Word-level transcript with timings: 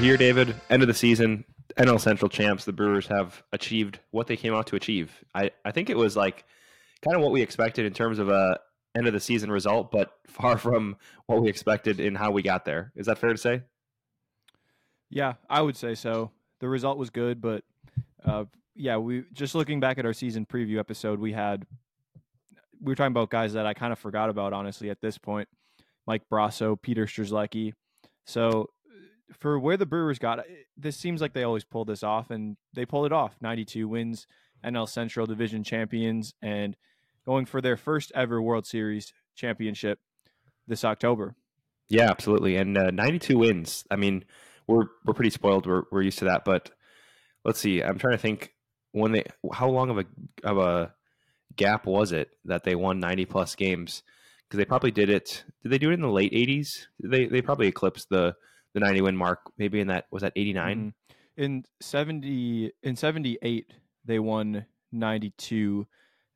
Here, 0.00 0.16
David. 0.16 0.56
End 0.70 0.82
of 0.82 0.88
the 0.88 0.94
season. 0.94 1.44
NL 1.76 2.00
Central 2.00 2.30
champs. 2.30 2.64
The 2.64 2.72
Brewers 2.72 3.06
have 3.08 3.42
achieved 3.52 4.00
what 4.12 4.28
they 4.28 4.36
came 4.36 4.54
out 4.54 4.66
to 4.68 4.76
achieve. 4.76 5.12
I, 5.34 5.50
I 5.62 5.72
think 5.72 5.90
it 5.90 5.96
was 5.96 6.16
like 6.16 6.46
kind 7.04 7.14
of 7.14 7.22
what 7.22 7.32
we 7.32 7.42
expected 7.42 7.84
in 7.84 7.92
terms 7.92 8.18
of 8.18 8.30
a 8.30 8.58
end 8.96 9.06
of 9.06 9.12
the 9.12 9.20
season 9.20 9.52
result, 9.52 9.90
but 9.90 10.14
far 10.26 10.56
from 10.56 10.96
what 11.26 11.42
we 11.42 11.50
expected 11.50 12.00
in 12.00 12.14
how 12.14 12.30
we 12.30 12.40
got 12.40 12.64
there. 12.64 12.92
Is 12.96 13.06
that 13.06 13.18
fair 13.18 13.32
to 13.32 13.38
say? 13.38 13.62
Yeah, 15.10 15.34
I 15.50 15.60
would 15.60 15.76
say 15.76 15.94
so. 15.94 16.30
The 16.60 16.68
result 16.68 16.96
was 16.96 17.10
good, 17.10 17.42
but 17.42 17.62
uh, 18.24 18.46
yeah, 18.74 18.96
we 18.96 19.24
just 19.34 19.54
looking 19.54 19.80
back 19.80 19.98
at 19.98 20.06
our 20.06 20.14
season 20.14 20.46
preview 20.46 20.78
episode, 20.78 21.20
we 21.20 21.34
had 21.34 21.66
we 22.80 22.90
were 22.90 22.94
talking 22.94 23.12
about 23.12 23.28
guys 23.28 23.52
that 23.52 23.66
I 23.66 23.74
kind 23.74 23.92
of 23.92 23.98
forgot 23.98 24.30
about 24.30 24.54
honestly 24.54 24.88
at 24.88 25.02
this 25.02 25.18
point, 25.18 25.48
Mike 26.06 26.22
Brosseau, 26.32 26.80
Peter 26.80 27.04
Strzelecki. 27.04 27.74
So 28.24 28.70
for 29.38 29.58
where 29.58 29.76
the 29.76 29.86
Brewers 29.86 30.18
got, 30.18 30.44
this 30.76 30.96
seems 30.96 31.20
like 31.20 31.32
they 31.32 31.42
always 31.42 31.64
pull 31.64 31.84
this 31.84 32.02
off, 32.02 32.30
and 32.30 32.56
they 32.72 32.84
pulled 32.84 33.06
it 33.06 33.12
off. 33.12 33.36
92 33.40 33.88
wins, 33.88 34.26
NL 34.64 34.88
Central 34.88 35.26
Division 35.26 35.64
champions, 35.64 36.34
and 36.42 36.76
going 37.26 37.46
for 37.46 37.60
their 37.60 37.76
first 37.76 38.12
ever 38.14 38.40
World 38.40 38.66
Series 38.66 39.12
championship 39.34 39.98
this 40.66 40.84
October. 40.84 41.34
Yeah, 41.88 42.10
absolutely, 42.10 42.56
and 42.56 42.76
uh, 42.76 42.90
92 42.90 43.38
wins. 43.38 43.84
I 43.90 43.96
mean, 43.96 44.24
we're 44.66 44.86
we're 45.04 45.14
pretty 45.14 45.30
spoiled. 45.30 45.66
We're 45.66 45.82
we're 45.90 46.02
used 46.02 46.20
to 46.20 46.26
that, 46.26 46.44
but 46.44 46.70
let's 47.44 47.58
see. 47.58 47.82
I'm 47.82 47.98
trying 47.98 48.14
to 48.14 48.18
think 48.18 48.54
when 48.92 49.12
they 49.12 49.24
how 49.52 49.68
long 49.68 49.90
of 49.90 49.98
a 49.98 50.04
of 50.44 50.58
a 50.58 50.94
gap 51.56 51.86
was 51.86 52.12
it 52.12 52.30
that 52.44 52.64
they 52.64 52.74
won 52.74 53.00
90 53.00 53.26
plus 53.26 53.54
games? 53.54 54.02
Because 54.44 54.58
they 54.58 54.64
probably 54.64 54.90
did 54.90 55.10
it. 55.10 55.44
Did 55.62 55.70
they 55.70 55.78
do 55.78 55.90
it 55.90 55.94
in 55.94 56.00
the 56.00 56.08
late 56.08 56.32
80s? 56.32 56.86
They 57.02 57.26
they 57.26 57.42
probably 57.42 57.68
eclipsed 57.68 58.08
the 58.08 58.34
the 58.74 58.80
90 58.80 59.02
win 59.02 59.16
mark 59.16 59.40
maybe 59.58 59.80
in 59.80 59.88
that 59.88 60.06
was 60.10 60.22
that 60.22 60.32
89 60.36 60.76
mm-hmm. 60.76 61.42
in 61.42 61.64
70 61.80 62.72
in 62.82 62.96
78 62.96 63.72
they 64.04 64.18
won 64.18 64.66
92 64.92 65.86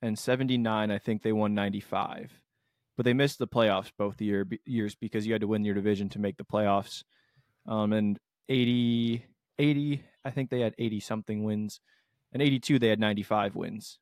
and 0.03 0.19
79 0.19 0.91
i 0.91 0.99
think 0.99 1.23
they 1.23 1.33
won 1.33 1.55
95 1.55 2.41
but 2.97 3.05
they 3.05 3.13
missed 3.13 3.39
the 3.39 3.49
playoffs 3.49 3.91
both 3.97 4.21
year, 4.21 4.47
years 4.65 4.95
because 4.95 5.27
you 5.27 5.33
had 5.33 5.41
to 5.41 5.49
win 5.49 5.65
your 5.65 5.75
division 5.75 6.09
to 6.11 6.21
make 6.21 6.37
the 6.37 6.45
playoffs. 6.45 7.03
Um, 7.67 7.93
and 7.93 8.19
80 8.51 9.25
80 9.59 10.03
i 10.23 10.31
think 10.31 10.51
they 10.51 10.61
had 10.61 10.75
80 10.79 11.01
something 11.01 11.45
wins 11.45 11.81
and 12.31 12.43
82 12.43 12.79
they 12.79 12.89
had 12.89 13.01
95 13.01 13.57
wins. 13.57 13.99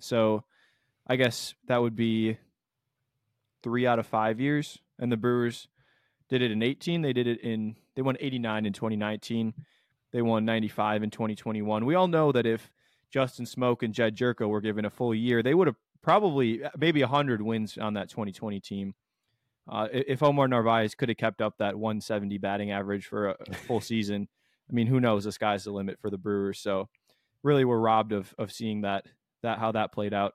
So 0.00 0.44
i 1.06 1.16
guess 1.16 1.54
that 1.66 1.80
would 1.80 1.96
be 1.96 2.36
three 3.62 3.86
out 3.86 3.98
of 3.98 4.06
five 4.06 4.38
years 4.38 4.78
and 4.98 5.10
the 5.10 5.16
brewers 5.16 5.66
did 6.30 6.42
it 6.42 6.52
in 6.52 6.62
18. 6.62 7.02
They 7.02 7.12
did 7.12 7.26
it 7.26 7.40
in 7.40 7.76
they 7.94 8.02
won 8.02 8.16
89 8.18 8.64
in 8.66 8.72
2019. 8.72 9.52
They 10.12 10.22
won 10.22 10.44
95 10.44 11.02
in 11.02 11.10
2021. 11.10 11.84
We 11.84 11.94
all 11.94 12.08
know 12.08 12.32
that 12.32 12.46
if 12.46 12.70
Justin 13.10 13.44
Smoak 13.44 13.82
and 13.82 13.92
Jed 13.92 14.16
Gyorko 14.16 14.48
were 14.48 14.60
given 14.60 14.84
a 14.84 14.90
full 14.90 15.14
year, 15.14 15.42
they 15.42 15.54
would 15.54 15.66
have 15.66 15.76
probably 16.02 16.62
maybe 16.78 17.02
100 17.02 17.42
wins 17.42 17.76
on 17.76 17.94
that 17.94 18.08
2020 18.08 18.60
team. 18.60 18.94
Uh, 19.68 19.88
if 19.92 20.22
Omar 20.22 20.48
Narvaez 20.48 20.94
could 20.94 21.10
have 21.10 21.18
kept 21.18 21.42
up 21.42 21.58
that 21.58 21.76
170 21.76 22.38
batting 22.38 22.70
average 22.70 23.06
for 23.06 23.30
a, 23.30 23.36
a 23.48 23.54
full 23.54 23.80
season, 23.80 24.28
I 24.68 24.72
mean, 24.72 24.86
who 24.86 25.00
knows? 25.00 25.24
The 25.24 25.32
sky's 25.32 25.64
the 25.64 25.72
limit 25.72 25.98
for 26.00 26.10
the 26.10 26.18
Brewers. 26.18 26.60
So, 26.60 26.88
really, 27.42 27.64
we're 27.64 27.78
robbed 27.78 28.12
of 28.12 28.32
of 28.38 28.52
seeing 28.52 28.82
that 28.82 29.06
that 29.42 29.58
how 29.58 29.72
that 29.72 29.92
played 29.92 30.14
out. 30.14 30.34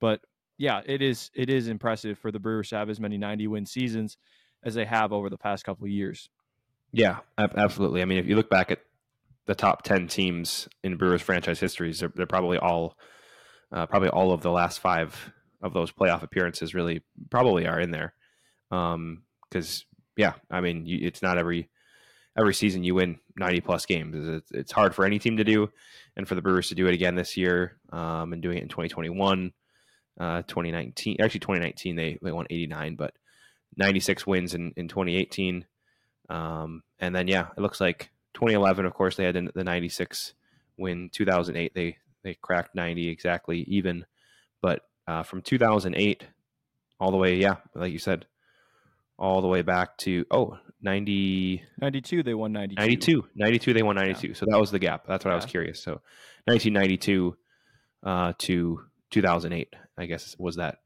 But 0.00 0.20
yeah, 0.58 0.80
it 0.84 1.02
is 1.02 1.30
it 1.34 1.50
is 1.50 1.68
impressive 1.68 2.18
for 2.18 2.32
the 2.32 2.38
Brewers 2.38 2.70
to 2.70 2.76
have 2.76 2.90
as 2.90 3.00
many 3.00 3.18
90 3.18 3.46
win 3.46 3.66
seasons 3.66 4.16
as 4.64 4.74
they 4.74 4.84
have 4.84 5.12
over 5.12 5.30
the 5.30 5.38
past 5.38 5.64
couple 5.64 5.84
of 5.84 5.90
years. 5.90 6.28
Yeah, 6.92 7.18
absolutely. 7.38 8.02
I 8.02 8.04
mean, 8.04 8.18
if 8.18 8.26
you 8.26 8.36
look 8.36 8.48
back 8.48 8.70
at 8.70 8.80
the 9.46 9.54
top 9.54 9.82
10 9.82 10.08
teams 10.08 10.68
in 10.82 10.96
Brewers 10.96 11.22
franchise 11.22 11.60
histories, 11.60 12.00
they're, 12.00 12.12
they're 12.14 12.26
probably 12.26 12.58
all 12.58 12.96
uh, 13.72 13.86
probably 13.86 14.08
all 14.08 14.32
of 14.32 14.40
the 14.42 14.52
last 14.52 14.78
five 14.78 15.32
of 15.60 15.72
those 15.72 15.90
playoff 15.90 16.22
appearances 16.22 16.74
really 16.74 17.02
probably 17.30 17.66
are 17.66 17.80
in 17.80 17.90
there. 17.90 18.14
Um, 18.70 19.22
cause 19.50 19.84
yeah, 20.16 20.34
I 20.50 20.60
mean, 20.60 20.86
you, 20.86 21.00
it's 21.02 21.22
not 21.22 21.38
every, 21.38 21.68
every 22.38 22.54
season 22.54 22.84
you 22.84 22.94
win 22.94 23.18
90 23.36 23.60
plus 23.62 23.86
games. 23.86 24.28
It's, 24.28 24.50
it's, 24.52 24.72
hard 24.72 24.94
for 24.94 25.04
any 25.04 25.18
team 25.18 25.38
to 25.38 25.44
do. 25.44 25.70
And 26.16 26.28
for 26.28 26.36
the 26.36 26.42
Brewers 26.42 26.68
to 26.68 26.76
do 26.76 26.86
it 26.86 26.94
again 26.94 27.16
this 27.16 27.36
year, 27.36 27.78
um, 27.92 28.32
and 28.32 28.40
doing 28.40 28.58
it 28.58 28.62
in 28.62 28.68
2021, 28.68 29.52
uh, 30.20 30.42
2019, 30.42 31.16
actually 31.20 31.40
2019, 31.40 31.96
they, 31.96 32.18
they 32.22 32.32
won 32.32 32.46
89, 32.48 32.94
but 32.94 33.14
96 33.76 34.26
wins 34.26 34.54
in, 34.54 34.72
in 34.76 34.88
2018. 34.88 35.64
Um, 36.30 36.82
and 36.98 37.14
then, 37.14 37.28
yeah, 37.28 37.48
it 37.56 37.60
looks 37.60 37.80
like 37.80 38.10
2011, 38.34 38.86
of 38.86 38.94
course, 38.94 39.16
they 39.16 39.24
had 39.24 39.50
the 39.54 39.64
96 39.64 40.34
win. 40.78 41.10
2008, 41.12 41.74
they, 41.74 41.96
they 42.22 42.34
cracked 42.34 42.74
90 42.74 43.08
exactly 43.08 43.60
even. 43.68 44.06
But 44.62 44.82
uh, 45.06 45.22
from 45.22 45.42
2008 45.42 46.26
all 47.00 47.10
the 47.10 47.16
way, 47.16 47.36
yeah, 47.36 47.56
like 47.74 47.92
you 47.92 47.98
said, 47.98 48.26
all 49.18 49.42
the 49.42 49.48
way 49.48 49.62
back 49.62 49.96
to, 49.98 50.24
oh, 50.30 50.58
90. 50.82 51.62
92, 51.80 52.22
they 52.22 52.34
won 52.34 52.52
92. 52.52 52.80
92. 52.80 53.24
92, 53.34 53.72
they 53.72 53.82
won 53.82 53.96
92. 53.96 54.28
Yeah. 54.28 54.34
So 54.34 54.46
that 54.48 54.58
was 54.58 54.70
the 54.70 54.78
gap. 54.78 55.06
That's 55.06 55.24
what 55.24 55.30
yeah. 55.30 55.34
I 55.34 55.36
was 55.36 55.46
curious. 55.46 55.82
So 55.82 56.00
1992 56.46 57.36
uh, 58.02 58.32
to 58.38 58.80
2008, 59.10 59.74
I 59.96 60.06
guess, 60.06 60.36
was 60.38 60.56
that 60.56 60.78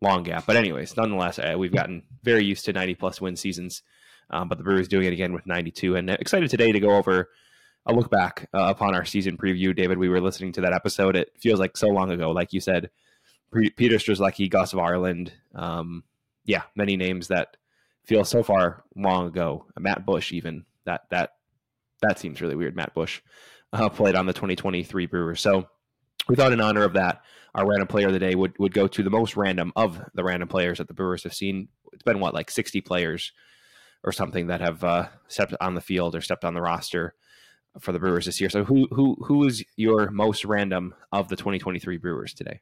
long 0.00 0.22
gap. 0.22 0.46
But 0.46 0.56
anyways, 0.56 0.96
nonetheless, 0.96 1.38
uh, 1.38 1.54
we've 1.58 1.72
gotten 1.72 2.02
very 2.22 2.44
used 2.44 2.64
to 2.66 2.72
90 2.72 2.94
plus 2.94 3.20
win 3.20 3.36
seasons. 3.36 3.82
Um, 4.30 4.48
but 4.48 4.58
the 4.58 4.64
Brewers 4.64 4.88
doing 4.88 5.06
it 5.06 5.12
again 5.12 5.32
with 5.32 5.46
92, 5.46 5.96
and 5.96 6.08
excited 6.08 6.48
today 6.50 6.70
to 6.70 6.78
go 6.78 6.92
over 6.92 7.30
a 7.86 7.92
look 7.92 8.10
back 8.10 8.48
uh, 8.54 8.66
upon 8.68 8.94
our 8.94 9.04
season 9.04 9.36
preview. 9.36 9.74
David, 9.74 9.98
we 9.98 10.08
were 10.08 10.20
listening 10.20 10.52
to 10.52 10.60
that 10.60 10.72
episode. 10.72 11.16
It 11.16 11.32
feels 11.38 11.58
like 11.58 11.76
so 11.76 11.88
long 11.88 12.10
ago, 12.10 12.30
like 12.30 12.52
you 12.52 12.60
said. 12.60 12.90
Peter 13.52 13.96
Strzelecki, 13.96 14.48
Gus 14.48 14.72
Varland, 14.72 15.32
um, 15.56 16.04
yeah, 16.44 16.62
many 16.76 16.96
names 16.96 17.28
that 17.28 17.56
feel 18.04 18.24
so 18.24 18.44
far 18.44 18.84
long 18.94 19.26
ago. 19.26 19.66
Matt 19.78 20.06
Bush, 20.06 20.32
even 20.32 20.64
that 20.84 21.02
that 21.10 21.30
that 22.02 22.20
seems 22.20 22.40
really 22.40 22.54
weird. 22.54 22.76
Matt 22.76 22.94
Bush 22.94 23.20
uh, 23.72 23.88
played 23.88 24.14
on 24.14 24.26
the 24.26 24.32
2023 24.32 25.06
Brewers, 25.06 25.40
so 25.40 25.66
we 26.30 26.36
thought 26.36 26.52
in 26.52 26.60
honor 26.60 26.84
of 26.84 26.94
that, 26.94 27.22
our 27.54 27.66
random 27.66 27.88
player 27.88 28.06
of 28.06 28.12
the 28.12 28.18
day 28.18 28.34
would, 28.34 28.58
would 28.58 28.72
go 28.72 28.86
to 28.86 29.02
the 29.02 29.10
most 29.10 29.36
random 29.36 29.72
of 29.76 30.00
the 30.14 30.24
random 30.24 30.48
players 30.48 30.78
that 30.78 30.88
the 30.88 30.94
Brewers 30.94 31.24
have 31.24 31.34
seen. 31.34 31.68
It's 31.92 32.02
been 32.02 32.20
what, 32.20 32.34
like 32.34 32.50
60 32.50 32.80
players 32.80 33.32
or 34.04 34.12
something 34.12 34.46
that 34.46 34.60
have 34.60 34.84
uh, 34.84 35.08
stepped 35.28 35.54
on 35.60 35.74
the 35.74 35.80
field 35.80 36.14
or 36.14 36.20
stepped 36.20 36.44
on 36.44 36.54
the 36.54 36.62
roster 36.62 37.14
for 37.78 37.92
the 37.92 37.98
Brewers 37.98 38.26
this 38.26 38.40
year. 38.40 38.50
So 38.50 38.64
who 38.64 38.88
who 38.90 39.16
who 39.24 39.44
is 39.46 39.64
your 39.76 40.10
most 40.10 40.44
random 40.44 40.94
of 41.12 41.28
the 41.28 41.36
2023 41.36 41.98
Brewers 41.98 42.34
today? 42.34 42.60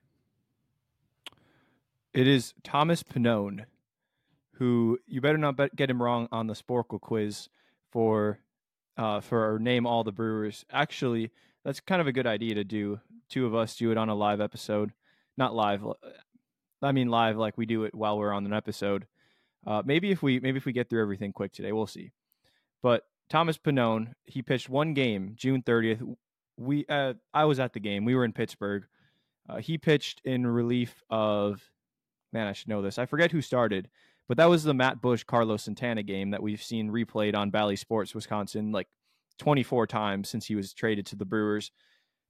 It 2.12 2.26
is 2.26 2.54
Thomas 2.64 3.02
Pannone, 3.02 3.64
who 4.54 4.98
you 5.06 5.20
better 5.20 5.38
not 5.38 5.56
get 5.76 5.90
him 5.90 6.02
wrong 6.02 6.28
on 6.32 6.46
the 6.46 6.54
Sporcle 6.54 7.00
quiz 7.00 7.48
for 7.90 8.40
uh, 8.96 9.20
for 9.20 9.58
name 9.60 9.86
all 9.86 10.04
the 10.04 10.12
Brewers. 10.12 10.64
Actually, 10.70 11.30
that's 11.68 11.80
kind 11.80 12.00
of 12.00 12.06
a 12.06 12.12
good 12.12 12.26
idea 12.26 12.54
to 12.54 12.64
do 12.64 12.98
two 13.28 13.44
of 13.44 13.54
us 13.54 13.76
do 13.76 13.90
it 13.90 13.98
on 13.98 14.08
a 14.08 14.14
live 14.14 14.40
episode. 14.40 14.90
Not 15.36 15.54
live. 15.54 15.84
Uh, 15.86 15.92
I 16.80 16.92
mean 16.92 17.08
live 17.08 17.36
like 17.36 17.58
we 17.58 17.66
do 17.66 17.84
it 17.84 17.94
while 17.94 18.16
we're 18.16 18.32
on 18.32 18.46
an 18.46 18.54
episode. 18.54 19.06
Uh, 19.66 19.82
maybe 19.84 20.10
if 20.10 20.22
we 20.22 20.40
maybe 20.40 20.56
if 20.56 20.64
we 20.64 20.72
get 20.72 20.88
through 20.88 21.02
everything 21.02 21.30
quick 21.30 21.52
today, 21.52 21.72
we'll 21.72 21.86
see. 21.86 22.12
But 22.82 23.02
Thomas 23.28 23.58
Pannone, 23.58 24.14
he 24.24 24.40
pitched 24.40 24.70
one 24.70 24.94
game, 24.94 25.34
June 25.36 25.60
30th. 25.60 26.16
We 26.56 26.86
uh, 26.88 27.14
I 27.34 27.44
was 27.44 27.60
at 27.60 27.74
the 27.74 27.80
game. 27.80 28.06
We 28.06 28.14
were 28.14 28.24
in 28.24 28.32
Pittsburgh. 28.32 28.86
Uh, 29.46 29.58
he 29.58 29.76
pitched 29.76 30.22
in 30.24 30.46
relief 30.46 31.02
of 31.10 31.70
man, 32.32 32.46
I 32.46 32.54
should 32.54 32.68
know 32.68 32.80
this. 32.80 32.98
I 32.98 33.04
forget 33.04 33.30
who 33.30 33.42
started, 33.42 33.90
but 34.26 34.38
that 34.38 34.48
was 34.48 34.64
the 34.64 34.72
Matt 34.72 35.02
Bush 35.02 35.22
Carlos 35.22 35.64
Santana 35.64 36.02
game 36.02 36.30
that 36.30 36.42
we've 36.42 36.62
seen 36.62 36.90
replayed 36.90 37.36
on 37.36 37.50
Bally 37.50 37.76
Sports 37.76 38.14
Wisconsin 38.14 38.72
like 38.72 38.88
24 39.38 39.86
times 39.86 40.28
since 40.28 40.46
he 40.46 40.54
was 40.54 40.72
traded 40.72 41.06
to 41.06 41.16
the 41.16 41.24
Brewers. 41.24 41.70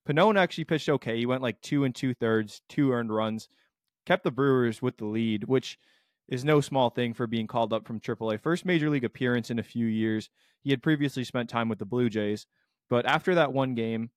Pannone 0.08 0.38
actually 0.38 0.64
pitched 0.64 0.88
okay. 0.88 1.18
He 1.18 1.26
went 1.26 1.42
like 1.42 1.60
two 1.60 1.84
and 1.84 1.94
two 1.94 2.14
thirds, 2.14 2.62
two 2.68 2.92
earned 2.92 3.14
runs, 3.14 3.48
kept 4.06 4.24
the 4.24 4.30
Brewers 4.30 4.80
with 4.80 4.96
the 4.96 5.04
lead, 5.04 5.44
which 5.44 5.78
is 6.28 6.44
no 6.44 6.60
small 6.60 6.90
thing 6.90 7.14
for 7.14 7.26
being 7.26 7.46
called 7.46 7.72
up 7.72 7.86
from 7.86 8.00
AAA. 8.00 8.40
First 8.40 8.64
major 8.64 8.90
league 8.90 9.04
appearance 9.04 9.50
in 9.50 9.58
a 9.58 9.62
few 9.62 9.86
years. 9.86 10.30
He 10.62 10.70
had 10.70 10.82
previously 10.82 11.24
spent 11.24 11.48
time 11.48 11.68
with 11.68 11.78
the 11.78 11.86
Blue 11.86 12.10
Jays, 12.10 12.46
but 12.90 13.06
after 13.06 13.34
that 13.34 13.52
one 13.52 13.74
game, 13.74 14.10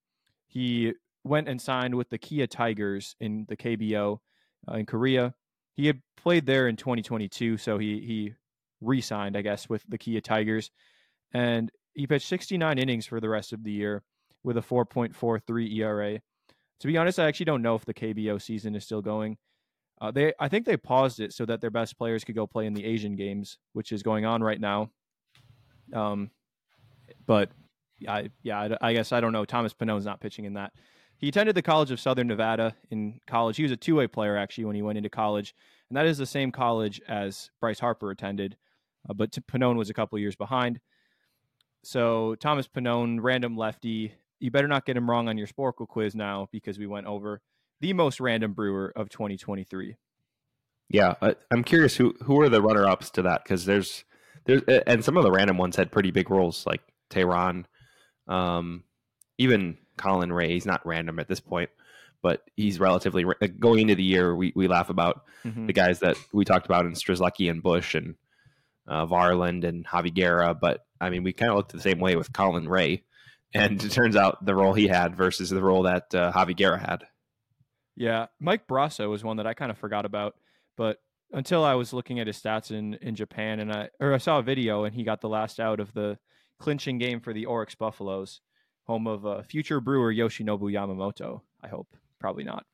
he 0.47 0.93
went 1.23 1.47
and 1.47 1.61
signed 1.61 1.95
with 1.95 2.09
the 2.09 2.17
Kia 2.17 2.47
Tigers 2.47 3.15
in 3.19 3.45
the 3.47 3.55
KBO 3.55 4.19
uh, 4.69 4.73
in 4.75 4.85
Korea. 4.85 5.33
He 5.75 5.87
had 5.87 6.01
played 6.17 6.45
there 6.45 6.67
in 6.67 6.75
2022, 6.75 7.57
so 7.57 7.77
he 7.77 8.01
he 8.01 8.33
re-signed, 8.81 9.37
I 9.37 9.41
guess, 9.41 9.69
with 9.69 9.83
the 9.87 9.97
Kia 9.97 10.21
Tigers, 10.21 10.71
and 11.33 11.71
he 11.93 12.07
pitched 12.07 12.27
69 12.27 12.77
innings 12.77 13.05
for 13.05 13.19
the 13.19 13.29
rest 13.29 13.53
of 13.53 13.63
the 13.63 13.71
year 13.71 14.03
with 14.43 14.57
a 14.57 14.61
4.43 14.61 15.75
ERA. 15.77 16.19
To 16.79 16.87
be 16.87 16.97
honest, 16.97 17.19
I 17.19 17.27
actually 17.27 17.45
don't 17.45 17.61
know 17.61 17.75
if 17.75 17.85
the 17.85 17.93
KBO 17.93 18.41
season 18.41 18.75
is 18.75 18.83
still 18.83 19.01
going. 19.01 19.37
Uh, 19.99 20.09
they, 20.09 20.33
I 20.39 20.47
think 20.47 20.65
they 20.65 20.77
paused 20.77 21.19
it 21.19 21.31
so 21.31 21.45
that 21.45 21.61
their 21.61 21.69
best 21.69 21.97
players 21.97 22.23
could 22.23 22.35
go 22.35 22.47
play 22.47 22.65
in 22.65 22.73
the 22.73 22.85
Asian 22.85 23.15
games, 23.15 23.59
which 23.73 23.91
is 23.91 24.01
going 24.01 24.25
on 24.25 24.41
right 24.41 24.59
now. 24.59 24.89
Um, 25.93 26.31
but 27.25 27.51
I 28.07 28.29
yeah 28.41 28.59
I, 28.81 28.89
I 28.89 28.93
guess 28.93 29.11
I 29.11 29.19
don't 29.21 29.33
know. 29.33 29.45
Thomas 29.45 29.73
Pannone's 29.73 30.05
not 30.05 30.21
pitching 30.21 30.45
in 30.45 30.53
that. 30.53 30.73
He 31.17 31.27
attended 31.27 31.55
the 31.55 31.61
College 31.61 31.91
of 31.91 31.99
Southern 31.99 32.27
Nevada 32.27 32.75
in 32.89 33.19
college. 33.27 33.57
He 33.57 33.63
was 33.63 33.71
a 33.71 33.77
two 33.77 33.95
way 33.95 34.07
player 34.07 34.37
actually 34.37 34.65
when 34.65 34.75
he 34.75 34.81
went 34.81 34.97
into 34.97 35.09
college, 35.09 35.53
and 35.89 35.97
that 35.97 36.05
is 36.05 36.17
the 36.17 36.25
same 36.25 36.51
college 36.51 36.99
as 37.07 37.51
Bryce 37.59 37.79
Harper 37.79 38.09
attended, 38.09 38.57
uh, 39.09 39.13
but 39.13 39.31
Pannone 39.31 39.77
was 39.77 39.89
a 39.89 39.93
couple 39.93 40.17
years 40.17 40.35
behind. 40.35 40.79
So 41.83 42.35
Thomas 42.35 42.67
Pannone, 42.67 43.19
random 43.21 43.57
lefty. 43.57 44.13
You 44.39 44.51
better 44.51 44.67
not 44.67 44.85
get 44.85 44.97
him 44.97 45.09
wrong 45.09 45.27
on 45.27 45.37
your 45.37 45.47
Sporcle 45.47 45.87
quiz 45.87 46.15
now 46.15 46.47
because 46.51 46.79
we 46.79 46.87
went 46.87 47.07
over 47.07 47.41
the 47.79 47.93
most 47.93 48.19
random 48.19 48.53
brewer 48.53 48.91
of 48.95 49.09
2023. 49.09 49.95
Yeah, 50.89 51.15
I'm 51.51 51.63
curious 51.63 51.95
who 51.95 52.13
who 52.23 52.39
are 52.41 52.49
the 52.49 52.61
runner 52.61 52.85
ups 52.85 53.11
to 53.11 53.21
that 53.23 53.43
because 53.43 53.65
there's 53.65 54.03
there's 54.45 54.61
and 54.85 55.03
some 55.03 55.17
of 55.17 55.23
the 55.23 55.31
random 55.31 55.57
ones 55.57 55.75
had 55.75 55.91
pretty 55.91 56.11
big 56.11 56.29
roles 56.29 56.65
like 56.65 56.81
Turang, 57.09 57.65
um, 58.27 58.83
even 59.37 59.77
Colin 59.97 60.33
Rea. 60.33 60.49
He's 60.49 60.65
not 60.65 60.85
random 60.85 61.19
at 61.19 61.29
this 61.29 61.39
point, 61.39 61.69
but 62.21 62.41
he's 62.57 62.79
relatively 62.79 63.25
going 63.57 63.79
into 63.79 63.95
the 63.95 64.03
year. 64.03 64.35
We 64.35 64.51
we 64.53 64.67
laugh 64.67 64.89
about 64.89 65.23
mm-hmm. 65.45 65.67
the 65.67 65.73
guys 65.73 65.99
that 65.99 66.17
we 66.33 66.43
talked 66.43 66.65
about 66.65 66.85
in 66.85 66.91
Strzelecki 66.91 67.49
and 67.49 67.63
Bush 67.63 67.95
and 67.95 68.15
uh, 68.87 69.05
Varland 69.05 69.63
and 69.63 69.85
Javy 69.85 70.13
Guerra, 70.13 70.53
but 70.53 70.85
I 70.99 71.09
mean 71.09 71.23
we 71.23 71.33
kind 71.33 71.51
of 71.51 71.57
looked 71.57 71.71
the 71.71 71.81
same 71.81 71.99
way 71.99 72.15
with 72.15 72.33
Colin 72.33 72.67
Rea, 72.67 73.03
and 73.53 73.83
it 73.83 73.91
turns 73.91 74.15
out 74.15 74.45
the 74.45 74.55
role 74.55 74.73
he 74.73 74.87
had 74.87 75.15
versus 75.15 75.49
the 75.49 75.61
role 75.61 75.83
that 75.83 76.13
uh, 76.13 76.31
Javy 76.31 76.55
Guerra 76.55 76.79
had. 76.79 77.03
Yeah, 77.95 78.27
Mike 78.39 78.67
Brosseau 78.67 79.09
was 79.09 79.23
one 79.23 79.37
that 79.37 79.47
I 79.47 79.53
kind 79.53 79.71
of 79.71 79.77
forgot 79.77 80.05
about, 80.05 80.35
but 80.77 80.97
until 81.33 81.63
I 81.63 81.75
was 81.75 81.93
looking 81.93 82.19
at 82.19 82.27
his 82.27 82.41
stats 82.41 82.71
in, 82.71 82.95
in 82.95 83.15
Japan 83.15 83.59
and 83.59 83.71
I 83.71 83.89
or 83.99 84.13
I 84.13 84.17
saw 84.17 84.39
a 84.39 84.43
video 84.43 84.83
and 84.83 84.95
he 84.95 85.03
got 85.03 85.21
the 85.21 85.29
last 85.29 85.59
out 85.59 85.79
of 85.79 85.93
the 85.93 86.17
clinching 86.59 86.97
game 86.97 87.19
for 87.19 87.33
the 87.33 87.45
Orix 87.45 87.77
Buffaloes, 87.77 88.41
home 88.85 89.07
of 89.07 89.25
uh, 89.25 89.41
future 89.43 89.79
brewer 89.79 90.13
Yoshinobu 90.13 90.71
Yamamoto. 90.71 91.41
I 91.63 91.67
hope, 91.67 91.87
probably 92.19 92.43
not. 92.43 92.65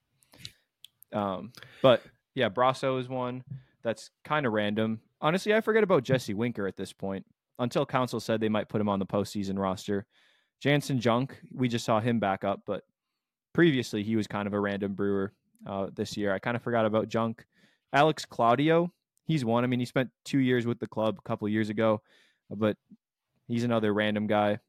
Um, 1.14 1.54
but 1.82 2.04
yeah, 2.36 2.50
Brosseau 2.50 3.00
is 3.00 3.08
one 3.08 3.44
that's 3.84 4.10
kind 4.24 4.46
of 4.46 4.54
random. 4.54 5.02
Honestly, 5.22 5.54
I 5.54 5.62
forget 5.62 5.84
about 5.84 6.04
Jesse 6.04 6.34
Winker 6.34 6.68
at 6.68 6.78
this 6.78 6.94
point 6.94 7.26
until 7.60 7.86
Counsell 7.86 8.20
said 8.20 8.40
they 8.40 8.50
might 8.50 8.70
put 8.70 8.82
him 8.82 8.90
on 8.90 9.00
the 9.00 9.06
postseason 9.06 9.58
roster. 9.58 10.06
Janson 10.60 11.00
Junk, 11.00 11.40
we 11.54 11.68
just 11.68 11.86
saw 11.86 12.00
him 12.00 12.20
back 12.20 12.44
up, 12.44 12.62
but 12.66 12.84
previously 13.54 14.04
he 14.04 14.16
was 14.16 14.28
kind 14.28 14.48
of 14.48 14.54
a 14.54 14.60
random 14.60 14.94
brewer 14.94 15.34
uh, 15.66 15.88
this 15.94 16.18
year. 16.18 16.34
I 16.34 16.40
kind 16.40 16.56
of 16.56 16.64
forgot 16.64 16.86
about 16.86 17.10
Junk. 17.10 17.46
Alex 17.94 18.26
Claudio, 18.26 18.92
he's 19.26 19.46
one. 19.46 19.64
I 19.64 19.68
mean, 19.68 19.80
he 19.80 19.86
spent 19.86 20.10
two 20.26 20.40
years 20.40 20.66
with 20.66 20.80
the 20.80 20.88
club 20.88 21.18
a 21.18 21.28
couple 21.28 21.48
years 21.50 21.70
ago, 21.70 22.02
but 22.50 22.78
he's 23.48 23.64
another 23.64 23.94
random 23.94 24.28
guy. 24.28 24.60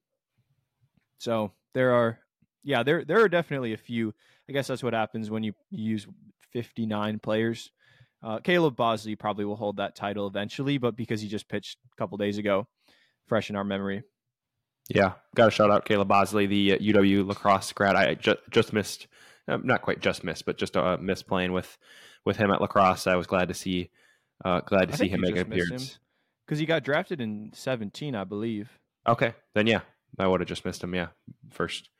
So 1.19 1.53
there 1.75 1.93
are, 1.93 2.21
yeah, 2.63 2.83
there 2.83 3.05
there 3.05 3.21
are 3.21 3.29
definitely 3.29 3.73
a 3.73 3.79
few. 3.79 4.15
I 4.49 4.53
guess 4.53 4.69
that's 4.69 4.83
what 4.83 4.95
happens 4.95 5.31
when 5.31 5.43
you 5.43 5.53
use 5.71 6.07
59 6.53 7.19
players. 7.19 7.71
Uh, 8.23 8.39
Caleb 8.41 8.77
Boushley 8.77 9.19
probably 9.19 9.45
will 9.45 9.57
hold 9.57 9.77
that 9.77 9.95
title 9.95 10.27
eventually, 10.27 10.79
but 10.79 10.97
because 10.97 11.21
he 11.21 11.29
just 11.29 11.49
pitched 11.49 11.79
a 11.93 11.97
couple 11.97 12.19
days 12.19 12.39
ago, 12.39 12.67
fresh 13.27 13.51
in 13.51 13.57
our 13.57 13.65
memory. 13.65 14.03
Yeah, 14.89 15.13
got 15.35 15.47
to 15.47 15.51
shout 15.51 15.71
out 15.71 15.85
Caleb 15.85 16.09
Boushley, 16.09 16.49
the 16.49 16.79
UW 16.79 17.21
uh, 17.21 17.25
La 17.25 17.35
Crosse 17.35 17.73
grad. 17.73 17.95
I 17.95 18.15
just 18.15 18.39
just 18.51 18.73
missed, 18.73 19.07
um, 19.47 19.63
not 19.65 19.83
quite 19.83 20.01
just 20.01 20.25
missed, 20.25 20.47
but 20.47 20.57
just 20.57 20.77
uh, 20.77 20.97
missed 21.01 21.27
playing 21.27 21.53
with 21.53 21.77
with 22.25 22.39
him 22.39 22.51
at 22.51 22.61
La 22.61 22.67
Crosse. 22.67 23.07
I 23.07 23.17
was 23.17 23.27
glad 23.27 23.49
to 23.49 23.55
see, 23.55 23.91
uh, 24.45 24.61
glad 24.61 24.89
to 24.89 24.95
I 24.95 24.97
see 24.97 25.09
him 25.09 25.21
make 25.21 25.37
an 25.37 25.43
appearance 25.43 25.99
because 26.47 26.59
he 26.59 26.67
got 26.67 26.85
drafted 26.85 27.21
in 27.21 27.51
seventeen, 27.55 28.15
I 28.15 28.25
believe. 28.25 28.71
Okay, 29.07 29.35
then 29.55 29.67
yeah, 29.67 29.81
I 30.19 30.27
would 30.27 30.41
have 30.41 30.49
just 30.49 30.65
missed 30.65 30.83
him. 30.83 30.95
Yeah, 30.95 31.09
first, 31.51 31.91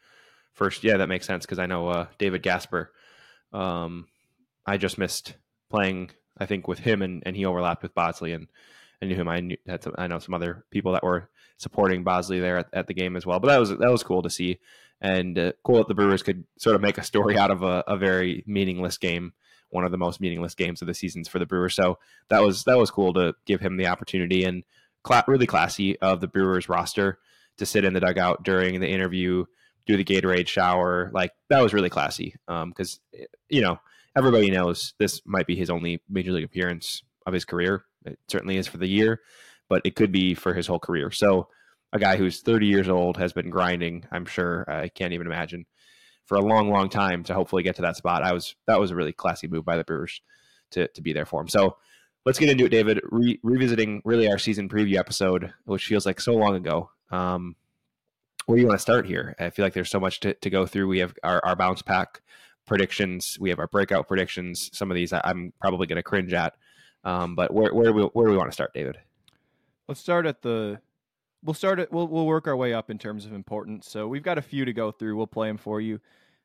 first, 0.55 0.83
yeah, 0.83 0.97
that 0.97 1.09
makes 1.09 1.27
sense 1.27 1.45
because 1.45 1.59
I 1.59 1.67
know 1.67 1.89
uh, 1.89 2.07
David 2.19 2.43
Gasper. 2.43 2.91
Um, 3.53 4.07
I 4.67 4.79
just 4.79 4.97
missed 4.99 5.35
playing. 5.71 6.11
I 6.41 6.47
think 6.47 6.69
with 6.69 6.79
him 6.79 7.03
and, 7.03 7.23
and 7.27 7.35
he 7.35 7.45
overlapped 7.45 7.83
with 7.83 7.95
Boushley 7.95 8.35
and 8.35 8.47
I 9.03 9.07
knew 9.07 9.15
him. 9.15 9.29
I 9.29 9.41
knew 9.41 9.57
had 9.67 9.83
some, 9.83 9.95
I 9.97 10.07
know 10.07 10.19
some 10.19 10.35
other 10.35 10.65
people 10.71 10.93
that 10.93 11.05
were 11.05 11.29
supporting 11.57 12.05
Boushley 12.05 12.41
there 12.41 12.59
at, 12.59 12.69
at, 12.73 12.87
the 12.87 12.95
game 12.95 13.17
as 13.17 13.25
well. 13.25 13.39
But 13.39 13.49
that 13.49 13.59
was 13.59 13.71
that 13.71 13.91
was 13.91 14.03
cool 14.03 14.23
to 14.23 14.31
see, 14.31 14.59
and 15.01 15.39
uh, 15.39 15.53
cool 15.63 15.79
that 15.79 15.89
the 15.89 15.95
Brewers 15.95 16.23
could 16.23 16.45
sort 16.59 16.77
of 16.77 16.83
make 16.83 16.99
a 16.99 17.05
story 17.05 17.39
out 17.39 17.51
of 17.51 17.63
a, 17.63 17.85
a, 17.87 17.97
very 17.97 18.43
meaningless 18.47 18.99
game, 18.99 19.33
one 19.71 19.85
of 19.85 19.93
the 19.93 19.99
most 19.99 20.21
meaningless 20.21 20.55
games 20.55 20.83
of 20.83 20.89
the 20.89 20.95
seasons 20.95 21.29
for 21.29 21.39
the 21.39 21.47
Brewers. 21.47 21.75
So 21.75 21.99
that 22.29 22.43
was 22.43 22.65
that 22.65 22.79
was 22.79 22.91
cool 22.91 23.13
to 23.15 23.35
give 23.47 23.61
him 23.61 23.77
the 23.77 23.87
opportunity 23.87 24.45
and 24.45 24.65
cl- 25.07 25.25
really 25.29 25.47
classy 25.47 25.99
of 26.01 26.21
the 26.21 26.29
Brewers 26.29 26.69
roster 26.69 27.19
to 27.59 27.67
sit 27.67 27.85
in 27.85 27.93
the 27.93 28.01
dugout 28.01 28.43
during 28.43 28.81
the 28.81 28.89
interview, 28.89 29.45
do 29.87 29.97
the 29.97 30.05
Gatorade 30.05 30.49
shower. 30.49 31.11
Like 31.13 31.33
that 31.51 31.61
was 31.61 31.75
really 31.75 31.91
classy 31.91 32.35
because 32.47 33.01
um, 33.15 33.27
you 33.49 33.61
know 33.61 33.79
everybody 34.17 34.51
knows 34.51 34.95
this 34.99 35.21
might 35.25 35.47
be 35.47 35.57
his 35.57 35.71
only 35.71 36.03
major 36.09 36.33
league 36.33 36.45
appearance 36.45 37.03
of 37.27 37.33
his 37.33 37.45
career 37.45 37.85
it 38.05 38.19
certainly 38.29 38.57
is 38.57 38.67
for 38.67 38.79
the 38.79 38.89
year, 38.89 39.21
but 39.69 39.83
it 39.85 39.97
could 39.97 40.13
be 40.13 40.35
for 40.35 40.55
his 40.55 40.67
whole 40.67 40.79
career. 40.79 41.11
So 41.11 41.49
a 41.93 41.99
guy 41.99 42.17
who's 42.17 42.41
30 42.41 42.67
years 42.67 42.89
old 42.89 43.17
has 43.17 43.33
been 43.33 43.51
grinding. 43.51 44.05
I'm 44.11 44.27
sure 44.27 44.65
I 44.69 44.89
can't 44.89 45.13
even 45.13 45.27
imagine 45.27 45.67
for 46.27 46.37
a 46.37 46.43
long, 46.43 46.71
long 46.71 46.89
time 46.89 47.25
to 47.25 47.35
hopefully 47.35 47.63
get 47.63 47.77
to 47.77 47.83
that 47.83 47.97
spot. 47.97 48.23
I 48.23 48.33
was 48.33 48.55
that 48.67 48.81
was 48.81 48.91
a 48.91 48.95
really 48.97 49.13
classy 49.13 49.49
move 49.49 49.65
by 49.65 49.77
the 49.77 49.85
Brewers 49.85 50.21
to 50.73 50.89
to 50.89 51.03
be 51.03 51.13
there 51.13 51.27
for 51.27 51.41
him. 51.41 51.49
So 51.49 51.77
let's 52.27 52.39
get 52.39 52.51
into 52.51 52.67
it, 52.67 52.71
David. 52.71 53.01
Re- 53.11 53.41
revisiting 53.43 54.03
really 54.05 54.31
our 54.31 54.39
season 54.39 54.69
preview 54.69 54.97
episode, 54.97 55.53
which 55.65 55.87
feels 55.87 56.05
like 56.05 56.21
so 56.21 56.35
long 56.35 56.55
ago. 56.55 56.91
Um, 57.11 57.57
where 58.47 58.57
do 58.57 58.63
you 58.63 58.69
want 58.69 58.79
to 58.79 58.83
start 58.83 59.07
here? 59.07 59.35
I 59.39 59.51
feel 59.51 59.65
like 59.65 59.75
there's 59.75 59.91
so 59.91 60.01
much 60.01 60.21
to, 60.21 60.35
to 60.35 60.51
go 60.51 60.65
through. 60.65 60.89
We 60.89 61.01
have 61.01 61.15
our, 61.23 61.45
our 61.45 61.55
bounce 61.57 61.83
pack 61.83 62.23
predictions. 62.69 63.37
We 63.41 63.51
have 63.51 63.59
our 63.59 63.67
breakout 63.67 64.07
predictions. 64.07 64.71
Some 64.73 64.91
of 64.91 64.95
these 64.95 65.13
I, 65.13 65.21
am 65.25 65.53
probably 65.61 65.87
going 65.87 65.97
to 65.97 66.03
cringe 66.03 66.33
at. 66.33 66.55
Um, 67.05 67.35
but 67.35 67.53
where 67.53 67.75
where 67.75 67.87
do 67.87 67.93
we 67.93 68.03
where 68.03 68.27
do 68.27 68.33
we 68.33 68.37
want 68.37 68.51
to 68.51 68.55
start, 68.55 68.73
David? 68.75 68.99
Let's 69.89 70.01
start 70.01 70.27
at 70.27 70.43
the. 70.43 70.81
We'll 71.43 71.55
start 71.55 71.81
it. 71.81 71.93
We'll 71.93 72.07
we'll 72.07 72.27
work 72.27 72.47
our 72.47 72.57
way 72.57 72.75
up 72.75 72.91
in 72.91 72.99
terms 72.99 73.25
of 73.25 73.33
importance. 73.33 73.89
So 73.89 74.07
we've 74.07 74.23
got 74.23 74.39
a 74.39 74.43
few 74.43 74.65
to 74.65 74.73
go 74.73 74.91
through. 74.91 75.17
We'll 75.17 75.27
play 75.27 75.49
them 75.49 75.57
for 75.57 75.81
you. 75.81 76.01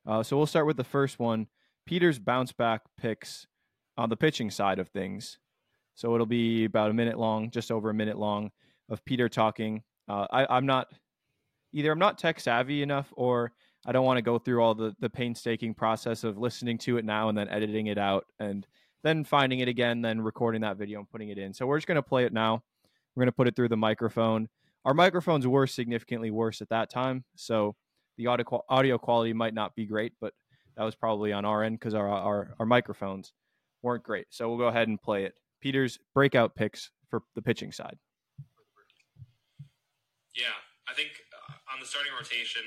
Uh, 0.06 0.24
so 0.24 0.38
we'll 0.38 0.46
start 0.46 0.66
with 0.66 0.78
the 0.78 0.84
first 0.84 1.20
one. 1.20 1.48
Peter's 1.86 2.20
bounce 2.20 2.52
back 2.52 2.82
picks 2.98 3.48
on 3.98 4.10
the 4.10 4.18
pitching 4.18 4.50
side 4.50 4.80
of 4.80 4.90
things. 4.90 5.40
So 5.96 6.14
it'll 6.14 6.26
be 6.26 6.66
about 6.66 6.90
a 6.90 6.94
minute 6.94 7.20
long, 7.20 7.52
just 7.52 7.72
over 7.72 7.90
a 7.90 7.94
minute 7.94 8.18
long, 8.18 8.52
of 8.90 9.04
Peter 9.06 9.30
talking. 9.30 9.84
Uh, 10.08 10.28
I, 10.32 10.46
I'm 10.50 10.66
not 10.66 10.92
either. 11.74 11.92
I'm 11.92 12.00
not 12.00 12.18
tech 12.18 12.40
savvy 12.40 12.82
enough, 12.82 13.12
or 13.16 13.52
I 13.86 13.92
don't 13.92 14.06
want 14.06 14.18
to 14.18 14.22
go 14.22 14.40
through 14.40 14.62
all 14.62 14.76
the 14.76 14.96
the 15.00 15.10
painstaking 15.10 15.74
process 15.74 16.24
of 16.24 16.38
listening 16.38 16.78
to 16.80 16.98
it 16.98 17.06
now 17.06 17.30
and 17.30 17.38
then 17.38 17.50
editing 17.50 17.88
it 17.88 17.98
out 17.98 18.26
and 18.40 18.66
then 19.04 19.24
finding 19.24 19.60
it 19.60 19.68
again, 19.68 20.02
then 20.02 20.22
recording 20.22 20.62
that 20.62 20.78
video 20.78 21.00
and 21.00 21.10
putting 21.10 21.30
it 21.30 21.38
in. 21.38 21.54
So 21.54 21.66
we're 21.66 21.78
just 21.78 21.88
going 21.88 21.96
to 21.96 22.02
play 22.02 22.24
it 22.24 22.32
now. 22.32 22.64
We're 23.16 23.22
going 23.22 23.28
to 23.28 23.36
put 23.36 23.48
it 23.48 23.56
through 23.56 23.70
the 23.70 23.78
microphone. 23.78 24.48
Our 24.86 24.94
microphones 24.94 25.46
were 25.46 25.68
significantly 25.68 26.32
worse 26.32 26.62
at 26.62 26.70
that 26.70 26.90
time, 26.90 27.24
so 27.36 27.76
the 28.18 28.28
audio 28.28 28.64
audio 28.70 28.98
quality 28.98 29.34
might 29.34 29.54
not 29.54 29.76
be 29.76 29.86
great, 29.86 30.14
but 30.20 30.34
that 30.76 30.84
was 30.84 30.96
probably 30.96 31.32
on 31.32 31.46
our 31.46 31.64
end 31.64 31.80
because 31.80 31.94
our, 31.94 32.08
our 32.08 32.56
our 32.60 32.66
microphones 32.66 33.34
weren't 33.82 34.04
great. 34.04 34.28
So 34.30 34.48
we'll 34.50 34.58
go 34.58 34.68
ahead 34.68 34.88
and 34.88 35.02
play 35.02 35.26
it. 35.26 35.36
Peter's 35.62 36.00
breakout 36.14 36.56
picks 36.56 36.90
for 37.10 37.22
the 37.36 37.42
pitching 37.42 37.72
side. 37.72 37.98
Yeah, 40.36 40.58
I 40.90 40.94
think 40.94 41.12
uh, 41.50 41.74
on 41.74 41.80
the 41.80 41.86
starting 41.86 42.12
rotation, 42.18 42.64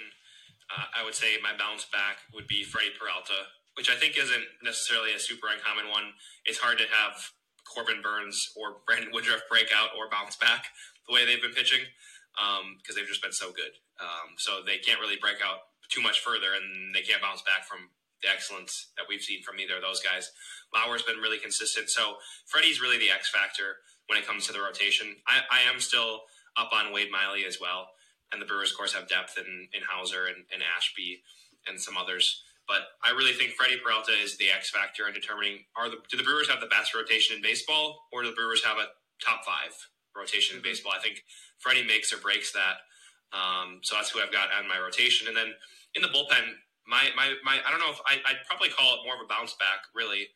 uh, 0.70 0.86
I 0.94 1.04
would 1.04 1.14
say 1.14 1.36
my 1.42 1.52
bounce 1.56 1.86
back 1.86 2.18
would 2.34 2.46
be 2.46 2.64
Freddie 2.64 2.94
Peralta 2.98 3.46
which 3.76 3.92
I 3.92 3.94
think 3.94 4.16
isn't 4.16 4.44
necessarily 4.64 5.12
a 5.12 5.20
super 5.20 5.48
uncommon 5.52 5.92
one. 5.92 6.16
It's 6.44 6.58
hard 6.58 6.78
to 6.78 6.88
have 6.88 7.12
Corbin 7.68 8.00
Burnes 8.00 8.52
or 8.56 8.80
Brandon 8.88 9.12
Woodruff 9.12 9.44
break 9.48 9.68
out 9.68 9.92
or 9.96 10.08
bounce 10.08 10.34
back 10.36 10.72
the 11.06 11.12
way 11.12 11.24
they've 11.24 11.40
been 11.40 11.52
pitching 11.52 11.84
because 12.34 12.96
um, 12.96 12.96
they've 12.96 13.08
just 13.08 13.22
been 13.22 13.36
so 13.36 13.52
good. 13.52 13.76
Um, 14.00 14.40
so 14.40 14.64
they 14.64 14.80
can't 14.80 15.00
really 15.00 15.20
break 15.20 15.44
out 15.44 15.76
too 15.88 16.00
much 16.00 16.20
further, 16.20 16.56
and 16.56 16.94
they 16.96 17.04
can't 17.04 17.22
bounce 17.22 17.44
back 17.44 17.68
from 17.68 17.92
the 18.24 18.32
excellence 18.32 18.90
that 18.96 19.04
we've 19.08 19.22
seen 19.22 19.44
from 19.44 19.60
either 19.60 19.76
of 19.76 19.84
those 19.84 20.00
guys. 20.00 20.32
Lauer's 20.72 21.04
been 21.04 21.20
really 21.20 21.38
consistent. 21.38 21.90
So 21.90 22.16
Freddie's 22.48 22.80
really 22.80 22.98
the 22.98 23.12
X 23.12 23.28
factor 23.28 23.84
when 24.08 24.18
it 24.18 24.26
comes 24.26 24.46
to 24.48 24.52
the 24.52 24.60
rotation. 24.60 25.20
I, 25.28 25.44
I 25.52 25.60
am 25.68 25.80
still 25.80 26.24
up 26.56 26.72
on 26.72 26.92
Wade 26.92 27.12
Miley 27.12 27.44
as 27.44 27.60
well. 27.60 27.92
And 28.32 28.42
the 28.42 28.46
Brewers, 28.46 28.72
of 28.72 28.76
course, 28.76 28.92
have 28.92 29.08
depth 29.08 29.38
in, 29.38 29.68
in 29.72 29.82
Houser 29.88 30.26
and, 30.26 30.44
and 30.52 30.62
Ashby 30.76 31.22
and 31.68 31.80
some 31.80 31.96
others. 31.96 32.42
But 32.66 32.98
I 33.02 33.14
really 33.14 33.32
think 33.32 33.52
Freddie 33.52 33.78
Peralta 33.78 34.10
is 34.10 34.36
the 34.36 34.50
X 34.50 34.70
factor 34.70 35.06
in 35.06 35.14
determining 35.14 35.64
are 35.76 35.88
the 35.88 35.98
do 36.10 36.16
the 36.16 36.24
Brewers 36.26 36.48
have 36.50 36.60
the 36.60 36.66
best 36.66 36.94
rotation 36.94 37.36
in 37.36 37.42
baseball 37.42 38.08
or 38.12 38.22
do 38.22 38.30
the 38.30 38.34
Brewers 38.34 38.64
have 38.64 38.78
a 38.78 38.90
top 39.22 39.44
five 39.46 39.70
rotation 40.16 40.56
in 40.56 40.62
mm-hmm. 40.62 40.70
baseball? 40.70 40.92
I 40.96 41.00
think 41.00 41.22
Freddie 41.58 41.86
makes 41.86 42.12
or 42.12 42.18
breaks 42.18 42.52
that. 42.52 42.82
Um, 43.32 43.80
so 43.82 43.94
that's 43.94 44.10
who 44.10 44.20
I've 44.20 44.32
got 44.32 44.50
on 44.50 44.68
my 44.68 44.78
rotation. 44.78 45.28
And 45.28 45.36
then 45.36 45.54
in 45.94 46.02
the 46.02 46.08
bullpen, 46.08 46.58
my 46.86 47.10
my, 47.14 47.34
my 47.44 47.58
I 47.62 47.70
don't 47.70 47.80
know 47.80 47.90
if 47.90 48.00
I, 48.06 48.18
would 48.18 48.46
probably 48.48 48.68
call 48.68 48.98
it 48.98 49.06
more 49.06 49.14
of 49.14 49.22
a 49.22 49.30
bounce 49.30 49.54
back, 49.54 49.86
really. 49.94 50.28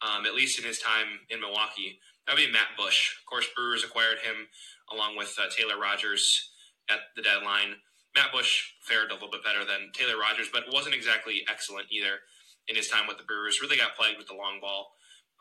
Um, 0.00 0.26
at 0.26 0.34
least 0.34 0.58
in 0.58 0.64
his 0.64 0.80
time 0.80 1.20
in 1.30 1.40
Milwaukee, 1.40 2.00
that 2.26 2.34
would 2.34 2.44
be 2.44 2.50
Matt 2.52 2.76
Bush. 2.76 3.16
Of 3.20 3.26
course, 3.26 3.46
Brewers 3.56 3.84
acquired 3.84 4.18
him 4.18 4.48
along 4.92 5.16
with 5.16 5.34
uh, 5.40 5.48
Taylor 5.48 5.80
Rogers 5.80 6.50
at 6.90 7.00
the 7.16 7.22
deadline. 7.22 7.76
Matt 8.14 8.32
Bush 8.32 8.72
fared 8.80 9.10
a 9.10 9.14
little 9.14 9.30
bit 9.30 9.42
better 9.42 9.64
than 9.64 9.90
Taylor 9.92 10.18
Rogers, 10.18 10.48
but 10.52 10.64
wasn't 10.72 10.94
exactly 10.94 11.42
excellent 11.50 11.88
either 11.90 12.20
in 12.68 12.76
his 12.76 12.88
time 12.88 13.06
with 13.06 13.18
the 13.18 13.24
Brewers. 13.24 13.60
Really 13.60 13.76
got 13.76 13.96
plagued 13.96 14.18
with 14.18 14.28
the 14.28 14.34
long 14.34 14.60
ball. 14.60 14.92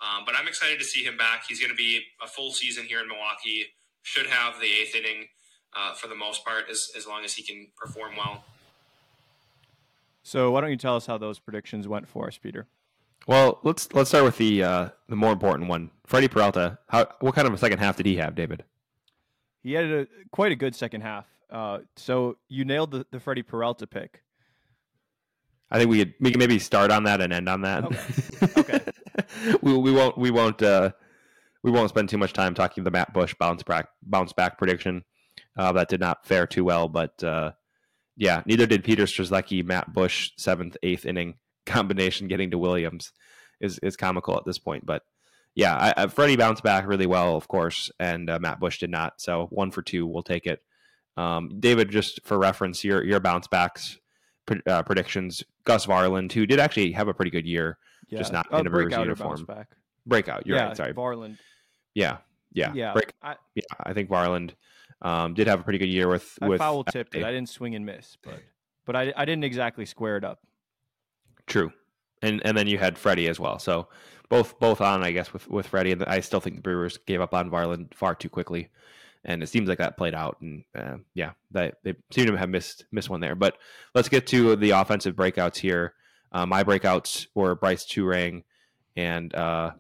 Um, 0.02 0.24
but 0.26 0.36
I'm 0.38 0.48
excited 0.48 0.80
to 0.80 0.86
see 0.86 1.04
him 1.04 1.18
back. 1.18 1.46
He's 1.48 1.60
going 1.60 1.72
to 1.72 1.76
be 1.76 2.02
a 2.22 2.28
full 2.28 2.52
season 2.52 2.86
here 2.86 3.00
in 3.00 3.08
Milwaukee. 3.08 3.68
Should 4.02 4.28
have 4.28 4.60
the 4.60 4.68
eighth 4.68 4.96
inning 4.96 5.28
uh, 5.76 5.94
for 5.94 6.08
the 6.08 6.16
most 6.16 6.44
part, 6.44 6.66
as, 6.70 6.90
as 6.98 7.08
long 7.08 7.24
as 7.24 7.34
he 7.34 7.44
can 7.44 7.68
perform 7.78 8.18
well. 8.18 8.44
So 10.24 10.52
why 10.52 10.62
don't 10.62 10.72
you 10.72 10.78
tell 10.78 10.96
us 10.96 11.06
how 11.06 11.18
those 11.18 11.40
predictions 11.40 11.88
went 11.88 12.08
for 12.08 12.28
us, 12.28 12.38
Peter? 12.38 12.68
Well, 13.28 13.60
let's 13.64 13.94
let's 13.94 14.10
start 14.10 14.26
with 14.26 14.38
the 14.38 14.64
uh, 14.64 14.90
the 15.08 15.16
more 15.16 15.32
important 15.32 15.70
one. 15.70 15.92
Freddie 16.06 16.28
Peralta. 16.28 16.80
How 16.90 17.08
what 17.22 17.36
kind 17.36 17.48
of 17.48 17.54
a 17.54 17.58
second 17.58 17.80
half 17.80 17.96
did 17.96 18.06
he 18.06 18.18
have, 18.18 18.36
David? 18.36 18.66
He 19.62 19.74
had 19.74 19.86
a 19.86 20.08
quite 20.32 20.52
a 20.52 20.56
good 20.56 20.76
second 20.76 21.02
half. 21.02 21.26
Uh, 21.54 21.80
so 21.96 22.38
you 22.50 22.66
nailed 22.66 22.92
the, 22.92 23.06
the 23.12 23.20
Freddie 23.20 23.44
Peralta 23.44 23.86
pick. 23.86 24.24
I 25.70 25.78
think 25.78 25.90
we 25.90 26.00
could 26.00 26.14
we 26.20 26.32
can 26.32 26.40
maybe 26.40 26.60
start 26.60 26.92
on 26.92 27.04
that 27.04 27.22
and 27.22 27.32
end 27.32 27.48
on 27.48 27.62
that. 27.62 27.86
Okay. 27.86 28.54
okay. 28.58 28.80
we 29.62 29.78
we 29.78 29.92
won't 29.92 30.18
we 30.18 30.32
won't 30.32 30.62
uh, 30.62 30.92
we 31.62 31.72
won't 31.72 31.90
spend 31.90 32.10
too 32.10 32.18
much 32.18 32.34
time 32.34 32.54
talking 32.54 32.84
the 32.84 32.92
Matt 32.92 33.14
Bush 33.14 33.36
bounce 33.40 33.64
back 33.64 33.88
bounce 34.02 34.34
back 34.34 34.58
prediction. 34.58 35.04
Uh, 35.56 35.72
that 35.72 35.90
did 35.90 36.00
not 36.00 36.26
fare 36.26 36.48
too 36.48 36.64
well, 36.64 36.88
but 36.88 37.24
uh, 37.24 37.52
yeah, 38.18 38.42
neither 38.46 38.66
did 38.66 38.84
Peter 38.84 39.04
Strzelecki. 39.04 39.64
Matt 39.64 39.94
Bush 39.94 40.32
seventh 40.38 40.76
eighth 40.84 41.06
inning 41.06 41.36
combination 41.66 42.28
getting 42.28 42.52
to 42.52 42.58
Williams 42.58 43.12
is 43.62 43.80
is 43.80 43.96
comical 43.96 44.38
at 44.38 44.46
this 44.46 44.60
point, 44.60 44.86
but 44.86 45.04
yeah, 45.56 45.76
I, 45.76 46.04
I, 46.04 46.08
Freddie 46.08 46.36
bounced 46.36 46.64
back 46.64 46.88
really 46.88 47.06
well, 47.06 47.36
of 47.36 47.48
course, 47.48 47.92
and 48.00 48.28
uh, 48.30 48.40
Matt 48.40 48.60
Bush 48.60 48.80
did 48.80 48.90
not. 48.90 49.22
So 49.22 49.48
one 49.52 49.70
for 49.70 49.84
two, 49.84 50.08
we'll 50.08 50.24
take 50.24 50.48
it. 50.48 50.64
Um, 51.17 51.60
David, 51.60 51.89
just 51.89 52.22
for 52.24 52.38
reference, 52.38 52.84
your 52.84 53.03
your 53.03 53.20
bounce 53.20 53.48
backs 53.48 54.00
uh, 54.67 54.84
predictions. 54.84 55.43
Gus 55.65 55.86
Varland, 55.86 56.32
who 56.32 56.46
did 56.46 56.60
actually 56.60 56.91
have 56.91 57.08
a 57.08 57.13
pretty 57.13 57.32
good 57.32 57.46
year, 57.46 57.77
yeah. 58.10 58.20
just 58.20 58.34
not 58.34 58.51
in 58.51 58.67
a 58.67 58.70
Brewers 58.70 58.93
uniform. 58.93 59.46
Back. 59.46 59.70
Breakout. 60.05 60.46
You're 60.46 60.58
yeah, 60.58 60.67
right. 60.67 60.77
Sorry, 60.77 60.93
Varland. 60.93 61.38
Yeah, 61.93 62.17
yeah, 62.51 62.74
yeah. 62.74 62.93
Break, 62.93 63.13
I, 63.22 63.36
yeah, 63.55 63.63
I 63.79 63.93
think 63.93 64.10
Varland 64.10 64.51
um, 65.01 65.34
did 65.34 65.48
have 65.48 65.60
a 65.60 65.63
pretty 65.63 65.79
good 65.79 65.89
year 65.89 66.08
with 66.08 66.38
I 66.41 66.50
with 66.50 66.60
foul 66.60 66.84
tipped 66.84 67.15
it. 67.15 67.24
I 67.24 67.32
didn't 67.32 67.50
swing 67.50 67.75
and 67.75 67.86
miss, 67.86 68.17
but 68.24 68.39
but 68.86 68.96
I 68.96 69.13
I 69.15 69.25
didn't 69.25 69.43
exactly 69.43 69.86
square 69.86 70.17
it 70.17 70.24
up. 70.24 70.39
True, 71.48 71.72
and 72.22 72.41
and 72.46 72.58
then 72.58 72.67
you 72.67 72.77
had 72.77 72.98
Freddie 72.98 73.27
as 73.27 73.39
well. 73.39 73.60
So 73.60 73.88
both 74.29 74.60
both 74.60 74.82
on, 74.82 75.03
I 75.03 75.12
guess, 75.12 75.32
with 75.32 75.48
with 75.48 75.67
Freddie. 75.67 75.91
And 75.91 76.03
I 76.05 76.20
still 76.20 76.39
think 76.39 76.55
the 76.55 76.62
Brewers 76.62 76.98
gave 77.05 77.22
up 77.22 77.34
on 77.34 77.50
Varland 77.50 77.93
far 77.93 78.15
too 78.15 78.29
quickly, 78.29 78.70
and 79.25 79.42
it 79.42 79.48
seems 79.48 79.70
like 79.70 79.77
that 79.77 79.98
played 79.98 80.13
out. 80.13 80.38
And 80.42 80.63
uh, 80.77 80.98
yeah, 81.13 81.32
they 81.51 81.72
they 81.84 81.96
seem 82.12 82.27
to 82.27 82.38
have 82.38 82.50
missed 82.50 82.86
missed 82.92 83.10
one 83.10 83.22
there. 83.22 83.36
But 83.36 83.58
let's 83.96 84.10
get 84.10 84.27
to 84.27 84.56
the 84.56 84.72
offensive 84.72 85.15
breakouts 85.15 85.58
here. 85.58 85.94
Uh, 86.32 86.46
my 86.46 86.63
breakouts 86.63 87.27
were 87.36 87.56
Bryce 87.56 87.86
Turang 87.86 88.44
and 88.96 89.34
uh, 89.36 89.72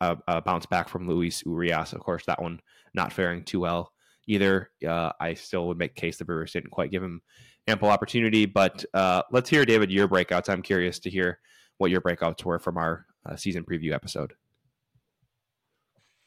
a, 0.00 0.16
a, 0.26 0.40
bounce 0.42 0.66
back 0.66 0.88
from 0.88 1.08
Luis 1.08 1.42
Urias. 1.46 1.92
Of 1.92 2.00
course, 2.00 2.24
that 2.26 2.42
one 2.42 2.60
not 2.94 3.12
faring 3.12 3.44
too 3.44 3.60
well 3.60 3.92
either. 4.26 4.70
Uh, 4.86 5.12
I 5.20 5.34
still 5.34 5.68
would 5.68 5.78
make 5.78 5.94
case 5.94 6.18
the 6.18 6.24
Brewers 6.24 6.52
didn't 6.52 6.70
quite 6.70 6.90
give 6.90 7.02
him 7.02 7.22
ample 7.66 7.88
opportunity. 7.88 8.46
But 8.46 8.84
uh, 8.92 9.22
let's 9.30 9.48
hear, 9.48 9.64
David, 9.64 9.90
your 9.90 10.08
breakouts. 10.08 10.48
I'm 10.48 10.62
curious 10.62 10.98
to 11.00 11.10
hear 11.10 11.38
what 11.78 11.90
your 11.90 12.00
breakouts 12.00 12.44
were 12.44 12.58
from 12.58 12.76
our 12.76 13.06
uh, 13.26 13.36
season 13.36 13.64
preview 13.64 13.92
episode. 13.92 14.34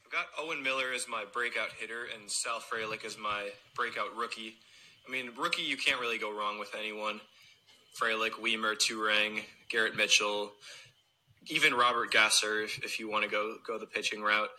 I've 0.05 0.11
got 0.11 0.25
Owen 0.39 0.63
Miller 0.63 0.72
as 0.93 1.07
my 1.07 1.23
breakout 1.31 1.69
hitter 1.79 2.05
and 2.13 2.29
Sal 2.29 2.59
Frelick 2.59 3.05
is 3.05 3.17
my 3.17 3.49
breakout 3.75 4.15
rookie. 4.15 4.55
I 5.07 5.11
mean, 5.11 5.31
rookie, 5.37 5.63
you 5.63 5.77
can't 5.77 5.99
really 5.99 6.17
go 6.17 6.31
wrong 6.31 6.59
with 6.59 6.75
anyone. 6.77 7.19
Frelick, 7.99 8.31
Wiemer, 8.31 8.75
Turang, 8.75 9.41
Garrett 9.69 9.95
Mitchell, 9.95 10.51
even 11.47 11.73
Robert 11.73 12.11
Gasser, 12.11 12.61
if, 12.61 12.83
if 12.83 12.99
you 12.99 13.09
want 13.09 13.23
to 13.23 13.29
go 13.29 13.57
go 13.65 13.77
the 13.77 13.85
pitching 13.85 14.21
route. 14.21 14.49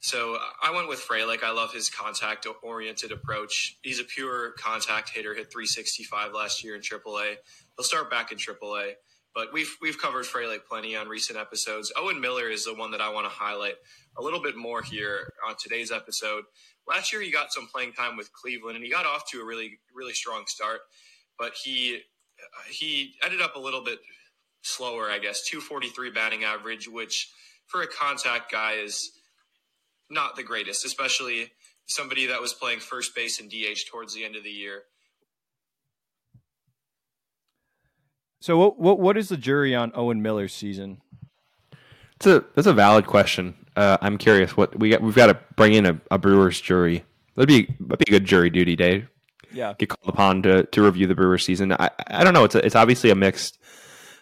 So 0.00 0.36
I 0.62 0.72
went 0.72 0.88
with 0.88 0.98
Frelick. 0.98 1.44
I 1.44 1.52
love 1.52 1.72
his 1.72 1.88
contact 1.88 2.46
oriented 2.62 3.12
approach. 3.12 3.76
He's 3.82 4.00
a 4.00 4.04
pure 4.04 4.50
contact 4.52 5.10
hitter, 5.10 5.32
hit 5.34 5.52
365 5.52 6.32
last 6.32 6.64
year 6.64 6.74
in 6.74 6.80
AAA. 6.80 7.36
He'll 7.76 7.84
start 7.84 8.10
back 8.10 8.32
in 8.32 8.38
AAA. 8.38 8.94
But 9.34 9.52
we've 9.52 9.74
we've 9.80 10.00
covered 10.00 10.24
Frelick 10.26 10.66
plenty 10.68 10.96
on 10.96 11.08
recent 11.08 11.38
episodes. 11.38 11.92
Owen 11.96 12.20
Miller 12.20 12.48
is 12.48 12.64
the 12.64 12.74
one 12.74 12.90
that 12.90 13.00
I 13.00 13.08
want 13.10 13.26
to 13.26 13.30
highlight 13.30 13.76
a 14.18 14.22
little 14.22 14.42
bit 14.42 14.56
more 14.56 14.82
here 14.82 15.32
on 15.48 15.54
today's 15.62 15.90
episode. 15.90 16.44
Last 16.86 17.12
year 17.12 17.22
he 17.22 17.30
got 17.30 17.52
some 17.52 17.66
playing 17.66 17.92
time 17.94 18.16
with 18.16 18.32
Cleveland 18.32 18.76
and 18.76 18.84
he 18.84 18.90
got 18.90 19.06
off 19.06 19.30
to 19.30 19.40
a 19.40 19.44
really 19.44 19.78
really 19.94 20.12
strong 20.12 20.44
start, 20.46 20.80
but 21.38 21.54
he 21.64 22.00
he 22.70 23.14
ended 23.24 23.40
up 23.40 23.56
a 23.56 23.60
little 23.60 23.84
bit 23.84 24.00
slower, 24.62 25.10
I 25.10 25.18
guess. 25.18 25.42
243 25.48 26.10
batting 26.10 26.44
average, 26.44 26.88
which 26.88 27.30
for 27.66 27.82
a 27.82 27.86
contact 27.86 28.50
guy 28.50 28.74
is 28.74 29.10
not 30.10 30.36
the 30.36 30.42
greatest, 30.42 30.84
especially 30.84 31.52
somebody 31.86 32.26
that 32.26 32.40
was 32.40 32.52
playing 32.52 32.80
first 32.80 33.14
base 33.14 33.40
and 33.40 33.50
DH 33.50 33.90
towards 33.90 34.14
the 34.14 34.24
end 34.24 34.36
of 34.36 34.44
the 34.44 34.50
year. 34.50 34.84
So 38.42 38.58
what 38.58 38.76
what 38.76 38.98
what 38.98 39.16
is 39.16 39.28
the 39.28 39.36
jury 39.36 39.72
on 39.72 39.92
Owen 39.94 40.20
Miller's 40.20 40.52
season? 40.52 41.00
It's 42.16 42.26
a 42.26 42.44
that's 42.56 42.66
a 42.66 42.72
valid 42.72 43.06
question. 43.06 43.54
Uh, 43.76 43.98
I'm 44.00 44.18
curious 44.18 44.56
what 44.56 44.76
we 44.76 44.90
got. 44.90 45.00
We've 45.00 45.14
got 45.14 45.26
to 45.26 45.38
bring 45.54 45.74
in 45.74 45.86
a, 45.86 46.00
a 46.10 46.18
Brewers 46.18 46.60
jury. 46.60 47.04
That'd 47.36 47.46
be 47.46 47.72
that'd 47.78 48.04
be 48.04 48.10
a 48.12 48.18
good 48.18 48.24
jury 48.24 48.50
duty 48.50 48.74
day. 48.74 49.06
Yeah, 49.52 49.74
get 49.78 49.90
called 49.90 50.12
upon 50.12 50.42
to, 50.42 50.64
to 50.64 50.82
review 50.82 51.06
the 51.06 51.14
Brewers 51.14 51.44
season. 51.44 51.70
I 51.72 51.90
I 52.08 52.24
don't 52.24 52.34
know. 52.34 52.42
It's 52.42 52.56
a, 52.56 52.66
it's 52.66 52.74
obviously 52.74 53.10
a 53.10 53.14
mixed 53.14 53.60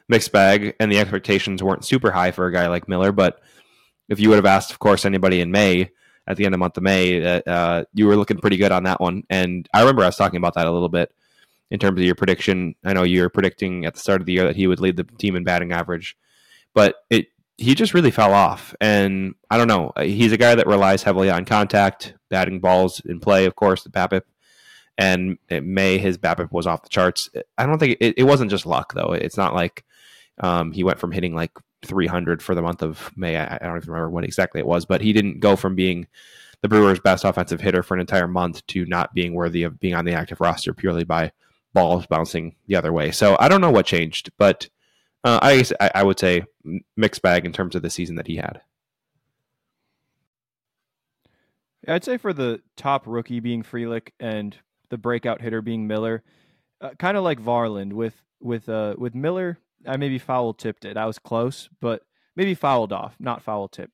mixed 0.06 0.32
bag, 0.32 0.76
and 0.78 0.92
the 0.92 0.98
expectations 0.98 1.62
weren't 1.62 1.86
super 1.86 2.10
high 2.10 2.30
for 2.30 2.46
a 2.46 2.52
guy 2.52 2.68
like 2.68 2.88
Miller. 2.88 3.12
But 3.12 3.40
if 4.10 4.20
you 4.20 4.28
would 4.28 4.36
have 4.36 4.44
asked, 4.44 4.70
of 4.70 4.80
course, 4.80 5.06
anybody 5.06 5.40
in 5.40 5.50
May 5.50 5.92
at 6.26 6.36
the 6.36 6.44
end 6.44 6.52
of 6.52 6.58
the 6.58 6.62
month 6.62 6.76
of 6.76 6.82
May, 6.82 7.20
that 7.20 7.48
uh, 7.48 7.84
you 7.94 8.06
were 8.06 8.16
looking 8.16 8.36
pretty 8.36 8.58
good 8.58 8.70
on 8.70 8.82
that 8.82 9.00
one. 9.00 9.22
And 9.30 9.66
I 9.72 9.80
remember 9.80 10.02
I 10.02 10.06
was 10.06 10.16
talking 10.16 10.36
about 10.36 10.56
that 10.56 10.66
a 10.66 10.70
little 10.70 10.90
bit 10.90 11.10
in 11.70 11.78
terms 11.78 11.98
of 11.98 12.04
your 12.04 12.14
prediction. 12.14 12.74
I 12.84 12.92
know 12.92 13.02
you're 13.02 13.28
predicting 13.28 13.84
at 13.84 13.94
the 13.94 14.00
start 14.00 14.20
of 14.20 14.26
the 14.26 14.32
year 14.32 14.44
that 14.44 14.56
he 14.56 14.66
would 14.66 14.80
lead 14.80 14.96
the 14.96 15.04
team 15.04 15.36
in 15.36 15.44
batting 15.44 15.72
average, 15.72 16.16
but 16.74 16.96
it 17.10 17.26
he 17.56 17.74
just 17.74 17.92
really 17.92 18.10
fell 18.10 18.32
off. 18.32 18.74
And 18.80 19.34
I 19.50 19.58
don't 19.58 19.68
know. 19.68 19.92
He's 20.00 20.32
a 20.32 20.38
guy 20.38 20.54
that 20.54 20.66
relies 20.66 21.02
heavily 21.02 21.28
on 21.28 21.44
contact, 21.44 22.14
batting 22.30 22.60
balls 22.60 23.00
in 23.04 23.20
play, 23.20 23.44
of 23.44 23.54
course, 23.54 23.82
the 23.82 23.90
BABIP. 23.90 24.22
And 24.96 25.38
May 25.50 25.98
his 25.98 26.16
BABIP 26.16 26.52
was 26.52 26.66
off 26.66 26.82
the 26.82 26.88
charts. 26.88 27.28
I 27.58 27.66
don't 27.66 27.78
think 27.78 27.98
it, 28.00 28.14
it 28.16 28.24
wasn't 28.24 28.50
just 28.50 28.66
luck 28.66 28.94
though. 28.94 29.12
It's 29.12 29.36
not 29.36 29.54
like 29.54 29.84
um, 30.38 30.72
he 30.72 30.84
went 30.84 30.98
from 30.98 31.12
hitting 31.12 31.34
like 31.34 31.52
300 31.84 32.42
for 32.42 32.54
the 32.54 32.62
month 32.62 32.82
of 32.82 33.10
May. 33.14 33.36
I, 33.36 33.56
I 33.56 33.58
don't 33.58 33.76
even 33.76 33.90
remember 33.90 34.10
what 34.10 34.24
exactly 34.24 34.58
it 34.58 34.66
was, 34.66 34.86
but 34.86 35.02
he 35.02 35.12
didn't 35.12 35.40
go 35.40 35.54
from 35.54 35.74
being 35.74 36.06
the 36.62 36.68
Brewers' 36.68 37.00
best 37.00 37.24
offensive 37.24 37.60
hitter 37.60 37.82
for 37.82 37.94
an 37.94 38.00
entire 38.00 38.28
month 38.28 38.66
to 38.68 38.84
not 38.86 39.14
being 39.14 39.34
worthy 39.34 39.62
of 39.62 39.80
being 39.80 39.94
on 39.94 40.04
the 40.04 40.12
active 40.12 40.40
roster 40.40 40.74
purely 40.74 41.04
by 41.04 41.32
balls 41.72 42.06
bouncing 42.06 42.56
the 42.66 42.76
other 42.76 42.92
way. 42.92 43.10
So 43.10 43.36
I 43.38 43.48
don't 43.48 43.60
know 43.60 43.70
what 43.70 43.86
changed, 43.86 44.30
but 44.38 44.68
uh, 45.24 45.38
I 45.42 45.64
I, 45.94 46.02
would 46.02 46.18
say 46.18 46.44
mixed 46.96 47.22
bag 47.22 47.44
in 47.44 47.52
terms 47.52 47.74
of 47.74 47.82
the 47.82 47.90
season 47.90 48.16
that 48.16 48.26
he 48.26 48.36
had. 48.36 48.60
I'd 51.86 52.04
say 52.04 52.16
for 52.16 52.32
the 52.32 52.62
top 52.76 53.06
rookie 53.06 53.40
being 53.40 53.62
Frelick 53.62 54.10
and 54.18 54.56
the 54.90 54.98
breakout 54.98 55.40
hitter 55.40 55.62
being 55.62 55.86
Miller, 55.86 56.22
uh, 56.80 56.90
kind 56.98 57.16
of 57.16 57.24
like 57.24 57.40
Varland 57.40 57.92
with 57.92 58.14
with 58.40 58.68
uh, 58.68 58.94
with 58.98 59.14
Miller. 59.14 59.58
I 59.86 59.96
maybe 59.96 60.18
foul 60.18 60.52
tipped 60.52 60.84
it. 60.84 60.96
I 60.96 61.06
was 61.06 61.18
close, 61.18 61.68
but 61.80 62.02
maybe 62.36 62.54
fouled 62.54 62.92
off, 62.92 63.16
not 63.18 63.42
foul 63.42 63.68
tip. 63.68 63.90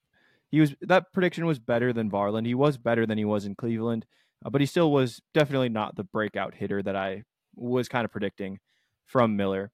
He 0.50 0.60
was 0.60 0.74
that 0.82 1.12
prediction 1.12 1.46
was 1.46 1.58
better 1.58 1.92
than 1.92 2.10
Varland. 2.10 2.46
He 2.46 2.54
was 2.54 2.76
better 2.76 3.06
than 3.06 3.18
he 3.18 3.24
was 3.24 3.44
in 3.44 3.54
Cleveland, 3.54 4.06
uh, 4.44 4.50
but 4.50 4.60
he 4.60 4.66
still 4.66 4.92
was 4.92 5.20
definitely 5.34 5.68
not 5.68 5.96
the 5.96 6.04
breakout 6.04 6.54
hitter 6.54 6.82
that 6.82 6.96
I 6.96 7.24
was 7.56 7.88
kind 7.88 8.04
of 8.04 8.12
predicting 8.12 8.58
from 9.06 9.36
Miller. 9.36 9.70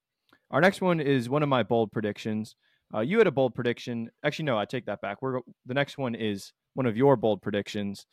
Our 0.50 0.60
next 0.60 0.80
one 0.80 1.00
is 1.00 1.28
one 1.28 1.42
of 1.42 1.48
my 1.48 1.62
bold 1.62 1.92
predictions. 1.92 2.56
Uh, 2.94 3.00
you 3.00 3.18
had 3.18 3.26
a 3.26 3.32
bold 3.32 3.54
prediction. 3.54 4.10
Actually, 4.22 4.44
no, 4.44 4.58
I 4.58 4.66
take 4.66 4.86
that 4.86 5.00
back. 5.00 5.22
We're 5.22 5.40
the 5.66 5.74
next 5.74 5.96
one 5.96 6.14
is 6.14 6.52
one 6.74 6.86
of 6.86 6.96
your 6.96 7.16
bold 7.16 7.40
predictions, 7.40 8.06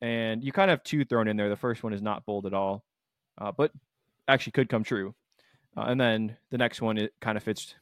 and 0.00 0.42
you 0.42 0.52
kind 0.52 0.70
of 0.70 0.78
have 0.78 0.84
two 0.84 1.04
thrown 1.04 1.26
in 1.26 1.36
there. 1.36 1.48
The 1.48 1.56
first 1.56 1.82
one 1.82 1.92
is 1.92 2.00
not 2.00 2.24
bold 2.24 2.46
at 2.46 2.54
all, 2.54 2.84
uh, 3.38 3.50
but 3.56 3.72
actually 4.28 4.52
could 4.52 4.68
come 4.68 4.84
true. 4.84 5.14
Uh, 5.76 5.82
and 5.82 6.00
then 6.00 6.36
the 6.50 6.58
next 6.58 6.80
one 6.80 6.96
it 6.96 7.12
kind 7.20 7.36
of 7.36 7.42
fits, 7.42 7.74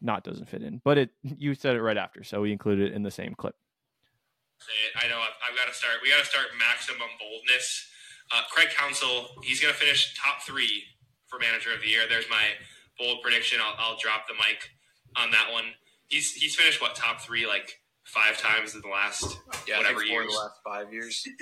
not 0.00 0.22
doesn't 0.22 0.48
fit 0.48 0.62
in, 0.62 0.80
but 0.84 0.96
it 0.96 1.10
you 1.22 1.54
said 1.54 1.74
it 1.74 1.82
right 1.82 1.96
after, 1.98 2.22
so 2.22 2.40
we 2.40 2.52
included 2.52 2.92
it 2.92 2.94
in 2.94 3.02
the 3.02 3.10
same 3.10 3.34
clip. 3.34 3.56
I 5.02 5.08
know 5.08 5.18
I've, 5.18 5.50
I've 5.50 5.56
got 5.56 5.68
to 5.68 5.74
start. 5.74 5.96
We 6.02 6.10
got 6.10 6.20
to 6.20 6.24
start 6.24 6.46
maximum 6.58 7.08
boldness 7.20 7.90
uh, 8.32 8.42
Craig 8.50 8.68
Counsell, 8.76 9.28
he's 9.42 9.60
going 9.60 9.72
to 9.72 9.78
finish 9.78 10.14
top 10.16 10.42
three 10.42 10.82
for 11.28 11.38
manager 11.38 11.72
of 11.74 11.80
the 11.80 11.88
year. 11.88 12.02
There's 12.08 12.28
my 12.30 12.44
bold 12.98 13.22
prediction. 13.22 13.60
I'll, 13.62 13.74
I'll 13.78 13.98
drop 13.98 14.26
the 14.28 14.34
mic 14.34 14.70
on 15.16 15.30
that 15.32 15.52
one. 15.52 15.64
He's 16.08 16.32
he's 16.32 16.54
finished 16.54 16.80
what 16.80 16.94
top 16.94 17.20
three 17.20 17.46
like 17.46 17.80
five 18.04 18.38
times 18.38 18.74
in 18.74 18.80
the 18.82 18.88
last 18.88 19.38
Yeah, 19.66 19.78
whatever 19.78 19.98
four 19.98 20.06
years. 20.06 20.22
in 20.24 20.28
the 20.28 20.36
last 20.38 20.60
five 20.64 20.92
years. 20.92 21.26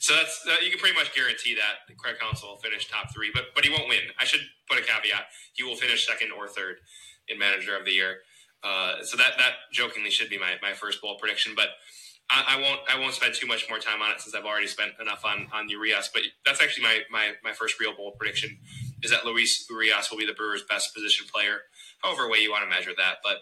So 0.00 0.14
that's 0.14 0.40
uh, 0.48 0.56
you 0.64 0.70
can 0.70 0.78
pretty 0.80 0.96
much 0.96 1.14
guarantee 1.14 1.54
that 1.56 1.94
Craig 1.98 2.16
Counsell 2.20 2.48
will 2.50 2.58
finish 2.58 2.88
top 2.88 3.12
three, 3.12 3.30
but 3.34 3.46
but 3.54 3.64
he 3.64 3.70
won't 3.70 3.88
win. 3.88 4.00
I 4.18 4.24
should 4.24 4.40
put 4.68 4.78
a 4.78 4.82
caveat: 4.82 5.26
he 5.52 5.62
will 5.62 5.76
finish 5.76 6.06
second 6.06 6.32
or 6.32 6.48
third 6.48 6.76
in 7.28 7.38
Manager 7.38 7.76
of 7.76 7.84
the 7.84 7.92
Year. 7.92 8.18
Uh, 8.62 9.02
so 9.02 9.16
that 9.16 9.32
that 9.38 9.52
jokingly 9.72 10.10
should 10.10 10.30
be 10.30 10.38
my, 10.38 10.54
my 10.62 10.72
first 10.72 11.00
bold 11.02 11.18
prediction, 11.18 11.52
but 11.54 11.68
I, 12.30 12.56
I 12.56 12.60
won't 12.60 12.80
I 12.88 12.98
won't 12.98 13.14
spend 13.14 13.34
too 13.34 13.46
much 13.46 13.68
more 13.68 13.78
time 13.78 14.00
on 14.00 14.10
it 14.12 14.20
since 14.20 14.34
I've 14.34 14.44
already 14.44 14.68
spent 14.68 14.92
enough 15.00 15.24
on 15.24 15.48
on 15.52 15.68
Urias. 15.68 16.10
But 16.12 16.22
that's 16.46 16.62
actually 16.62 16.84
my 16.84 17.00
my 17.10 17.32
my 17.42 17.52
first 17.52 17.80
real 17.80 17.94
bold 17.94 18.18
prediction 18.18 18.58
is 19.02 19.10
that 19.10 19.24
Luis 19.24 19.66
Urias 19.68 20.10
will 20.10 20.18
be 20.18 20.26
the 20.26 20.34
Brewers' 20.34 20.62
best 20.68 20.94
position 20.94 21.26
player, 21.32 21.62
however 22.02 22.28
way 22.28 22.38
you 22.38 22.50
want 22.50 22.64
to 22.64 22.70
measure 22.70 22.92
that. 22.96 23.16
But 23.22 23.38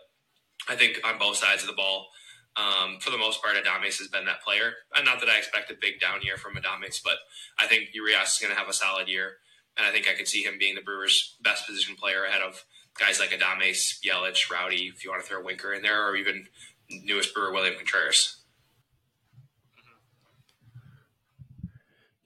I 0.69 0.77
think 0.77 1.01
on 1.05 1.19
both 1.19 1.37
sides 1.37 1.63
of 1.63 1.69
the 1.69 1.75
ball. 1.75 2.09
Um, 2.57 2.99
for 2.99 3.11
the 3.11 3.19
most 3.19 3.41
part, 3.41 3.55
Adames 3.55 3.99
has 3.99 4.09
been 4.09 4.25
that 4.25 4.43
player. 4.43 4.73
And 4.97 5.05
not 5.05 5.21
that 5.21 5.29
I 5.29 5.39
expect 5.39 5.71
a 5.71 5.77
big 5.81 6.01
down 6.01 6.23
year 6.23 6.37
from 6.37 6.55
Adames, 6.57 7.01
but 7.05 7.19
I 7.57 7.69
think 7.69 7.91
Urias 7.93 8.33
is 8.33 8.39
going 8.41 8.53
to 8.53 8.59
have 8.59 8.69
a 8.69 8.73
solid 8.73 9.07
year. 9.07 9.35
And 9.77 9.87
I 9.87 9.93
think 9.93 10.09
I 10.09 10.15
could 10.15 10.27
see 10.27 10.43
him 10.43 10.59
being 10.59 10.75
the 10.75 10.81
Brewers' 10.81 11.37
best 11.41 11.69
position 11.69 11.95
player 11.95 12.25
ahead 12.25 12.43
of 12.43 12.65
guys 12.99 13.21
like 13.21 13.31
Adames, 13.31 14.01
Yelich, 14.05 14.51
Rowdy, 14.51 14.91
if 14.93 15.05
you 15.05 15.11
want 15.11 15.23
to 15.23 15.29
throw 15.29 15.41
Winker 15.41 15.73
in 15.73 15.83
there, 15.83 16.05
or 16.05 16.17
even 16.17 16.47
newest 16.91 17.33
Brewer, 17.33 17.53
William 17.53 17.77
Contreras. 17.77 18.38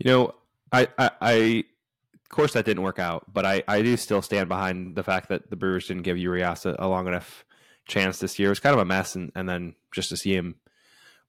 You 0.04 0.10
know, 0.10 0.34
I, 0.72 0.88
I, 0.98 1.10
I, 1.20 1.64
of 2.14 2.28
course, 2.28 2.54
that 2.54 2.64
didn't 2.64 2.82
work 2.82 2.98
out, 2.98 3.32
but 3.32 3.46
I, 3.46 3.62
I 3.68 3.82
do 3.82 3.96
still 3.96 4.20
stand 4.20 4.48
behind 4.48 4.96
the 4.96 5.04
fact 5.04 5.28
that 5.28 5.48
the 5.48 5.54
Brewers 5.54 5.86
didn't 5.86 6.02
give 6.02 6.18
Urias 6.18 6.66
a, 6.66 6.88
long 6.88 7.06
enough 7.06 7.44
chance 7.86 8.18
this 8.18 8.36
year. 8.36 8.48
It 8.48 8.50
was 8.50 8.58
kind 8.58 8.74
of 8.74 8.80
a 8.80 8.84
mess, 8.84 9.14
and, 9.14 9.30
and 9.36 9.48
then 9.48 9.76
just 9.92 10.08
to 10.08 10.16
see 10.16 10.34
him 10.34 10.56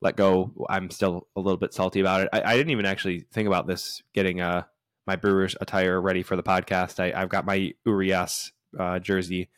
let 0.01 0.15
go, 0.15 0.65
I'm 0.69 0.89
still 0.89 1.27
a 1.35 1.39
little 1.39 1.57
bit 1.57 1.71
salty 1.71 1.99
about 1.99 2.21
it. 2.21 2.29
I, 2.33 2.41
I 2.41 2.57
didn't 2.57 2.71
even 2.71 2.87
actually 2.87 3.27
think 3.31 3.47
about 3.47 3.67
this 3.67 4.01
getting 4.11 4.41
uh, 4.41 4.63
my 5.05 5.17
Brewers 5.17 5.55
attire 5.61 6.01
ready 6.01 6.23
for 6.23 6.35
the 6.35 6.43
podcast. 6.43 6.99
I, 6.99 7.13
I've 7.15 7.29
got 7.29 7.45
my 7.45 7.75
Urias 7.85 8.53
uh, 8.79 8.97
jersey 8.97 9.49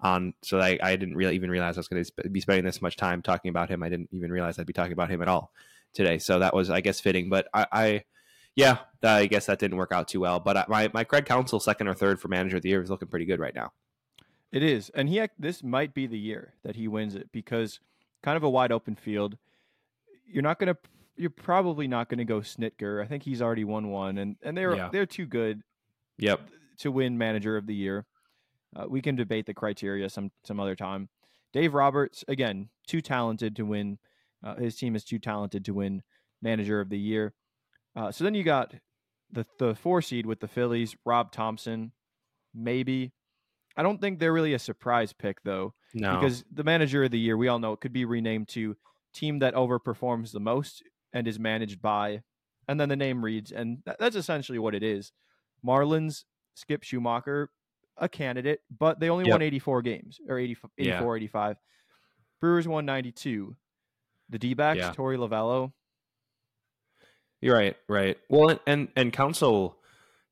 on, 0.00 0.32
so 0.42 0.58
I, 0.58 0.78
I 0.82 0.96
didn't 0.96 1.16
really 1.16 1.34
even 1.34 1.50
realize 1.50 1.76
I 1.76 1.80
was 1.80 1.88
going 1.88 2.02
to 2.02 2.30
be 2.30 2.40
spending 2.40 2.64
this 2.64 2.80
much 2.80 2.96
time 2.96 3.20
talking 3.20 3.50
about 3.50 3.68
him. 3.68 3.82
I 3.82 3.90
didn't 3.90 4.08
even 4.12 4.32
realize 4.32 4.58
I'd 4.58 4.66
be 4.66 4.72
talking 4.72 4.94
about 4.94 5.10
him 5.10 5.20
at 5.20 5.28
all 5.28 5.52
today. 5.92 6.16
So 6.16 6.38
that 6.38 6.54
was, 6.54 6.70
I 6.70 6.80
guess, 6.80 6.98
fitting. 6.98 7.28
But 7.28 7.48
I, 7.52 7.66
I 7.70 8.04
yeah, 8.56 8.78
I 9.02 9.26
guess 9.26 9.46
that 9.46 9.58
didn't 9.58 9.76
work 9.76 9.92
out 9.92 10.08
too 10.08 10.20
well. 10.20 10.40
But 10.40 10.68
my 10.68 10.90
my 10.94 11.04
Craig 11.04 11.26
Counsell 11.26 11.60
second 11.60 11.88
or 11.88 11.94
third 11.94 12.20
for 12.20 12.28
manager 12.28 12.56
of 12.56 12.62
the 12.62 12.68
year 12.68 12.82
is 12.82 12.90
looking 12.90 13.08
pretty 13.08 13.24
good 13.26 13.40
right 13.40 13.54
now. 13.54 13.72
It 14.52 14.62
is, 14.62 14.90
and 14.90 15.08
he 15.08 15.20
this 15.38 15.62
might 15.64 15.94
be 15.94 16.06
the 16.06 16.18
year 16.18 16.54
that 16.62 16.76
he 16.76 16.86
wins 16.88 17.14
it 17.16 17.30
because 17.32 17.80
kind 18.22 18.36
of 18.36 18.42
a 18.44 18.50
wide 18.50 18.70
open 18.72 18.94
field. 18.94 19.36
You're 20.26 20.42
not 20.42 20.58
gonna, 20.58 20.76
you're 21.16 21.30
probably 21.30 21.86
not 21.88 22.08
gonna 22.08 22.24
go 22.24 22.40
Snitker. 22.40 23.02
I 23.02 23.06
think 23.06 23.24
he's 23.24 23.42
already 23.42 23.64
won 23.64 23.88
one, 23.90 24.18
and 24.18 24.36
and 24.42 24.56
they're 24.56 24.76
Yeah. 24.76 24.88
they're 24.92 25.06
too 25.06 25.26
good 25.26 25.62
Yep. 26.18 26.40
to 26.78 26.92
win 26.92 27.18
manager 27.18 27.56
of 27.56 27.66
the 27.66 27.74
year. 27.74 28.06
Uh, 28.76 28.86
we 28.88 29.00
can 29.02 29.16
debate 29.16 29.46
the 29.46 29.54
criteria 29.54 30.08
some 30.08 30.30
some 30.44 30.60
other 30.60 30.76
time. 30.76 31.08
Dave 31.52 31.74
Roberts 31.74 32.24
again, 32.28 32.68
too 32.86 33.00
talented 33.00 33.56
to 33.56 33.64
win. 33.64 33.98
Uh, 34.42 34.54
his 34.56 34.76
team 34.76 34.94
is 34.94 35.04
too 35.04 35.18
talented 35.18 35.64
to 35.64 35.74
win 35.74 36.02
manager 36.42 36.80
of 36.80 36.88
the 36.90 36.98
year. 36.98 37.32
Uh, 37.96 38.10
so 38.12 38.24
then 38.24 38.34
you 38.34 38.42
got 38.44 38.74
the 39.30 39.46
the 39.58 39.74
four 39.74 40.02
seed 40.02 40.26
with 40.26 40.40
the 40.40 40.48
Phillies, 40.48 40.96
Rob 41.04 41.32
Thomson, 41.32 41.92
maybe. 42.54 43.12
I 43.76 43.82
don't 43.82 44.00
think 44.00 44.18
they're 44.20 44.32
really 44.32 44.54
a 44.54 44.58
surprise 44.58 45.12
pick 45.12 45.42
though, 45.42 45.74
No. 45.94 46.14
because 46.14 46.44
the 46.52 46.62
manager 46.64 47.04
of 47.04 47.10
the 47.10 47.18
year 47.18 47.36
we 47.36 47.48
all 47.48 47.58
know 47.58 47.72
it 47.72 47.80
could 47.80 47.92
be 47.92 48.04
renamed 48.04 48.48
to 48.50 48.76
team 49.12 49.40
that 49.40 49.54
overperforms 49.54 50.30
the 50.32 50.40
most 50.40 50.82
and 51.12 51.26
is 51.26 51.38
managed 51.40 51.80
by, 51.82 52.22
and 52.68 52.78
then 52.80 52.88
the 52.88 52.96
name 52.96 53.24
reads, 53.24 53.50
and 53.52 53.78
that, 53.84 53.98
that's 53.98 54.16
essentially 54.16 54.58
what 54.58 54.74
it 54.74 54.82
is. 54.84 55.12
Marlins, 55.64 56.24
Skip 56.54 56.82
Schumaker, 56.82 57.48
a 57.96 58.08
candidate, 58.08 58.60
but 58.76 58.98
they 59.00 59.08
only 59.10 59.24
Yep. 59.24 59.32
won 59.32 59.42
84 59.42 59.82
games 59.82 60.20
or 60.28 60.38
80, 60.38 60.56
Yeah. 60.76 60.94
84, 60.96 61.16
85. 61.16 61.56
Brewers 62.40 62.68
won 62.68 62.84
92. 62.86 63.56
The 64.28 64.38
D 64.38 64.54
backs, 64.54 64.78
Yeah. 64.78 64.92
Torey 64.92 65.16
Lovullo. 65.16 65.72
You're 67.40 67.56
right, 67.56 67.76
right. 67.88 68.18
Well, 68.28 68.58
and 68.66 68.88
and, 68.96 69.12
Counsell 69.12 69.76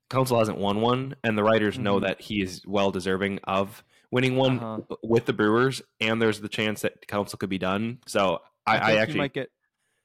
Counsell 0.09 0.39
hasn't 0.39 0.57
won 0.57 0.81
one, 0.81 1.15
and 1.23 1.37
the 1.37 1.43
writers 1.43 1.77
know 1.79 1.99
Mhm. 1.99 2.01
that 2.03 2.21
he 2.21 2.41
is 2.41 2.65
well 2.65 2.91
deserving 2.91 3.39
of 3.45 3.83
winning 4.11 4.35
one 4.35 4.59
Uh-huh. 4.59 4.95
with 5.03 5.25
the 5.25 5.33
Brewers, 5.33 5.81
and 5.99 6.21
there's 6.21 6.41
the 6.41 6.49
chance 6.49 6.81
that 6.81 7.07
Counsell 7.07 7.37
could 7.37 7.49
be 7.49 7.57
done. 7.57 7.99
So 8.05 8.41
I, 8.65 8.77
I, 8.77 8.85
think 8.87 8.99
actually 8.99 9.17
might 9.19 9.33
get 9.33 9.49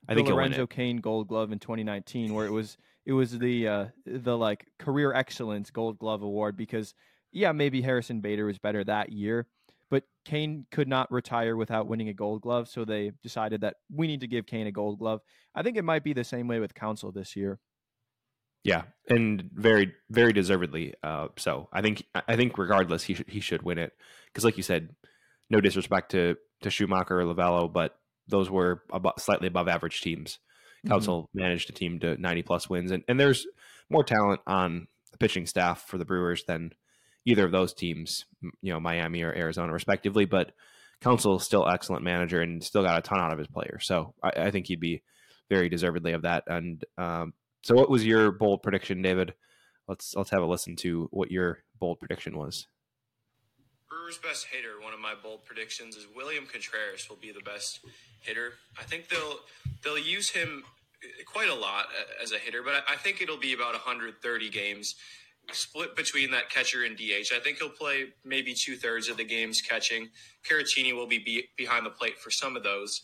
I 0.08 0.14
think 0.14 0.26
the 0.26 0.30
he'll 0.32 0.36
win 0.36 0.46
Lorenzo. 0.52 0.66
Cain 0.66 0.96
Gold 0.98 1.28
Glove 1.28 1.52
in 1.52 1.58
2019, 1.58 2.32
where 2.34 2.46
it 2.46 2.52
was 2.52 2.76
it 3.06 3.12
was 3.12 3.38
the 3.38 3.68
uh, 3.68 3.86
the 4.06 4.36
like 4.36 4.66
career 4.78 5.12
excellence 5.12 5.70
Gold 5.70 5.98
Glove 5.98 6.22
award 6.22 6.56
because 6.56 6.94
yeah 7.32 7.52
maybe 7.52 7.82
Harrison 7.82 8.20
Bader 8.20 8.46
was 8.46 8.58
better 8.58 8.82
that 8.84 9.12
year, 9.12 9.46
but 9.90 10.04
Cain 10.24 10.66
could 10.70 10.88
not 10.88 11.10
retire 11.10 11.56
without 11.56 11.88
winning 11.88 12.08
a 12.08 12.14
Gold 12.14 12.42
Glove, 12.42 12.68
so 12.68 12.84
they 12.84 13.12
decided 13.22 13.62
that 13.62 13.76
we 13.92 14.06
need 14.06 14.20
to 14.20 14.26
give 14.26 14.46
Cain 14.46 14.66
a 14.66 14.72
Gold 14.72 14.98
Glove. 14.98 15.20
I 15.54 15.62
think 15.62 15.76
it 15.76 15.84
might 15.84 16.04
be 16.04 16.12
the 16.12 16.24
same 16.24 16.48
way 16.48 16.60
with 16.60 16.74
Counsell 16.74 17.12
this 17.12 17.36
year. 17.36 17.58
Yeah, 18.64 18.82
and 19.08 19.48
very 19.54 19.92
very 20.10 20.32
deservedly. 20.32 20.94
Uh, 21.02 21.28
so 21.36 21.68
I 21.72 21.80
think 21.80 22.04
I 22.14 22.36
think 22.36 22.58
regardless 22.58 23.04
he 23.04 23.14
should 23.14 23.28
he 23.28 23.40
should 23.40 23.62
win 23.62 23.78
it 23.78 23.92
because 24.26 24.44
like 24.44 24.56
you 24.56 24.62
said, 24.62 24.90
no 25.48 25.60
disrespect 25.60 26.10
to 26.10 26.36
to 26.62 26.68
Schumaker 26.68 27.12
or 27.12 27.24
Lovullo, 27.24 27.72
but 27.72 27.96
those 28.26 28.50
were 28.50 28.82
about, 28.92 29.20
slightly 29.20 29.46
above 29.48 29.68
average 29.68 30.00
teams. 30.00 30.38
Mm-hmm. 30.78 30.90
Counsell 30.90 31.30
managed 31.34 31.70
a 31.70 31.72
team 31.72 31.98
to 32.00 32.20
90 32.20 32.42
plus 32.42 32.68
wins, 32.68 32.90
and, 32.90 33.02
and 33.08 33.18
there's 33.18 33.46
more 33.90 34.04
talent 34.04 34.40
on 34.46 34.86
the 35.12 35.18
pitching 35.18 35.46
staff 35.46 35.86
for 35.86 35.96
the 35.98 36.04
Brewers 36.04 36.44
than 36.44 36.72
either 37.28 37.44
of 37.44 37.52
those 37.52 37.74
teams, 37.74 38.24
you 38.62 38.72
know, 38.72 38.80
Miami 38.80 39.22
or 39.22 39.34
Arizona, 39.34 39.72
respectively. 39.72 40.24
But 40.24 40.52
Counsell 41.02 41.36
is 41.36 41.44
still 41.44 41.68
excellent 41.68 42.02
manager 42.02 42.40
and 42.40 42.64
still 42.64 42.82
got 42.82 42.98
a 42.98 43.02
ton 43.02 43.20
out 43.20 43.32
of 43.32 43.38
his 43.38 43.46
players, 43.46 43.86
so 43.86 44.14
I, 44.22 44.30
I 44.46 44.50
think 44.50 44.66
he'd 44.66 44.80
be 44.80 45.02
very 45.50 45.68
deservedly 45.68 46.12
of 46.12 46.22
that. 46.22 46.44
And 46.46 46.84
um, 46.96 47.34
so, 47.62 47.74
what 47.74 47.90
was 47.90 48.04
your 48.04 48.32
bold 48.32 48.62
prediction, 48.62 49.02
David? 49.02 49.34
Let's 49.86 50.14
let's 50.16 50.30
have 50.30 50.42
a 50.42 50.46
listen 50.46 50.74
to 50.76 51.08
what 51.10 51.30
your 51.30 51.62
bold 51.78 52.00
prediction 52.00 52.36
was. 52.36 52.66
Brewers' 53.88 54.18
best 54.18 54.46
hitter, 54.50 54.80
one 54.82 54.94
of 54.94 55.00
my 55.00 55.14
bold 55.22 55.44
predictions 55.44 55.96
is 55.96 56.06
William 56.14 56.46
Contreras 56.46 57.08
will 57.08 57.16
be 57.16 57.30
the 57.30 57.40
best 57.40 57.80
hitter. 58.20 58.54
I 58.78 58.84
think 58.84 59.08
they'll 59.08 59.36
they'll 59.84 59.98
use 59.98 60.30
him 60.30 60.64
quite 61.26 61.48
a 61.50 61.54
lot 61.54 61.86
as 62.22 62.32
a 62.32 62.38
hitter, 62.38 62.62
but 62.62 62.84
I 62.88 62.96
think 62.96 63.20
it'll 63.20 63.38
be 63.38 63.52
about 63.52 63.72
130 63.72 64.50
games 64.50 64.96
split 65.52 65.96
between 65.96 66.30
that 66.32 66.50
catcher 66.50 66.84
and 66.84 66.96
DH. 66.96 67.32
I 67.34 67.40
think 67.40 67.58
he'll 67.58 67.68
play 67.68 68.06
maybe 68.24 68.54
two 68.54 68.76
thirds 68.76 69.08
of 69.08 69.16
the 69.16 69.24
games 69.24 69.60
catching. 69.60 70.08
Caratini 70.48 70.94
will 70.94 71.06
be, 71.06 71.18
be 71.18 71.48
behind 71.56 71.86
the 71.86 71.90
plate 71.90 72.18
for 72.18 72.30
some 72.30 72.56
of 72.56 72.62
those. 72.62 73.02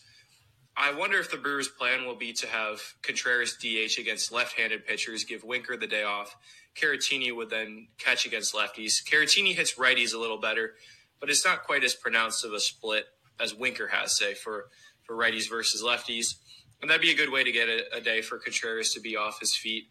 I 0.76 0.92
wonder 0.92 1.18
if 1.18 1.30
the 1.30 1.36
Brewers' 1.36 1.68
plan 1.68 2.04
will 2.04 2.16
be 2.16 2.32
to 2.34 2.48
have 2.48 2.80
Contreras 3.02 3.56
DH 3.56 3.98
against 3.98 4.32
left-handed 4.32 4.86
pitchers, 4.86 5.24
give 5.24 5.44
Winker 5.44 5.76
the 5.76 5.86
day 5.86 6.02
off. 6.02 6.36
Caratini 6.74 7.34
would 7.34 7.50
then 7.50 7.88
catch 7.98 8.26
against 8.26 8.54
lefties. 8.54 9.04
Caratini 9.04 9.54
hits 9.54 9.74
righties 9.74 10.14
a 10.14 10.18
little 10.18 10.40
better, 10.40 10.74
but 11.20 11.30
it's 11.30 11.44
not 11.44 11.62
quite 11.62 11.84
as 11.84 11.94
pronounced 11.94 12.44
of 12.44 12.52
a 12.52 12.58
split 12.58 13.06
as 13.38 13.54
Winker 13.54 13.88
has, 13.88 14.16
say, 14.16 14.34
for, 14.34 14.66
for 15.04 15.14
righties 15.16 15.48
versus 15.48 15.82
lefties. 15.82 16.34
And 16.80 16.90
that'd 16.90 17.00
be 17.00 17.12
a 17.12 17.16
good 17.16 17.30
way 17.30 17.44
to 17.44 17.52
get 17.52 17.68
a, 17.68 17.96
a 17.96 18.00
day 18.00 18.20
for 18.20 18.38
Contreras 18.38 18.92
to 18.94 19.00
be 19.00 19.16
off 19.16 19.38
his 19.38 19.56
feet. 19.56 19.84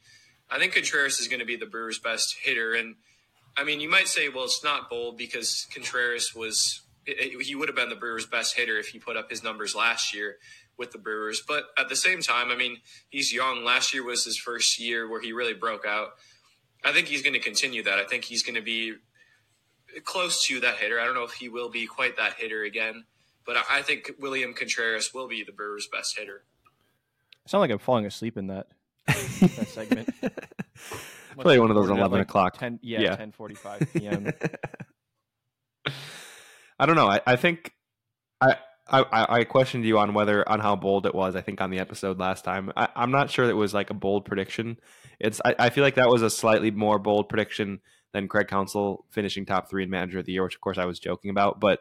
I 0.50 0.60
think 0.60 0.74
Contreras 0.74 1.20
is 1.20 1.28
going 1.28 1.40
to 1.40 1.46
be 1.46 1.56
the 1.56 1.66
Brewers' 1.66 2.00
best 2.00 2.36
hitter. 2.44 2.74
And 2.74 2.96
I 3.58 3.64
mean, 3.64 3.80
you 3.80 3.90
might 3.90 4.08
say, 4.08 4.30
well, 4.30 4.44
it's 4.46 4.64
not 4.64 4.90
bold 4.90 5.18
because 5.18 5.68
Contreras 5.74 6.34
was, 6.36 6.82
it- 7.06 7.34
it- 7.34 7.42
he 7.46 7.56
would 7.56 7.70
have 7.70 7.76
been 7.76 7.90
the 7.90 7.96
Brewers' 7.96 8.26
best 8.26 8.56
hitter 8.56 8.78
if 8.78 8.90
he 8.90 9.00
put 9.00 9.18
up 9.18 9.30
his 9.30 9.44
numbers 9.44 9.74
last 9.76 10.14
year 10.14 10.38
with 10.78 10.92
the 10.92 10.98
Brewers. 10.98 11.42
But 11.48 11.66
at 11.78 11.90
the 11.90 11.96
same 11.96 12.22
time, 12.22 12.50
I 12.52 12.56
mean, 12.56 12.78
he's 13.10 13.32
young. 13.34 13.64
Last 13.64 13.94
year 13.94 14.04
was 14.04 14.26
his 14.26 14.38
first 14.38 14.80
year 14.80 15.08
where 15.10 15.22
he 15.22 15.32
really 15.34 15.54
broke 15.54 15.86
out. 15.86 16.10
I 16.84 16.92
think 16.92 17.08
he's 17.08 17.22
going 17.22 17.34
to 17.34 17.40
continue 17.40 17.84
that. 17.84 18.00
I 18.00 18.06
think 18.06 18.26
he's 18.26 18.44
going 18.44 18.56
to 18.56 18.62
be 18.62 18.96
close 20.04 20.46
to 20.48 20.60
that 20.62 20.78
hitter. 20.78 21.00
I 21.00 21.06
don't 21.06 21.14
know 21.16 21.24
if 21.24 21.34
he 21.34 21.48
will 21.50 21.70
be 21.70 21.86
quite 21.86 22.18
that 22.18 22.34
hitter 22.34 22.64
again, 22.64 23.06
but 23.46 23.56
I 23.70 23.82
think 23.84 24.12
William 24.20 24.54
Contreras 24.54 25.14
will 25.14 25.28
be 25.28 25.44
the 25.44 25.52
Brewers' 25.52 25.88
best 25.92 26.18
hitter. 26.18 26.44
I 27.46 27.50
sound 27.50 27.62
like 27.62 27.72
I'm 27.72 27.78
falling 27.80 28.06
asleep 28.06 28.36
in 28.38 28.48
that 28.48 28.68
that 29.08 29.68
segment. 29.68 30.10
Probably 31.34 31.60
one 31.60 31.72
of 31.72 31.76
those 31.76 31.90
11 31.90 32.12
like, 32.12 32.22
o'clock. 32.22 32.58
10, 32.58 32.80
yeah, 32.84 33.02
Yeah. 33.02 33.16
10:45 33.16 33.94
p.m. 33.94 34.32
I 36.80 36.86
don't 36.86 36.96
know. 36.96 37.08
I, 37.08 37.22
I 37.26 37.36
think 37.36 37.74
I, 38.40 38.56
I 38.88 39.06
I 39.12 39.44
questioned 39.44 39.86
you 39.86 39.98
on 39.98 40.14
whether 40.14 40.48
on 40.48 40.60
how 40.60 40.76
bold 40.76 41.06
it 41.06 41.16
was. 41.16 41.36
I 41.36 41.42
think 41.42 41.62
on 41.62 41.70
the 41.70 41.80
episode 41.80 42.20
last 42.20 42.44
time, 42.44 42.72
I, 42.76 42.90
I'm 42.96 43.12
not 43.12 43.30
sure 43.30 43.50
it 43.50 43.56
was 43.56 43.74
like 43.74 43.90
a 43.90 43.94
bold 43.94 44.26
prediction. 44.26 44.78
It's 45.20 45.40
I, 45.46 45.56
I 45.58 45.70
feel 45.70 45.84
like 45.84 45.96
that 45.96 46.10
was 46.10 46.22
a 46.22 46.30
slightly 46.30 46.72
more 46.72 47.00
bold 47.00 47.30
prediction 47.30 47.80
than 48.12 48.28
Craig 48.28 48.48
Counsell 48.48 49.06
finishing 49.10 49.46
top 49.46 49.70
three 49.70 49.84
in 49.84 49.90
manager 49.90 50.20
of 50.20 50.26
the 50.26 50.34
year, 50.34 50.44
which 50.44 50.56
of 50.56 50.62
course 50.62 50.78
I 50.78 50.86
was 50.86 51.00
joking 51.00 51.32
about. 51.32 51.60
But 51.60 51.80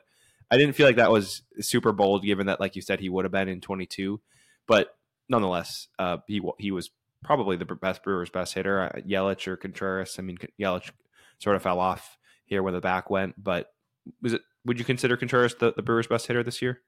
I 0.50 0.56
didn't 0.56 0.74
feel 0.74 0.86
like 0.86 0.96
that 0.96 1.10
was 1.10 1.42
super 1.60 1.92
bold, 1.92 2.24
given 2.24 2.46
that, 2.46 2.60
like 2.60 2.76
you 2.76 2.82
said, 2.82 3.00
he 3.00 3.08
would 3.08 3.24
have 3.24 3.32
been 3.32 3.48
in 3.48 3.60
22. 3.60 4.20
But 4.66 4.94
nonetheless, 5.28 5.88
uh, 5.98 6.18
he 6.26 6.40
he 6.58 6.70
was 6.70 6.90
probably 7.22 7.56
the 7.56 7.64
best 7.64 8.02
Brewers' 8.02 8.30
best 8.30 8.54
hitter. 8.54 8.82
Uh, 8.82 9.00
Yelich 9.00 9.46
or 9.46 9.56
Contreras. 9.56 10.16
I 10.18 10.22
mean, 10.22 10.38
Yelich 10.60 10.90
sort 11.38 11.56
of 11.56 11.62
fell 11.62 11.80
off 11.80 12.18
here 12.44 12.62
when 12.62 12.74
the 12.74 12.80
back 12.80 13.10
went, 13.10 13.42
but 13.42 13.72
was 14.20 14.34
it? 14.34 14.42
Would 14.64 14.78
you 14.78 14.84
consider 14.84 15.16
Contreras 15.16 15.56
the, 15.56 15.72
the 15.74 15.82
Brewers' 15.82 16.06
best 16.06 16.26
hitter 16.26 16.42
this 16.42 16.62
year? 16.62 16.80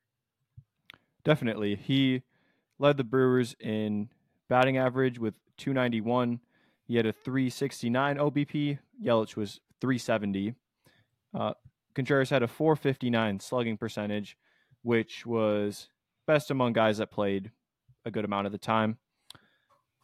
Definitely, 1.25 1.77
he 1.77 2.23
led 2.79 2.97
the 2.97 3.05
Brewers 3.05 3.57
in 3.61 4.11
batting 4.49 4.77
average 4.77 5.19
with 5.19 5.35
291. 5.59 6.41
He 6.87 6.97
had 6.97 7.07
a 7.07 7.13
369 7.13 8.17
OBP. 8.17 8.79
Yelich 9.03 9.37
was 9.37 9.61
370. 9.81 10.55
Uh, 11.33 11.55
Contreras 11.95 12.31
had 12.31 12.43
a 12.43 12.49
459 12.49 13.41
slugging 13.41 13.77
percentage, 13.77 14.37
which 14.83 15.25
was 15.25 15.89
best 16.27 16.51
among 16.51 16.73
guys 16.73 16.99
that 16.99 17.11
played 17.11 17.51
a 18.05 18.11
good 18.11 18.25
amount 18.25 18.47
of 18.47 18.53
the 18.53 18.59
time. 18.59 18.99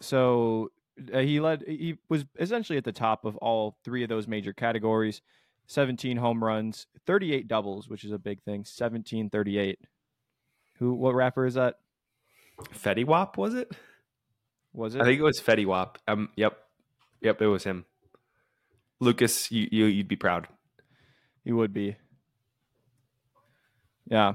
So 0.00 0.70
uh, 1.12 1.18
he 1.18 1.40
led. 1.40 1.64
He 1.66 1.96
was 2.08 2.24
essentially 2.38 2.78
at 2.78 2.84
the 2.84 2.92
top 2.92 3.24
of 3.24 3.36
all 3.36 3.76
three 3.84 4.02
of 4.02 4.08
those 4.08 4.26
major 4.26 4.52
categories. 4.52 5.22
17 5.66 6.16
home 6.16 6.42
runs, 6.42 6.88
38 7.06 7.46
doubles, 7.46 7.88
which 7.88 8.02
is 8.02 8.10
a 8.10 8.18
big 8.18 8.42
thing. 8.42 8.64
17, 8.64 9.30
38. 9.30 9.78
Who? 10.78 10.94
What 10.94 11.14
rapper 11.14 11.46
is 11.46 11.54
that? 11.54 11.76
Fetty 12.74 13.06
Wap 13.06 13.38
was 13.38 13.54
it? 13.54 13.70
Was 14.72 14.94
it? 14.94 15.00
I 15.00 15.04
think 15.04 15.20
it 15.20 15.24
was 15.24 15.40
Fetty 15.40 15.66
Wap. 15.66 15.98
Um. 16.08 16.30
Yep. 16.36 16.56
Yep. 17.22 17.42
It 17.42 17.46
was 17.46 17.64
him. 17.64 17.84
Lucas, 19.00 19.50
you, 19.50 19.68
you 19.70 19.84
you'd 19.86 20.08
be 20.08 20.16
proud. 20.16 20.48
He 21.44 21.52
would 21.52 21.72
be. 21.72 21.96
Yeah. 24.06 24.34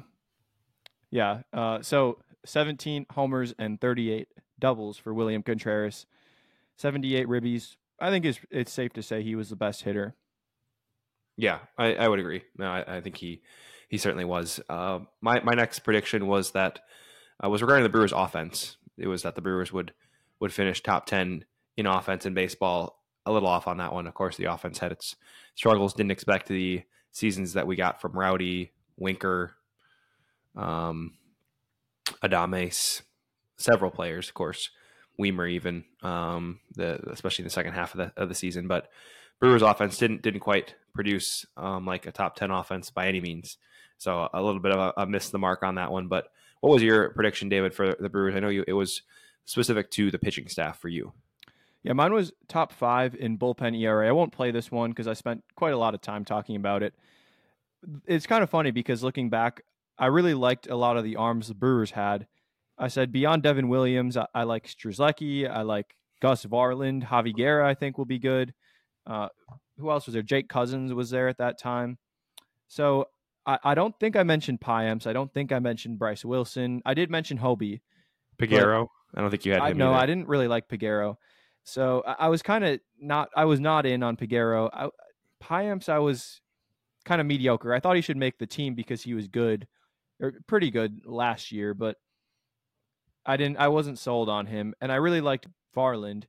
Yeah. 1.12 1.42
Uh, 1.54 1.82
so 1.82 2.20
17 2.46 3.06
homers 3.12 3.54
and 3.60 3.80
38 3.80 4.28
doubles 4.60 4.98
for 4.98 5.14
William 5.14 5.44
Contreras. 5.44 6.06
78 6.78 7.28
ribbies. 7.28 7.76
I 8.00 8.10
think 8.10 8.26
it's 8.26 8.40
it's 8.52 8.72
safe 8.72 8.94
to 8.94 9.04
say 9.04 9.24
he 9.24 9.36
was 9.36 9.50
the 9.50 9.56
best 9.56 9.84
hitter. 9.84 10.16
Yeah, 11.38 11.60
I, 11.78 11.96
I 11.96 12.08
would 12.08 12.20
agree. 12.20 12.44
No, 12.58 12.68
I, 12.68 12.98
I, 12.98 13.02
think 13.02 13.18
he 13.18 13.42
he 13.90 13.98
certainly 13.98 14.26
was. 14.26 14.60
Uh, 14.70 15.00
my 15.22 15.40
my 15.42 15.54
next 15.54 15.80
prediction 15.80 16.28
was 16.28 16.52
that 16.52 16.80
uh, 17.44 17.50
was 17.50 17.62
regarding 17.62 17.84
the 17.84 17.90
Brewers' 17.90 18.14
offense. 18.14 18.78
It 18.98 19.08
was 19.08 19.24
that 19.24 19.36
the 19.36 19.42
Brewers 19.42 19.72
would 19.72 19.94
would 20.40 20.54
finish 20.54 20.82
top 20.82 21.06
ten 21.06 21.46
in 21.78 21.86
offense 21.86 22.26
in 22.26 22.34
baseball. 22.34 23.02
A 23.26 23.32
little 23.32 23.50
off 23.50 23.68
on 23.68 23.78
that 23.78 23.94
one. 23.94 24.08
Of 24.08 24.14
course, 24.14 24.38
the 24.38 24.52
offense 24.52 24.80
had 24.80 24.92
its 24.92 25.16
struggles. 25.56 25.94
Didn't 25.94 26.12
expect 26.12 26.48
the 26.48 26.84
seasons 27.12 27.54
that 27.54 27.66
we 27.66 27.76
got 27.76 28.00
from 28.00 28.12
Rowdy, 28.12 28.72
Winker, 28.98 29.56
um, 30.56 31.18
Adames, 32.24 33.02
several 33.58 33.92
players, 33.92 34.28
of 34.28 34.34
course, 34.34 34.70
Wiemer 35.20 35.50
even, 35.50 35.86
um, 36.02 36.60
the 36.76 37.00
especially 37.10 37.44
in 37.44 37.48
the 37.48 37.52
second 37.52 37.74
half 37.74 37.94
of 37.94 37.98
the 37.98 38.22
of 38.22 38.30
the 38.30 38.36
season. 38.36 38.68
But 38.68 38.90
Brewers 39.40 39.62
offense 39.62 39.98
didn't 39.98 40.22
didn't 40.22 40.42
quite 40.42 40.76
produce 40.94 41.46
um, 41.58 41.86
like 41.86 42.06
a 42.06 42.12
top 42.12 42.36
ten 42.36 42.52
offense 42.52 42.90
by 42.90 43.08
any 43.08 43.22
means. 43.22 43.58
So 43.98 44.30
a 44.34 44.42
little 44.42 44.60
bit 44.60 44.72
of 44.74 44.80
a, 44.80 45.02
a 45.02 45.06
miss 45.06 45.30
the 45.30 45.40
mark 45.40 45.64
on 45.64 45.76
that 45.76 45.92
one. 45.92 46.08
But 46.08 46.32
what 46.62 46.72
was 46.72 46.84
your 46.84 47.10
prediction, 47.10 47.50
David, 47.50 47.74
for 47.74 47.96
the 48.00 48.10
Brewers? 48.10 48.36
I 48.36 48.40
know 48.40 48.50
you 48.50 48.64
it 48.68 48.74
was 48.74 49.02
specific 49.46 49.92
to 49.92 50.12
the 50.12 50.20
pitching 50.20 50.48
staff 50.48 50.80
for 50.80 50.90
you. 50.90 51.14
Yeah, 51.84 51.94
mine 51.94 52.14
was 52.14 52.34
top 52.48 52.72
five 52.72 53.14
in 53.14 53.38
bullpen 53.38 53.80
ERA. 53.80 54.08
I 54.08 54.12
won't 54.12 54.32
play 54.34 54.50
this 54.50 54.72
one 54.72 54.90
because 54.90 55.08
I 55.08 55.14
spent 55.14 55.44
quite 55.56 55.74
a 55.74 55.78
lot 55.78 55.94
of 55.94 56.02
time 56.02 56.26
talking 56.26 56.56
about 56.56 56.82
it. 56.82 56.96
It's 58.08 58.26
kind 58.26 58.42
of 58.42 58.50
funny 58.50 58.72
because 58.72 59.04
looking 59.04 59.30
back, 59.30 59.62
I 60.00 60.08
really 60.08 60.34
liked 60.34 60.68
a 60.68 60.76
lot 60.76 60.98
of 60.98 61.04
the 61.04 61.16
arms 61.16 61.48
the 61.48 61.54
Brewers 61.54 61.92
had. 61.92 62.26
I 62.78 62.88
said 62.90 63.12
beyond 63.12 63.44
Devin 63.44 63.70
Williams, 63.70 64.18
I, 64.18 64.28
I 64.34 64.44
like 64.44 64.68
Strzelecki, 64.68 65.50
I 65.50 65.62
like 65.62 65.96
Gus 66.22 66.46
Varland, 66.46 67.04
Javy 67.06 67.34
Guerra. 67.36 67.70
I 67.70 67.74
think 67.74 67.98
will 67.98 68.06
be 68.06 68.20
good. 68.20 68.54
Uh, 69.08 69.30
who 69.78 69.92
else 69.92 70.06
was 70.06 70.14
there? 70.14 70.24
Jake 70.24 70.50
Cousins 70.50 70.94
was 70.94 71.10
there 71.10 71.28
at 71.28 71.38
that 71.38 71.60
time. 71.60 71.98
So 72.68 73.08
I, 73.46 73.60
I 73.64 73.76
don't 73.76 73.98
think 74.00 74.16
I 74.16 74.24
mentioned 74.24 74.60
Payamps. 74.60 75.08
I 75.08 75.14
don't 75.14 75.34
think 75.34 75.52
I 75.52 75.60
mentioned 75.60 76.00
Bryce 76.00 76.26
Wilson. 76.26 76.82
I 76.86 76.94
did 76.94 77.10
mention 77.10 77.38
Hobie. 77.38 77.82
Peguero. 78.38 78.88
I 79.14 79.22
don't 79.22 79.30
think 79.30 79.46
you 79.46 79.54
had 79.54 79.62
I. 79.62 79.74
No, 79.74 79.92
either. 79.92 79.98
I 80.00 80.06
didn't 80.06 80.28
really 80.28 80.48
like 80.48 80.68
Peguero. 80.68 81.16
So 81.64 82.04
I, 82.06 82.16
I 82.20 82.28
was 82.30 82.42
kind 82.42 82.66
of 82.66 82.80
not. 83.00 83.30
I 83.36 83.46
was 83.46 83.60
not 83.60 83.86
in 83.86 84.04
on 84.04 84.18
Peguero. 84.18 84.70
I, 84.74 84.90
Payamps, 85.44 85.90
I 85.90 86.00
was 86.00 86.42
kind 87.06 87.22
of 87.22 87.28
mediocre. 87.28 87.74
I 87.74 87.80
thought 87.80 87.96
he 87.96 88.02
should 88.02 88.18
make 88.18 88.40
the 88.40 88.48
team 88.48 88.74
because 88.74 89.04
he 89.04 89.14
was 89.14 89.28
good, 89.28 89.68
or 90.20 90.34
pretty 90.48 90.72
good 90.72 91.02
last 91.06 91.52
year, 91.52 91.74
but 91.74 91.98
I 93.26 93.38
didn't. 93.38 93.58
I 93.58 93.68
wasn't 93.70 94.00
sold 94.00 94.30
on 94.30 94.46
him, 94.46 94.74
and 94.82 94.92
I 94.92 94.96
really 94.96 95.22
liked 95.22 95.48
Varland, 95.76 96.24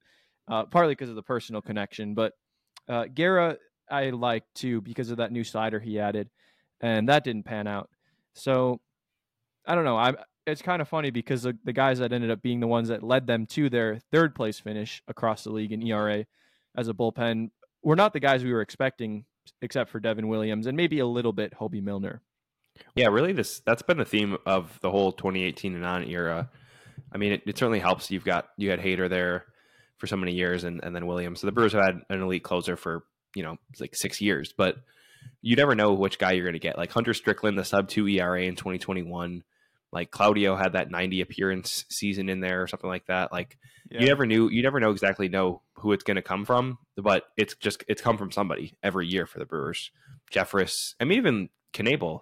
uh, 0.49 0.65
partly 0.65 0.93
because 0.95 1.11
of 1.11 1.17
the 1.17 1.23
personal 1.23 1.61
connection. 1.61 2.15
But 2.15 2.33
uh, 2.89 3.05
Guerra, 3.13 3.59
I 3.91 4.11
liked 4.11 4.55
too 4.55 4.81
because 4.81 5.11
of 5.11 5.19
that 5.19 5.33
new 5.33 5.45
slider 5.45 5.79
he 5.79 5.99
added, 5.99 6.31
and 6.81 7.09
that 7.09 7.25
didn't 7.25 7.45
pan 7.45 7.67
out. 7.67 7.91
So 8.35 8.81
I 9.67 9.75
don't 9.75 9.85
know. 9.85 9.97
I 9.97 10.15
it's 10.47 10.63
kind 10.63 10.81
of 10.81 10.89
funny 10.89 11.11
because 11.11 11.43
the, 11.43 11.59
the 11.65 11.73
guys 11.73 11.99
that 11.99 12.13
ended 12.13 12.31
up 12.31 12.41
being 12.41 12.61
the 12.61 12.67
ones 12.67 12.89
that 12.89 13.03
led 13.03 13.27
them 13.27 13.47
to 13.47 13.69
their 13.69 13.99
third 14.13 14.35
place 14.35 14.61
finish 14.61 15.03
across 15.09 15.43
the 15.43 15.51
league 15.51 15.73
in 15.73 15.83
ERA 15.83 16.25
as 16.77 16.89
a 16.89 16.95
bullpen 16.95 17.51
were 17.83 17.97
not 17.97 18.13
the 18.13 18.21
guys 18.21 18.45
we 18.45 18.53
were 18.53 18.61
expecting, 18.61 19.25
except 19.61 19.91
for 19.91 19.99
Devin 19.99 20.29
Williams 20.29 20.67
and 20.67 20.77
maybe 20.77 21.01
a 21.01 21.07
little 21.07 21.33
bit 21.33 21.53
Hobie 21.59 21.83
Milner. 21.83 22.23
Yeah, 22.95 23.09
really, 23.09 23.33
this 23.33 23.61
that's 23.61 23.83
been 23.83 23.99
the 23.99 24.05
theme 24.05 24.37
of 24.47 24.79
the 24.83 24.91
whole 24.91 25.13
2018 25.13 25.75
and 25.75 25.85
on 25.85 26.05
era. 26.05 26.51
I 27.13 27.19
mean, 27.19 27.33
it, 27.33 27.43
it 27.47 27.59
certainly 27.59 27.81
helps. 27.81 28.11
You've 28.11 28.25
got 28.25 28.49
you 28.57 28.71
had 28.71 28.81
Hader 28.81 29.09
there 29.09 29.47
for 29.99 30.07
so 30.07 30.17
many 30.17 30.33
years, 30.33 30.65
and 30.65 30.83
and 30.83 30.95
then 30.95 31.07
Williams. 31.07 31.41
So 31.41 31.47
the 31.47 31.53
Brewers 31.53 31.73
have 31.73 31.85
had 31.85 32.01
an 32.09 32.23
elite 32.23 32.43
closer 32.43 32.77
for 32.77 33.05
you 33.35 33.43
know 33.43 33.57
like 33.81 33.95
six 33.95 34.21
years, 34.21 34.53
but 34.57 34.77
you 35.43 35.57
never 35.57 35.75
know 35.75 35.93
which 35.93 36.19
guy 36.19 36.33
you're 36.33 36.45
going 36.45 36.55
to 36.55 36.59
get. 36.59 36.79
Like 36.79 36.93
Hunter 36.93 37.15
Strickland, 37.15 37.59
the 37.59 37.65
sub 37.65 37.89
two 37.89 38.07
ERA 38.09 38.43
in 38.43 38.57
2021. 38.57 39.45
Like 39.93 40.11
Claudio 40.11 40.57
had 40.57 40.73
that 40.73 40.91
90 40.91 41.21
appearance 41.21 41.85
season 41.89 42.29
in 42.29 42.41
there 42.41 42.63
or 42.63 42.67
something 42.67 42.91
like 42.91 43.07
that. 43.07 43.33
Like 43.33 43.57
yeah. 43.91 44.01
you 44.01 44.07
never 44.09 44.27
knew, 44.27 44.51
you 44.51 44.63
never 44.63 44.81
know 44.81 44.91
exactly 44.91 45.29
know 45.29 45.63
who 45.75 45.93
it's 45.93 46.05
going 46.05 46.17
to 46.17 46.23
come 46.23 46.45
from, 46.45 46.79
but 46.97 47.25
it's 47.37 47.55
just 47.55 47.85
it's 47.89 48.03
come 48.03 48.19
from 48.19 48.33
somebody 48.33 48.77
every 48.83 49.07
year 49.07 49.27
for 49.27 49.39
the 49.39 49.47
Brewers. 49.47 49.91
Jeffress, 50.33 50.95
I 51.01 51.05
mean 51.05 51.19
even 51.19 51.49
Knebel 51.73 52.21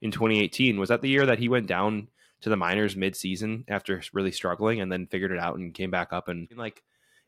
in 0.00 0.12
2018 0.12 0.78
was 0.78 0.88
that 0.88 1.02
the 1.02 1.08
year 1.08 1.26
that 1.26 1.38
he 1.38 1.48
went 1.48 1.66
down 1.66 2.08
to 2.42 2.48
the 2.48 2.56
minors 2.56 2.96
mid-season 2.96 3.64
after 3.68 4.00
really 4.12 4.32
struggling 4.32 4.80
and 4.80 4.90
then 4.90 5.06
figured 5.06 5.32
it 5.32 5.38
out 5.38 5.56
and 5.56 5.74
came 5.74 5.90
back 5.90 6.12
up 6.12 6.28
and 6.28 6.48
like 6.56 6.82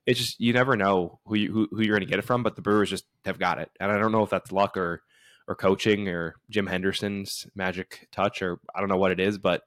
it's 0.06 0.18
just 0.18 0.40
you 0.40 0.52
never 0.52 0.76
know 0.76 1.20
who 1.26 1.36
you, 1.36 1.52
who, 1.52 1.68
who 1.70 1.82
you're 1.82 1.96
going 1.96 2.06
to 2.06 2.10
get 2.10 2.18
it 2.18 2.24
from 2.24 2.42
but 2.42 2.56
the 2.56 2.62
brewers 2.62 2.90
just 2.90 3.04
have 3.24 3.38
got 3.38 3.58
it. 3.58 3.70
And 3.78 3.90
i 3.90 3.98
don't 3.98 4.12
know 4.12 4.22
if 4.22 4.30
that's 4.30 4.52
luck 4.52 4.76
or 4.76 5.02
or 5.48 5.54
coaching 5.54 6.08
or 6.08 6.36
jim 6.50 6.66
henderson's 6.66 7.46
magic 7.54 8.08
touch 8.12 8.42
or 8.42 8.58
i 8.74 8.80
don't 8.80 8.88
know 8.88 8.96
what 8.96 9.10
it 9.10 9.20
is 9.20 9.38
but 9.38 9.62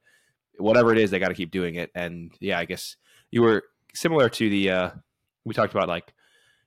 whatever 0.58 0.92
it 0.92 0.98
is 0.98 1.12
they 1.12 1.20
got 1.20 1.30
to 1.30 1.36
keep 1.36 1.52
doing 1.52 1.76
it. 1.76 1.92
And 1.96 2.32
yeah 2.40 2.60
i 2.60 2.66
guess 2.66 2.98
you 3.32 3.42
were 3.42 3.64
similar 3.94 4.30
to 4.30 4.50
the 4.50 4.72
uh 4.72 4.90
we 5.46 5.54
talked 5.54 5.74
about 5.74 5.88
like 5.88 6.14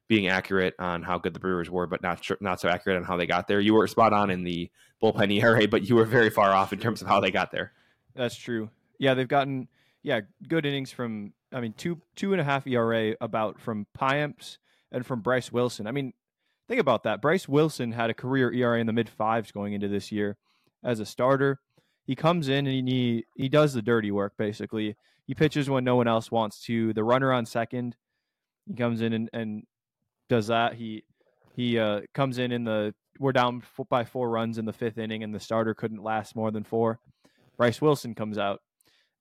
being 0.07 0.29
accurate 0.29 0.75
on 0.79 1.03
how 1.03 1.19
good 1.19 1.35
the 1.35 1.41
brewers 1.41 1.69
were 1.69 1.87
but 1.87 2.03
not 2.03 2.27
not 2.41 2.61
so 2.61 2.69
accurate 2.69 2.97
on 2.97 3.05
how 3.05 3.17
they 3.17 3.27
got 3.27 3.49
there. 3.49 3.61
You 3.61 3.75
were 3.75 3.87
spot 3.87 4.13
on 4.13 4.31
in 4.31 4.45
the 4.45 4.71
bullpen 5.03 5.43
era 5.43 5.67
but 5.67 5.89
you 5.89 5.97
were 5.97 6.05
very 6.05 6.31
far 6.31 6.53
off 6.53 6.73
in 6.73 6.79
terms 6.79 7.03
of 7.03 7.09
how 7.09 7.21
they 7.21 7.31
got 7.31 7.51
there 7.51 7.73
that's 8.19 8.37
true. 8.37 8.71
Yeah, 8.99 9.15
they've 9.15 9.29
gotten 9.29 9.69
yeah 10.03 10.21
good 10.47 10.67
innings 10.67 10.93
from 10.93 11.33
I 11.53 11.61
mean 11.61 11.73
two 11.73 12.01
two 12.17 12.33
and 12.33 12.41
a 12.41 12.45
half 12.45 12.67
ERA 12.67 13.15
about 13.21 13.61
from 13.61 13.87
Payamps 13.99 14.59
and 14.93 15.07
from 15.07 15.21
Bryce 15.21 15.53
Wilson. 15.53 15.87
I 15.87 15.93
mean, 15.93 16.13
think 16.67 16.81
about 16.81 17.05
that. 17.05 17.23
Bryce 17.23 17.49
Wilson 17.49 17.93
had 17.93 18.11
a 18.11 18.15
career 18.15 18.53
ERA 18.53 18.81
in 18.81 18.87
the 18.87 18.93
mid 18.93 19.09
fives 19.09 19.53
going 19.53 19.73
into 19.73 19.89
this 19.89 20.13
year 20.13 20.37
as 20.85 21.01
a 21.01 21.07
starter. 21.07 21.61
He 22.05 22.15
comes 22.15 22.49
in 22.49 22.67
and 22.67 22.89
he 22.89 23.25
he 23.37 23.49
does 23.49 23.73
the 23.73 23.83
dirty 23.83 24.11
work 24.11 24.35
basically. 24.37 24.97
He 25.27 25.35
pitches 25.35 25.71
when 25.71 25.85
no 25.85 25.97
one 25.97 26.09
else 26.09 26.31
wants 26.31 26.63
to. 26.65 26.93
The 26.95 27.05
runner 27.05 27.33
on 27.33 27.45
second, 27.45 27.97
he 28.67 28.75
comes 28.75 29.03
in 29.03 29.13
and, 29.13 29.31
and 29.33 29.63
does 30.29 30.49
that. 30.49 30.75
He 30.75 31.05
he 31.55 31.79
uh, 31.79 32.03
comes 32.15 32.39
in 32.39 32.51
in 32.51 32.65
the 32.65 32.95
we're 33.19 33.33
down 33.33 33.63
by 33.89 34.05
four 34.05 34.31
runs 34.31 34.59
in 34.59 34.65
the 34.65 34.73
fifth 34.73 34.99
inning, 34.99 35.23
and 35.23 35.35
the 35.35 35.41
starter 35.41 35.75
couldn't 35.75 36.03
last 36.03 36.37
more 36.37 36.51
than 36.51 36.65
four. 36.65 37.01
Bryce 37.59 37.83
Wilson 37.83 38.15
comes 38.15 38.39
out, 38.39 38.61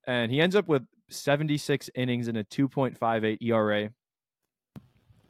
and 0.06 0.32
he 0.32 0.40
ends 0.40 0.56
up 0.56 0.68
with 0.68 0.82
76 1.10 1.90
innings 1.94 2.28
and 2.28 2.38
a 2.38 2.44
2.58 2.44 3.42
ERA. 3.42 3.90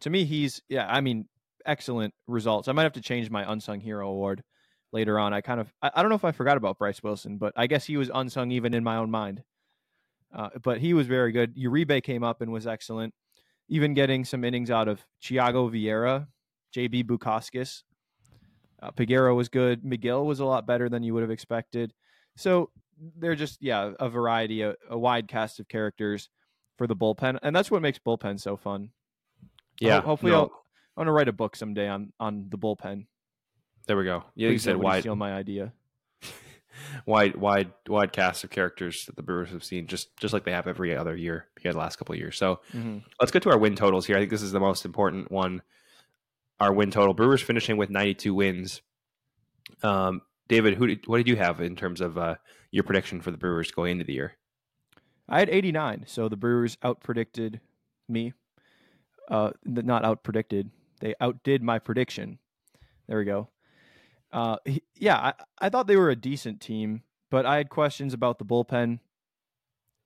To 0.00 0.10
me, 0.10 0.24
he's 0.24 0.62
yeah, 0.68 0.86
I 0.88 1.00
mean, 1.00 1.26
excellent 1.66 2.14
results. 2.28 2.68
I 2.68 2.72
might 2.72 2.84
have 2.84 2.92
to 2.92 3.00
change 3.00 3.30
my 3.30 3.50
unsung 3.50 3.80
hero 3.80 4.08
award 4.08 4.44
later 4.92 5.18
on. 5.18 5.32
I 5.32 5.40
kind 5.40 5.60
of 5.60 5.72
I, 5.82 5.90
I 5.94 6.02
don't 6.02 6.08
know 6.08 6.14
if 6.16 6.24
I 6.24 6.32
forgot 6.32 6.56
about 6.56 6.78
Bryce 6.78 7.02
Wilson, 7.02 7.38
but 7.38 7.52
I 7.56 7.66
guess 7.66 7.84
he 7.84 7.96
was 7.96 8.10
unsung 8.14 8.52
even 8.52 8.74
in 8.74 8.84
my 8.84 8.96
own 8.96 9.10
mind. 9.10 9.42
Uh, 10.32 10.50
but 10.62 10.78
he 10.78 10.92
was 10.94 11.06
very 11.06 11.32
good. 11.32 11.56
Uribe 11.56 12.02
came 12.02 12.22
up 12.22 12.42
and 12.42 12.52
was 12.52 12.66
excellent, 12.66 13.14
even 13.68 13.94
getting 13.94 14.24
some 14.24 14.44
innings 14.44 14.70
out 14.70 14.86
of 14.86 15.02
Thiago 15.22 15.70
Vieira, 15.70 16.26
JB 16.76 17.04
Bukauskas. 17.04 17.82
Uh, 18.80 18.90
Peguero 18.90 19.34
was 19.34 19.48
good. 19.48 19.82
Megill 19.82 20.24
was 20.24 20.40
a 20.40 20.44
lot 20.44 20.66
better 20.66 20.88
than 20.88 21.02
you 21.02 21.14
would 21.14 21.22
have 21.22 21.30
expected. 21.30 21.92
So 22.36 22.70
they're 23.16 23.34
just 23.34 23.58
yeah 23.62 23.92
a 23.98 24.08
variety, 24.08 24.62
a, 24.62 24.74
a 24.88 24.98
wide 24.98 25.28
cast 25.28 25.60
of 25.60 25.68
characters 25.68 26.28
for 26.76 26.86
the 26.86 26.96
bullpen, 26.96 27.38
and 27.42 27.54
that's 27.54 27.70
what 27.70 27.82
makes 27.82 27.98
bullpen 27.98 28.40
so 28.40 28.56
fun. 28.56 28.90
Yeah. 29.80 30.00
Ho- 30.00 30.08
hopefully, 30.08 30.32
no, 30.32 30.38
I'll 30.38 30.52
I 30.96 31.00
want 31.00 31.08
to 31.08 31.12
write 31.12 31.28
a 31.28 31.32
book 31.32 31.56
someday 31.56 31.88
on 31.88 32.12
on 32.18 32.46
the 32.48 32.58
bullpen. 32.58 33.06
there 33.86 33.96
we 33.96 34.04
go. 34.04 34.24
Yeah, 34.34 34.50
you 34.50 34.58
said 34.58 34.76
wide, 34.76 35.00
steal 35.00 35.16
my 35.16 35.32
idea. 35.32 35.72
wide, 37.06 37.36
wide, 37.36 37.72
wide 37.88 38.12
cast 38.12 38.44
of 38.44 38.50
characters 38.50 39.04
that 39.06 39.16
the 39.16 39.22
Brewers 39.22 39.50
have 39.50 39.64
seen, 39.64 39.86
just 39.86 40.16
just 40.16 40.34
like 40.34 40.44
they 40.44 40.52
have 40.52 40.66
every 40.66 40.96
other 40.96 41.16
year 41.16 41.46
here 41.60 41.72
the 41.72 41.78
last 41.78 41.96
couple 41.96 42.12
of 42.14 42.18
years. 42.18 42.36
So 42.36 42.60
hmm 42.72 42.98
let's 43.20 43.32
get 43.32 43.42
to 43.44 43.50
our 43.50 43.58
win 43.58 43.76
totals 43.76 44.06
here. 44.06 44.16
I 44.16 44.20
think 44.20 44.30
this 44.30 44.42
is 44.42 44.52
the 44.52 44.60
most 44.60 44.84
important 44.84 45.30
one. 45.30 45.62
Our 46.60 46.72
win 46.72 46.90
total: 46.90 47.14
Brewers 47.14 47.42
finishing 47.42 47.76
with 47.76 47.90
92 47.90 48.34
wins. 48.34 48.82
Um, 49.82 50.22
David, 50.48 50.74
who 50.74 50.86
did, 50.88 51.06
what 51.06 51.18
did 51.18 51.28
you 51.28 51.36
have 51.36 51.60
in 51.60 51.76
terms 51.76 52.00
of 52.00 52.16
uh, 52.18 52.36
your 52.70 52.84
prediction 52.84 53.20
for 53.20 53.30
the 53.30 53.38
Brewers 53.38 53.70
going 53.70 53.92
into 53.92 54.04
the 54.04 54.12
year? 54.12 54.34
I 55.28 55.38
had 55.40 55.50
89, 55.50 56.04
so 56.06 56.28
the 56.28 56.36
Brewers 56.36 56.76
outpredicted 56.76 57.60
me. 58.08 58.32
Uh, 59.30 59.50
not 59.64 60.02
outpredicted. 60.02 60.70
They 61.00 61.14
outdid 61.20 61.62
my 61.62 61.78
prediction. 61.78 62.38
There 63.06 63.18
we 63.18 63.24
go. 63.24 63.48
Uh, 64.32 64.56
yeah, 64.94 65.16
I, 65.16 65.34
I 65.58 65.68
thought 65.68 65.86
they 65.86 65.96
were 65.96 66.10
a 66.10 66.16
decent 66.16 66.60
team, 66.60 67.02
but 67.30 67.46
I 67.46 67.56
had 67.56 67.68
questions 67.68 68.14
about 68.14 68.38
the 68.38 68.44
bullpen. 68.44 69.00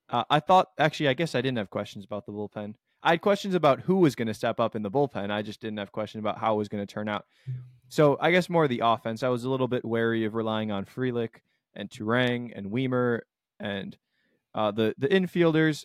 Uh, 0.09 0.25
I 0.29 0.41
thought 0.41 0.71
actually, 0.79 1.09
I 1.09 1.15
guess 1.15 1.35
I 1.35 1.41
didn't 1.41 1.59
have 1.59 1.71
questions 1.71 2.05
about 2.05 2.27
the 2.27 2.33
bullpen. 2.33 2.75
I 3.03 3.11
had 3.13 3.21
questions 3.21 3.55
about 3.55 3.81
who 3.81 3.97
was 3.97 4.15
going 4.15 4.29
to 4.29 4.35
step 4.35 4.61
up 4.61 4.77
in 4.77 4.83
the 4.83 4.91
bullpen. 4.91 5.31
I 5.31 5.43
just 5.43 5.61
didn't 5.61 5.79
have 5.79 5.91
questions 5.91 6.21
about 6.21 6.39
how 6.39 6.55
it 6.55 6.59
was 6.59 6.69
going 6.69 6.87
to 6.87 6.93
turn 6.93 7.09
out. 7.09 7.27
So 7.89 8.17
I 8.21 8.31
guess 8.31 8.49
more 8.49 8.65
of 8.65 8.71
the 8.71 8.83
offense. 8.85 9.23
I 9.23 9.29
was 9.29 9.45
a 9.45 9.51
little 9.51 9.67
bit 9.67 9.85
wary 9.85 10.25
of 10.25 10.35
relying 10.35 10.71
on 10.71 10.85
Frelick 10.85 11.41
and 11.75 11.89
Turang 11.91 12.53
and 12.55 12.71
Wiemer 12.71 13.21
and 13.61 13.97
uh, 14.55 14.71
the 14.71 14.95
the 14.99 15.09
infielders. 15.09 15.85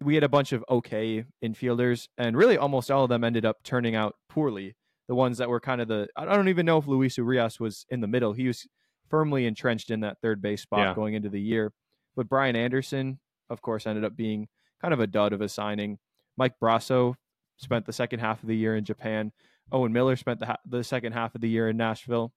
We 0.00 0.14
had 0.14 0.24
a 0.24 0.28
bunch 0.28 0.52
of 0.52 0.64
okay 0.68 1.24
infielders, 1.42 2.08
and 2.18 2.36
really 2.36 2.58
almost 2.58 2.90
all 2.90 3.04
of 3.04 3.08
them 3.08 3.22
ended 3.24 3.44
up 3.44 3.58
turning 3.62 3.94
out 3.94 4.16
poorly. 4.28 4.74
The 5.06 5.14
ones 5.14 5.38
that 5.38 5.48
were 5.48 5.60
kind 5.60 5.80
of 5.80 5.88
the 5.88 6.08
I 6.16 6.24
don't 6.24 6.48
even 6.48 6.66
know 6.66 6.78
if 6.78 6.86
Luis 6.86 7.16
Urias 7.16 7.60
was 7.60 7.86
in 7.90 8.00
the 8.00 8.08
middle. 8.08 8.32
He 8.32 8.46
was 8.48 8.66
firmly 9.08 9.46
entrenched 9.46 9.90
in 9.90 10.00
that 10.00 10.18
third 10.20 10.42
base 10.42 10.62
spot 10.62 10.80
Yeah. 10.80 10.94
going 10.94 11.14
into 11.14 11.28
the 11.28 11.40
year. 11.40 11.72
But 12.16 12.28
Brian 12.28 12.56
Anderson, 12.56 13.20
of 13.50 13.60
course, 13.62 13.86
ended 13.86 14.04
up 14.04 14.16
being 14.16 14.48
kind 14.80 14.92
of 14.94 15.00
a 15.00 15.06
dud 15.06 15.32
of 15.32 15.40
a 15.40 15.48
signing. 15.48 15.98
Mike 16.36 16.54
Brosseau 16.60 17.14
spent 17.58 17.86
the 17.86 17.92
second 17.92 18.20
half 18.20 18.42
of 18.42 18.48
the 18.48 18.56
year 18.56 18.76
in 18.76 18.84
Japan. 18.84 19.30
Owen 19.70 19.92
Miller 19.92 20.16
spent 20.16 20.40
the 20.40 20.46
ha- 20.46 20.56
the 20.66 20.82
second 20.82 21.12
half 21.12 21.34
of 21.34 21.40
the 21.40 21.48
year 21.48 21.68
in 21.68 21.76
Nashville. 21.76 22.32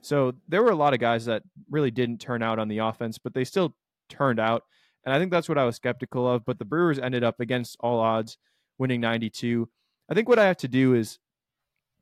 So 0.00 0.34
there 0.48 0.62
were 0.62 0.70
a 0.70 0.76
lot 0.76 0.94
of 0.94 1.00
guys 1.00 1.24
that 1.26 1.42
really 1.70 1.90
didn't 1.90 2.20
turn 2.20 2.42
out 2.42 2.58
on 2.58 2.68
the 2.68 2.78
offense, 2.78 3.18
but 3.18 3.34
they 3.34 3.44
still 3.44 3.74
turned 4.08 4.38
out. 4.40 4.62
And 5.04 5.14
I 5.14 5.18
think 5.18 5.30
that's 5.30 5.48
what 5.48 5.58
I 5.58 5.64
was 5.64 5.76
skeptical 5.76 6.28
of. 6.30 6.44
But 6.44 6.58
the 6.58 6.64
Brewers 6.64 6.98
ended 6.98 7.24
up 7.24 7.40
against 7.40 7.76
all 7.80 7.98
odds 8.00 8.38
winning 8.78 9.00
92. 9.00 9.68
I 10.08 10.14
think 10.14 10.28
what 10.28 10.38
I 10.38 10.46
have 10.46 10.56
to 10.58 10.68
do 10.68 10.94
is 10.94 11.18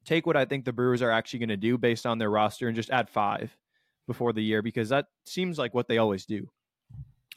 take 0.05 0.27
what 0.27 0.37
I 0.37 0.45
think 0.45 0.65
the 0.65 0.73
Brewers 0.73 1.03
are 1.03 1.11
actually 1.11 1.41
going 1.41 1.49
to 1.51 1.57
do 1.57 1.79
based 1.79 2.07
on 2.07 2.19
their 2.19 2.31
roster 2.31 2.69
and 2.69 2.77
just 2.77 2.91
add 2.91 3.09
five 3.09 3.57
before 4.07 4.33
the 4.33 4.43
year 4.43 4.63
because 4.63 4.91
that 4.91 5.07
seems 5.25 5.59
like 5.59 5.75
what 5.75 5.89
they 5.89 5.99
always 5.99 6.27
do. 6.27 6.49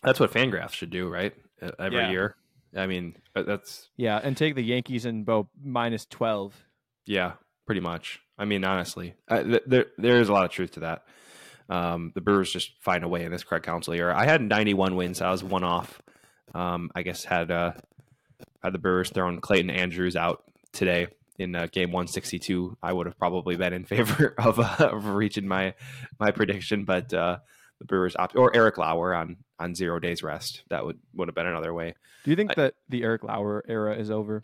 That's 0.04 0.20
what 0.20 0.32
Fangraphs 0.32 0.72
should 0.74 0.92
do, 0.92 1.10
right? 1.10 1.34
Every 1.80 1.98
Yeah. 2.00 2.12
year. 2.12 2.36
I 2.76 2.86
mean, 2.86 3.16
uh, 3.36 3.42
that's 3.44 3.90
Yeah, 3.98 4.20
and 4.24 4.38
take 4.38 4.54
the 4.56 4.64
Yankees 4.64 5.06
and 5.06 5.26
Bo 5.26 5.50
minus 5.62 6.06
12. 6.06 6.68
yeah, 7.08 7.34
pretty 7.66 7.82
much. 7.82 8.22
I 8.40 8.46
mean, 8.46 8.64
honestly, 8.64 9.14
uh, 9.28 9.44
th- 9.44 9.64
there 9.68 9.86
there 9.98 10.20
is 10.22 10.30
a 10.30 10.34
lot 10.34 10.46
of 10.46 10.52
truth 10.52 10.72
to 10.72 10.80
that. 10.82 11.04
Um, 11.70 12.12
the 12.16 12.22
Brewers 12.22 12.52
just 12.52 12.72
find 12.82 13.04
a 13.04 13.08
way 13.08 13.24
in 13.24 13.32
this 13.32 13.44
Craig 13.44 13.62
Counsell 13.64 13.94
year. 13.94 14.12
I 14.12 14.26
had 14.26 14.42
91 14.42 14.96
wins. 14.96 15.22
I 15.22 15.30
was 15.30 15.44
one 15.44 15.64
off. 15.64 16.02
Um, 16.56 16.90
I 16.96 17.04
guess 17.04 17.24
had 17.26 17.52
uh, 17.52 17.74
had 18.64 18.74
the 18.74 18.80
Brewers 18.80 19.12
thrown 19.12 19.40
Clayton 19.42 19.70
Andrews 19.70 20.16
out 20.16 20.44
today 20.72 21.08
in 21.38 21.56
uh, 21.56 21.68
game 21.72 21.92
162. 21.92 22.76
I 22.82 22.92
would 22.92 23.06
have 23.06 23.20
probably 23.20 23.56
been 23.56 23.74
in 23.74 23.84
favor 23.86 24.34
of, 24.40 24.60
uh, 24.60 24.90
of 24.92 25.06
reaching 25.10 25.48
my 25.48 25.76
my 26.20 26.32
prediction, 26.32 26.86
but 26.86 27.14
uh, 27.14 27.38
the 27.80 27.86
Brewers 27.86 28.16
opt 28.18 28.36
or 28.36 28.56
Eric 28.56 28.78
Lauer 28.80 29.14
on 29.14 29.38
on 29.60 29.76
zero 29.76 30.00
days 30.00 30.24
rest. 30.24 30.64
That 30.70 30.86
would 30.86 30.98
would 31.14 31.28
have 31.28 31.36
been 31.36 31.46
another 31.48 31.74
way. 31.74 31.94
Do 32.24 32.32
you 32.32 32.36
think 32.36 32.52
I- 32.52 32.56
that 32.56 32.76
the 32.88 33.04
Eric 33.04 33.24
Lauer 33.24 33.64
era 33.68 33.96
is 33.96 34.10
over? 34.10 34.44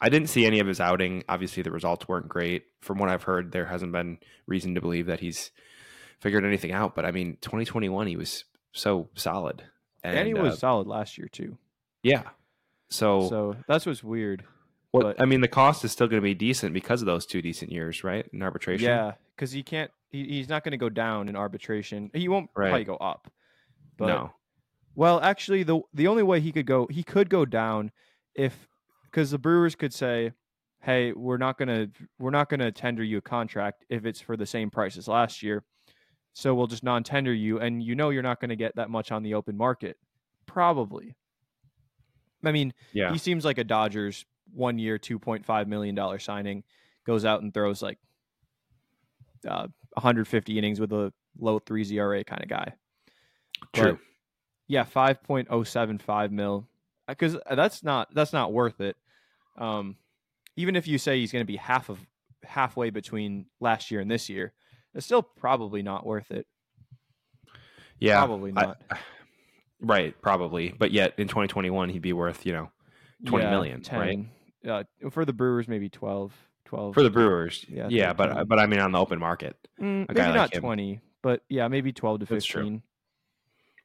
I 0.00 0.08
didn't 0.08 0.28
see 0.28 0.46
any 0.46 0.60
of 0.60 0.66
his 0.66 0.80
outing. 0.80 1.24
Obviously, 1.28 1.62
the 1.62 1.70
results 1.72 2.06
weren't 2.06 2.28
great. 2.28 2.64
From 2.80 2.98
what 2.98 3.08
I've 3.08 3.24
heard, 3.24 3.50
there 3.52 3.66
hasn't 3.66 3.92
been 3.92 4.18
reason 4.46 4.74
to 4.76 4.80
believe 4.80 5.06
that 5.06 5.20
he's 5.20 5.50
figured 6.20 6.44
anything 6.44 6.72
out. 6.72 6.94
But 6.94 7.04
I 7.04 7.10
mean, 7.10 7.36
2021, 7.40 8.06
he 8.06 8.16
was 8.16 8.44
so 8.72 9.08
solid, 9.14 9.64
And, 10.04 10.26
he 10.28 10.34
was 10.34 10.54
uh, 10.54 10.56
solid 10.56 10.86
last 10.86 11.18
year 11.18 11.28
too. 11.28 11.58
yeah. 12.02 12.22
So, 12.90 13.28
So 13.28 13.56
that's 13.66 13.84
what's 13.86 14.02
weird. 14.04 14.44
what? 14.92 15.02
but- 15.02 15.20
I 15.20 15.24
mean, 15.26 15.40
the 15.40 15.48
cost 15.48 15.84
is 15.84 15.92
still 15.92 16.06
going 16.06 16.22
to 16.22 16.24
be 16.24 16.34
decent 16.34 16.72
because 16.74 17.02
of 17.02 17.06
those 17.06 17.26
two 17.26 17.42
decent 17.42 17.70
years, 17.72 18.02
right? 18.04 18.26
In 18.32 18.42
arbitration. 18.42 18.86
Yeah, 18.86 19.12
because 19.36 19.50
he 19.52 19.62
can't. 19.62 19.90
He, 20.10 20.24
he's 20.24 20.48
not 20.48 20.64
going 20.64 20.72
to 20.72 20.78
go 20.78 20.88
down 20.88 21.28
in 21.28 21.36
arbitration. 21.36 22.10
He 22.14 22.28
won't 22.28 22.48
Right. 22.56 22.68
probably 22.68 22.84
go 22.84 22.96
up. 22.96 23.30
But, 23.98 24.06
no. 24.06 24.32
Well, 24.94 25.20
actually, 25.20 25.64
the 25.64 25.80
the 25.92 26.06
only 26.06 26.22
way 26.22 26.40
he 26.40 26.50
could 26.52 26.66
go, 26.66 26.86
he 26.90 27.02
could 27.02 27.28
go 27.28 27.44
down 27.44 27.90
if 28.34 28.67
because 29.10 29.30
the 29.30 29.38
Brewers 29.38 29.74
could 29.74 29.92
say, 29.94 30.32
"Hey, 30.80 31.12
we're 31.12 31.38
not 31.38 31.58
gonna 31.58 31.88
we're 32.18 32.30
not 32.30 32.48
gonna 32.48 32.70
tender 32.72 33.02
you 33.02 33.18
a 33.18 33.22
contract 33.22 33.84
if 33.88 34.04
it's 34.04 34.20
for 34.20 34.36
the 34.36 34.46
same 34.46 34.70
price 34.70 34.96
as 34.96 35.08
last 35.08 35.42
year, 35.42 35.64
so 36.34 36.54
we'll 36.54 36.66
just 36.66 36.82
non-tender 36.84 37.32
you, 37.34 37.58
and 37.60 37.82
you 37.82 37.94
know 37.94 38.10
you're 38.10 38.22
not 38.22 38.40
going 38.40 38.50
to 38.50 38.56
get 38.56 38.76
that 38.76 38.90
much 38.90 39.10
on 39.12 39.22
the 39.22 39.34
open 39.34 39.56
market, 39.56 39.96
probably." 40.46 41.14
I 42.44 42.52
mean, 42.52 42.72
Yeah. 42.92 43.10
he 43.10 43.18
seems 43.18 43.44
like 43.44 43.58
a 43.58 43.64
Dodgers 43.64 44.24
one 44.52 44.78
year, 44.78 44.98
two 44.98 45.18
point 45.18 45.44
five 45.44 45.66
million 45.68 45.94
dollar 45.94 46.18
signing, 46.18 46.62
goes 47.04 47.24
out 47.24 47.42
and 47.42 47.52
throws 47.52 47.82
like 47.82 47.98
uh, 49.46 49.66
150 49.94 50.58
innings 50.58 50.80
with 50.80 50.92
a 50.92 51.12
low 51.38 51.58
three 51.58 51.84
ZRA 51.84 52.24
kind 52.24 52.42
of 52.42 52.48
guy. 52.48 52.72
True. 53.72 53.92
But, 53.92 54.00
yeah, 54.68 54.84
5.075 54.84 56.30
mil. 56.30 56.68
Because 57.08 57.36
that's 57.50 57.82
not 57.82 58.14
that's 58.14 58.32
not 58.32 58.52
worth 58.52 58.80
it. 58.80 58.96
Um, 59.56 59.96
even 60.56 60.76
if 60.76 60.86
you 60.86 60.98
say 60.98 61.18
he's 61.18 61.32
going 61.32 61.42
to 61.42 61.46
be 61.46 61.56
half 61.56 61.88
of 61.88 61.98
halfway 62.44 62.90
between 62.90 63.46
last 63.60 63.90
year 63.90 64.00
and 64.00 64.10
this 64.10 64.28
year, 64.28 64.52
it's 64.94 65.06
still 65.06 65.22
probably 65.22 65.82
not 65.82 66.06
worth 66.06 66.30
it. 66.30 66.46
yeah. 67.98 68.18
probably 68.18 68.52
I- 68.56 68.62
not. 68.62 68.82
right. 69.80 70.20
Probably. 70.22 70.74
But 70.76 70.92
yet 70.92 71.14
in 71.16 71.28
2021, 71.28 71.88
he'd 71.88 72.02
be 72.02 72.12
worth 72.12 72.44
you 72.46 72.52
know 72.52 72.70
20 73.26 73.44
yeah, 73.44 73.50
million, 73.50 73.82
right? 73.92 74.26
10. 74.64 74.70
Uh, 74.70 74.82
for 75.10 75.24
the 75.24 75.32
Brewers, 75.32 75.68
maybe 75.68 75.88
12. 75.88 76.32
12. 76.66 76.94
for 76.94 77.02
the 77.02 77.10
Brewers. 77.10 77.64
Yeah, 77.68 77.88
Yeah. 77.88 78.12
But 78.12 78.30
13. 78.30 78.46
but 78.46 78.58
I 78.58 78.66
mean, 78.66 78.80
on 78.80 78.92
the 78.92 78.98
open 78.98 79.18
market, 79.18 79.56
Mm, 79.80 80.06
maybe 80.08 80.14
guy 80.14 80.26
like 80.26 80.34
not 80.34 80.52
20, 80.52 81.00
but 81.22 81.42
yeah, 81.48 81.66
maybe 81.68 81.92
12 81.92 82.20
to 82.20 82.26
That's 82.26 82.44
true. 82.44 82.62
15. 82.62 82.82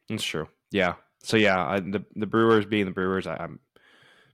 That's 0.10 0.24
true. 0.24 0.48
Yeah. 0.72 0.96
So 1.24 1.38
yeah, 1.38 1.58
I, 1.66 1.80
the 1.80 2.04
the 2.16 2.28
Brewers 2.28 2.66
being 2.66 2.86
the 2.86 2.92
Brewers, 2.92 3.28
I, 3.28 3.36
I'm 3.38 3.60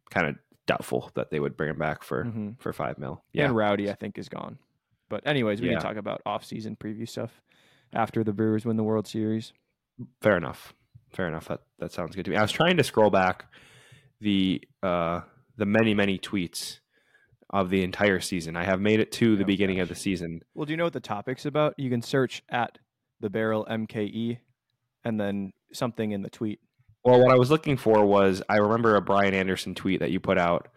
kind 0.09 0.27
of 0.27 0.35
doubtful 0.65 1.11
that 1.15 1.29
they 1.31 1.39
would 1.39 1.55
bring 1.57 1.69
him 1.69 1.77
back 1.79 2.03
for 2.03 2.25
Mhm. 2.25 2.59
for 2.59 2.73
five 2.73 2.97
mil. 2.97 3.23
Yeah. 3.33 3.45
And 3.45 3.55
Rowdy, 3.55 3.89
I 3.89 3.93
think, 3.93 4.17
is 4.17 4.29
gone. 4.29 4.57
But 5.09 5.25
anyways, 5.25 5.61
we 5.61 5.67
Yeah. 5.67 5.73
can 5.75 5.81
talk 5.83 5.95
about 5.97 6.21
off-season 6.25 6.75
preview 6.75 7.07
stuff 7.07 7.41
after 7.93 8.23
the 8.23 8.33
Brewers 8.33 8.65
win 8.65 8.75
the 8.77 8.83
World 8.83 9.07
Series. 9.07 9.53
Fair 10.21 10.37
enough. 10.37 10.73
Fair 11.11 11.27
enough. 11.27 11.47
That 11.47 11.61
that 11.79 11.91
sounds 11.91 12.15
good 12.15 12.25
to 12.25 12.31
me. 12.31 12.37
I 12.37 12.41
was 12.41 12.51
trying 12.51 12.77
to 12.77 12.83
scroll 12.83 13.09
back 13.09 13.45
the 14.21 14.61
uh 14.83 15.21
the 15.57 15.65
many 15.65 15.93
many 15.93 16.17
tweets 16.19 16.79
of 17.51 17.69
the 17.71 17.83
entire 17.83 18.19
season. 18.19 18.55
I 18.55 18.63
have 18.63 18.79
made 18.79 18.99
it 18.99 19.11
to 19.13 19.35
the 19.35 19.43
Oh, 19.43 19.47
beginning 19.47 19.79
of 19.79 19.89
the 19.89 19.95
season. 19.95 20.41
Well, 20.53 20.65
do 20.65 20.71
you 20.73 20.77
know 20.77 20.83
what 20.83 20.93
the 20.93 20.99
topic's 20.99 21.45
about? 21.47 21.73
You 21.79 21.89
can 21.89 22.01
search 22.03 22.43
at 22.49 22.77
the 23.19 23.29
barrel 23.29 23.65
MKE 23.69 24.37
and 25.03 25.19
then 25.19 25.53
something 25.73 26.11
in 26.11 26.21
the 26.21 26.29
tweet. 26.29 26.59
Well, 27.03 27.19
what 27.21 27.31
I 27.31 27.35
was 27.37 27.49
looking 27.49 27.77
for 27.77 28.05
was 28.05 28.41
I 28.49 28.57
remember 28.57 28.95
a 28.95 29.01
Brian 29.01 29.33
Anderson 29.33 29.73
tweet 29.75 30.01
that 30.01 30.11
you 30.11 30.19
put 30.19 30.37
out 30.37 30.67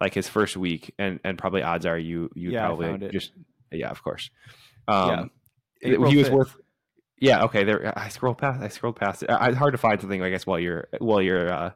like 0.00 0.14
his 0.14 0.28
first 0.28 0.56
week, 0.56 0.94
and 0.98 1.18
and 1.24 1.36
probably 1.38 1.62
odds 1.62 1.86
are 1.86 1.98
you 1.98 2.30
you 2.34 2.50
Yeah, 2.50 2.66
probably 2.66 3.08
just 3.10 3.32
yeah, 3.70 3.88
of 3.90 4.02
course. 4.02 4.30
Um, 4.88 5.30
it- 5.80 5.94
April 5.94 6.10
he 6.10 6.16
was 6.16 6.28
5th. 6.28 6.32
worth. 6.32 6.56
Yeah. 7.18 7.44
Okay. 7.44 7.64
There. 7.64 7.92
I 7.98 8.08
scrolled 8.08 8.38
past. 8.38 8.60
I 8.62 8.68
scrolled 8.68 8.96
past 8.96 9.22
it. 9.22 9.30
I- 9.30 9.48
It's 9.48 9.56
hard 9.58 9.72
to 9.72 9.78
find 9.78 10.00
something. 10.00 10.22
I 10.22 10.30
guess 10.30 10.46
while 10.46 10.58
you're 10.58 10.88
while 10.98 11.22
you're 11.22 11.52
uh, 11.52 11.70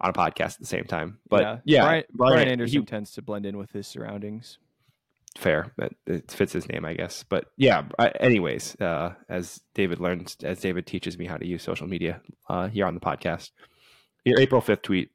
on 0.00 0.10
a 0.10 0.12
podcast 0.12 0.54
at 0.54 0.58
the 0.60 0.66
same 0.66 0.84
time. 0.84 1.18
But 1.28 1.62
yeah, 1.64 1.82
Brian, 1.82 2.04
Brian, 2.12 2.34
Brian 2.34 2.48
Anderson 2.48 2.80
he- 2.80 2.86
tends 2.86 3.12
to 3.12 3.22
blend 3.22 3.46
in 3.46 3.56
with 3.58 3.72
his 3.72 3.86
surroundings. 3.86 4.58
Fair. 5.38 5.72
It 6.06 6.30
fits 6.30 6.52
his 6.52 6.68
name, 6.68 6.84
I 6.84 6.94
guess. 6.94 7.24
But 7.28 7.46
yeah. 7.56 7.84
I, 7.98 8.08
anyways, 8.08 8.76
uh, 8.80 9.14
as 9.28 9.60
David 9.74 10.00
learns, 10.00 10.36
as 10.42 10.60
David 10.60 10.86
teaches 10.86 11.16
me 11.18 11.26
how 11.26 11.36
to 11.36 11.46
use 11.46 11.62
social 11.62 11.86
media 11.86 12.20
uh, 12.48 12.68
here 12.68 12.86
on 12.86 12.94
the 12.94 13.00
podcast, 13.00 13.50
your 14.24 14.40
April 14.40 14.60
fifth 14.60 14.82
tweet 14.82 15.10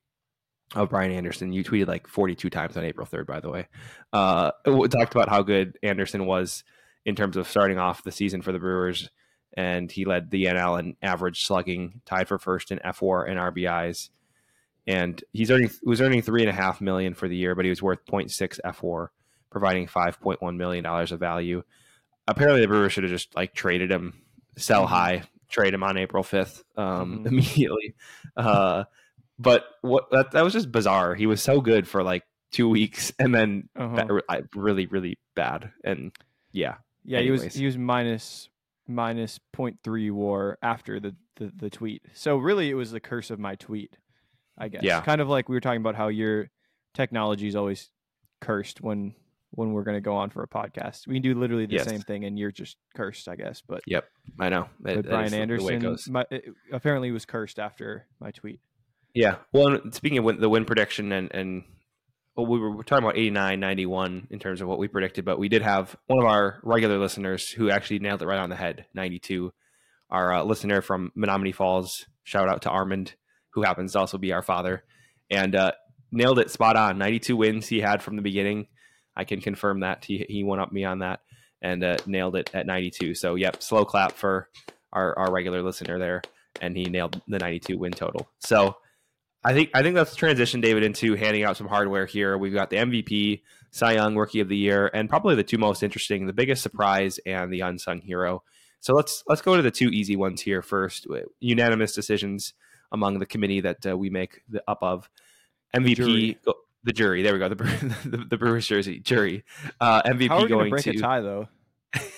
of 0.76 0.90
Brian 0.90 1.12
Anderson. 1.12 1.54
You 1.54 1.64
tweeted 1.64 1.88
like 1.88 2.08
42 2.08 2.50
times 2.50 2.78
on 2.78 2.84
April 2.84 3.06
3rd, 3.06 3.28
by 3.28 3.40
the 3.40 3.50
way. 3.50 3.68
Uh, 4.12 4.52
we 4.66 4.88
talked 4.88 5.14
about 5.14 5.30
how 5.30 5.42
good 5.42 5.78
Anderson 5.84 6.26
was 6.26 6.64
in 7.06 7.16
terms 7.16 7.38
of 7.38 7.48
starting 7.48 7.78
off 7.78 8.04
the 8.04 8.12
season 8.12 8.42
for 8.42 8.52
the 8.52 8.60
Brewers, 8.60 9.10
and 9.56 9.92
he 9.92 10.06
led 10.06 10.32
the 10.32 10.46
NL 10.46 10.80
in 10.80 10.96
average 11.02 11.46
slugging, 11.46 12.02
tied 12.06 12.28
for 12.28 12.40
first 12.40 12.72
in 12.72 12.80
F4 12.80 13.30
and 13.30 13.40
RBIs. 13.40 14.10
And 14.86 15.24
he's 15.32 15.50
earning 15.50 15.70
was 15.84 16.02
earning 16.02 16.22
three 16.22 16.42
and 16.42 16.50
a 16.50 16.54
half 16.54 16.82
million 16.82 17.14
for 17.14 17.28
the 17.28 17.38
year, 17.38 17.56
but 17.56 17.66
he 17.66 17.70
was 17.70 17.82
worth 17.82 18.06
0.6 18.06 18.60
fWAR, 18.66 19.10
providing 19.54 19.88
5.1 19.88 20.58
million 20.58 20.84
dollars 20.84 21.12
of 21.12 21.20
value. 21.20 21.64
Apparently, 22.28 22.62
the 22.62 22.68
Brewers 22.68 22.92
should 22.92 23.04
have 23.04 23.12
just 23.12 23.36
like 23.36 23.54
traded 23.54 23.92
him, 23.92 24.22
sell 24.58 24.84
mm-hmm. 24.84 24.94
high, 24.94 25.24
trade 25.50 25.74
him 25.74 25.84
on 25.84 25.98
April 25.98 26.24
5th 26.24 26.64
um, 26.76 27.20
mm-hmm. 27.20 27.28
immediately. 27.28 27.96
Uh, 28.36 28.84
but 29.40 29.66
what 29.82 30.10
that, 30.12 30.32
that 30.32 30.44
was 30.44 30.54
just 30.54 30.72
bizarre. 30.72 31.16
He 31.16 31.28
was 31.28 31.42
so 31.42 31.62
good 31.62 31.88
for 31.88 32.04
like 32.04 32.24
two 32.52 32.70
weeks, 32.70 33.12
and 33.20 33.34
then 33.34 33.70
uh-huh. 33.76 34.22
really, 34.56 34.86
really 34.88 35.18
bad. 35.36 35.72
And 35.84 36.12
yeah, 36.52 36.76
yeah, 37.04 37.20
Anyways. 37.20 37.42
he 37.42 37.46
was 37.46 37.54
he 37.56 37.66
was 37.66 37.78
minus 37.78 38.50
minus 38.88 39.40
0.3 39.56 40.12
WAR 40.12 40.58
after 40.62 41.00
the, 41.00 41.16
the 41.38 41.52
the 41.56 41.70
tweet. 41.70 42.04
So 42.14 42.38
really, 42.38 42.70
it 42.70 42.76
was 42.76 42.92
the 42.92 43.00
curse 43.00 43.30
of 43.30 43.40
my 43.40 43.56
tweet, 43.56 43.98
I 44.58 44.68
guess. 44.68 44.84
Yeah, 44.84 45.02
kind 45.02 45.22
of 45.22 45.30
like 45.30 45.50
we 45.50 45.56
were 45.56 45.62
talking 45.62 45.82
about 45.82 45.96
how 45.96 46.08
your 46.08 46.50
technology 46.94 47.48
is 47.48 47.56
always 47.56 47.90
cursed 48.40 48.82
when 48.82 49.16
when 49.56 49.72
we're 49.72 49.84
going 49.84 49.98
to 49.98 50.02
go 50.02 50.16
on 50.16 50.30
for 50.30 50.44
a 50.44 50.48
podcast. 50.48 51.08
We 51.08 51.16
can 51.16 51.22
do 51.22 51.40
literally 51.40 51.66
the 51.66 51.76
yes. 51.76 51.88
same 51.88 52.02
thing, 52.02 52.26
and 52.26 52.38
you're 52.38 52.52
just 52.52 52.78
cursed, 52.96 53.28
I 53.28 53.36
guess. 53.36 53.62
But 53.68 53.82
yep, 53.86 54.06
I 54.40 54.50
know. 54.50 54.68
But 54.80 55.06
Brian 55.06 55.34
Anderson 55.34 55.98
my, 56.10 56.26
apparently 56.72 57.12
was 57.12 57.26
cursed 57.26 57.60
after 57.60 58.08
my 58.20 58.32
tweet. 58.32 58.60
Yeah. 59.14 59.36
Well, 59.52 59.80
speaking 59.92 60.18
of 60.18 60.24
win, 60.24 60.40
the 60.40 60.50
win 60.50 60.66
prediction 60.66 61.12
and 61.12 61.32
and 61.34 61.64
well, 62.36 62.48
we 62.48 62.58
were 62.58 62.84
talking 62.84 63.04
about 63.04 63.18
89, 63.18 63.60
91 63.60 64.28
in 64.32 64.40
terms 64.40 64.62
of 64.62 64.68
what 64.68 64.80
we 64.80 64.88
predicted, 64.88 65.24
but 65.24 65.38
we 65.38 65.50
did 65.50 65.62
have 65.62 65.96
one 66.08 66.20
of 66.20 66.26
our 66.26 66.60
regular 66.64 66.98
listeners 66.98 67.50
who 67.50 67.70
actually 67.70 68.00
nailed 68.00 68.24
it 68.24 68.26
right 68.26 68.40
on 68.40 68.50
the 68.50 68.56
head, 68.56 68.88
92. 68.96 69.54
Our 70.10 70.34
uh, 70.34 70.44
listener 70.44 70.82
from 70.82 71.12
Menomonee 71.16 71.54
Falls, 71.54 72.08
shout 72.24 72.50
out 72.50 72.64
to 72.64 72.72
Armand, 72.72 73.14
who 73.52 73.62
happens 73.62 73.94
to 73.94 74.00
also 74.00 74.18
be 74.18 74.34
our 74.34 74.42
father, 74.42 74.84
and 75.30 75.56
uh, 75.56 75.74
nailed 76.12 76.40
it 76.40 76.50
spot 76.50 76.76
on. 76.76 76.98
92 76.98 77.38
wins 77.38 77.68
he 77.68 77.82
had 77.82 78.02
from 78.02 78.16
the 78.16 78.24
beginning. 78.24 78.68
I 79.16 79.24
can 79.24 79.42
confirm 79.42 79.82
that. 79.82 80.06
He, 80.06 80.26
he 80.28 80.44
went 80.44 80.62
up 80.62 80.72
me 80.72 80.86
on 80.86 81.00
that 81.00 81.22
and 81.62 81.84
uh, 81.84 81.98
nailed 82.06 82.36
it 82.36 82.50
at 82.54 82.66
92. 82.66 83.16
So, 83.16 83.36
yep, 83.36 83.62
slow 83.62 83.86
clap 83.86 84.14
for 84.14 84.50
our, 84.92 85.18
our 85.18 85.32
regular 85.32 85.62
listener 85.62 86.00
there. 86.00 86.22
And 86.62 86.76
he 86.76 86.86
nailed 86.86 87.22
the 87.28 87.40
92 87.40 87.78
win 87.78 87.94
total. 87.94 88.30
So, 88.40 88.78
I 89.46 89.54
think 89.54 89.72
I 89.74 89.82
think 89.82 89.96
let's 89.96 90.16
transition 90.16 90.62
David 90.62 90.84
into 90.84 91.16
handing 91.16 91.44
out 91.44 91.58
some 91.58 91.68
hardware 91.68 92.06
here. 92.06 92.38
We've 92.38 92.54
got 92.54 92.70
the 92.70 92.78
MVP, 92.78 93.42
Cy 93.72 93.94
Young 93.94 94.16
Rookie 94.16 94.40
of 94.40 94.48
the 94.48 94.56
Year, 94.56 94.90
and 94.94 95.10
probably 95.10 95.36
the 95.36 95.44
two 95.44 95.58
most 95.58 95.84
interesting, 95.84 96.26
the 96.26 96.34
biggest 96.34 96.64
surprise 96.64 97.20
and 97.26 97.52
the 97.52 97.60
unsung 97.60 98.00
hero. 98.00 98.44
So 98.80 98.94
let's 98.94 99.24
let's 99.28 99.42
go 99.42 99.56
to 99.56 99.62
the 99.62 99.72
two 99.72 99.90
easy 99.90 100.16
ones 100.16 100.42
here 100.42 100.62
first. 100.62 101.08
Unanimous 101.40 101.94
decisions 101.94 102.54
among 102.92 103.20
the 103.20 103.26
committee 103.26 103.62
that 103.62 103.86
uh, 103.86 103.98
we 103.98 104.10
make 104.10 104.42
the 104.48 104.64
up 104.68 104.80
of 104.82 105.10
MVP. 105.76 105.96
Jury. 105.96 106.40
Go, 106.46 106.54
the 106.84 106.94
jury. 106.94 107.22
There 107.22 107.34
we 107.34 107.40
go. 107.40 107.50
The 107.50 107.56
the, 108.06 108.26
the 108.30 108.38
Brewers 108.38 108.68
jersey 108.68 109.00
jury. 109.00 109.44
Uh, 109.80 110.02
MVP 110.04 110.28
How 110.30 110.38
are 110.38 110.44
we 110.44 110.50
going 110.50 110.70
break 110.70 110.84
to 110.84 110.92
a 110.92 110.98
tie 110.98 111.22
though. 111.22 111.48
if 111.94 112.12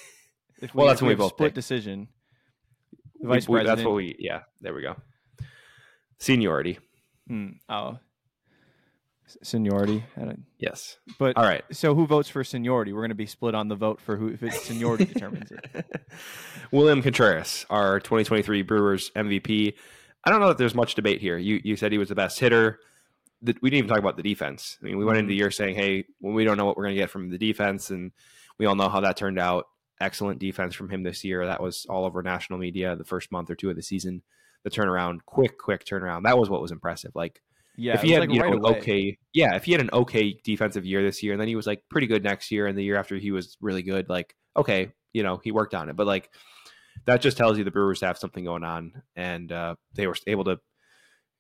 we, 0.62 0.70
well, 0.74 0.88
that's 0.88 1.02
when 1.02 1.10
we 1.10 1.16
both 1.16 1.32
split 1.32 1.50
pick. 1.50 1.56
decision. 1.56 2.08
The 3.20 3.28
vice 3.28 3.48
we, 3.48 3.56
president. 3.56 3.78
That's 3.78 3.86
what 3.86 3.96
we. 3.96 4.16
Yeah. 4.20 4.42
There 4.62 4.74
we 4.74 4.82
go. 4.82 4.96
Seniority. 6.20 6.80
Mm, 7.30 7.58
oh, 7.70 7.98
seniority. 9.42 10.04
Yes, 10.60 10.98
but 11.18 11.38
all 11.38 11.44
right. 11.44 11.64
So 11.72 11.96
who 11.96 12.06
votes 12.06 12.30
for 12.30 12.44
seniority? 12.44 12.94
We're 12.94 13.02
going 13.02 13.10
to 13.10 13.16
be 13.16 13.26
split 13.26 13.56
on 13.56 13.68
the 13.68 13.76
vote 13.76 14.00
for 14.00 14.16
who 14.16 14.28
if 14.30 14.44
it's 14.44 14.62
seniority 14.64 15.06
determines 15.06 15.52
it. 15.52 15.86
William 16.72 17.02
Contreras, 17.02 17.66
our 17.70 18.00
2023 18.00 18.62
Brewers 18.62 19.12
MVP. 19.16 19.74
I 20.24 20.32
don't 20.32 20.40
know 20.40 20.48
that 20.48 20.58
there's 20.58 20.76
much 20.76 20.96
debate 20.96 21.22
here. 21.22 21.38
You 21.38 21.62
you 21.64 21.76
said 21.76 21.92
he 21.92 21.98
was 21.98 22.10
the 22.10 22.16
best 22.16 22.40
hitter. 22.40 22.80
We 23.42 23.54
didn't 23.54 23.74
even 23.74 23.90
talk 23.90 24.00
about 24.00 24.18
the 24.18 24.24
defense. 24.24 24.78
I 24.82 24.86
mean, 24.86 24.98
we 24.98 25.06
went 25.06 25.18
into 25.18 25.28
the 25.28 25.34
mm-hmm. 25.34 25.40
year 25.40 25.52
saying, 25.52 25.76
"Hey, 25.76 26.06
well, 26.20 26.34
we 26.34 26.46
don't 26.46 26.58
know 26.58 26.66
what 26.66 26.78
we're 26.78 26.86
going 26.86 26.96
to 26.96 27.02
get 27.02 27.10
from 27.10 27.30
the 27.30 27.38
defense," 27.38 27.90
and 27.92 28.12
we 28.58 28.66
all 28.66 28.76
know 28.76 28.90
how 28.90 29.02
that 29.02 29.18
turned 29.18 29.40
out. 29.40 29.68
Excellent 30.02 30.40
defense 30.40 30.76
from 30.76 30.90
him 30.90 31.04
this 31.04 31.24
year. 31.24 31.46
That 31.46 31.62
was 31.62 31.86
all 31.90 32.06
over 32.06 32.22
national 32.22 32.60
media 32.60 32.96
the 32.96 33.04
first 33.04 33.32
month 33.32 33.50
or 33.50 33.56
two 33.56 33.70
of 33.70 33.76
the 33.76 33.82
season 33.82 34.22
the 34.66 34.72
turnaround, 34.72 35.20
quick, 35.26 35.58
quick 35.58 35.86
turnaround. 35.86 36.24
That 36.24 36.38
was 36.38 36.50
what 36.50 36.62
was 36.62 36.72
impressive. 36.72 37.12
Like, 37.16 37.42
yeah, 37.78 37.94
if 37.94 38.02
he 38.02 38.12
had 38.12 38.22
like 38.22 38.32
you 38.32 38.42
right 38.42 38.54
know 38.54 38.70
okay, 38.70 39.18
yeah, 39.32 39.56
if 39.56 39.64
he 39.64 39.72
had 39.72 39.82
an 39.82 39.92
okay 39.94 40.38
defensive 40.44 40.86
year 40.86 41.04
this 41.04 41.22
year, 41.22 41.34
and 41.34 41.40
then 41.40 41.48
he 41.48 41.56
was 41.56 41.68
like 41.68 41.84
pretty 41.90 42.08
good 42.08 42.24
next 42.24 42.52
year, 42.52 42.68
and 42.68 42.78
the 42.78 42.84
year 42.84 42.98
after 42.98 43.16
he 43.16 43.32
was 43.32 43.58
really 43.62 43.84
good, 43.84 44.10
like 44.10 44.36
okay, 44.58 44.92
you 45.14 45.24
know, 45.24 45.40
he 45.44 45.52
worked 45.52 45.76
on 45.76 45.88
it. 45.90 45.96
But 45.96 46.08
like 46.08 46.32
that 47.06 47.22
just 47.22 47.38
tells 47.38 47.58
you 47.58 47.64
the 47.64 47.72
Brewers 47.72 48.02
have 48.02 48.18
something 48.18 48.44
going 48.44 48.64
on, 48.64 49.04
and 49.16 49.52
uh, 49.52 49.76
they 49.94 50.08
were 50.08 50.16
able 50.26 50.46
to, 50.46 50.58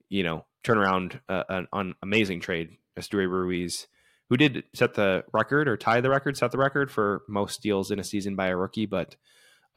you 0.09 0.23
know, 0.23 0.45
turn 0.63 0.77
around 0.77 1.19
uh, 1.29 1.43
an, 1.49 1.67
an 1.73 1.95
amazing 2.01 2.39
trade, 2.39 2.77
Esteury 2.97 3.29
Ruiz, 3.29 3.87
who 4.29 4.37
did 4.37 4.63
set 4.73 4.95
the 4.95 5.23
record 5.33 5.67
or 5.67 5.77
tie 5.77 6.01
the 6.01 6.09
record, 6.09 6.37
set 6.37 6.51
the 6.51 6.57
record 6.57 6.91
for 6.91 7.21
most 7.27 7.55
steals 7.55 7.91
in 7.91 7.99
a 7.99 8.03
season 8.03 8.35
by 8.35 8.47
a 8.47 8.57
rookie, 8.57 8.85
but 8.85 9.15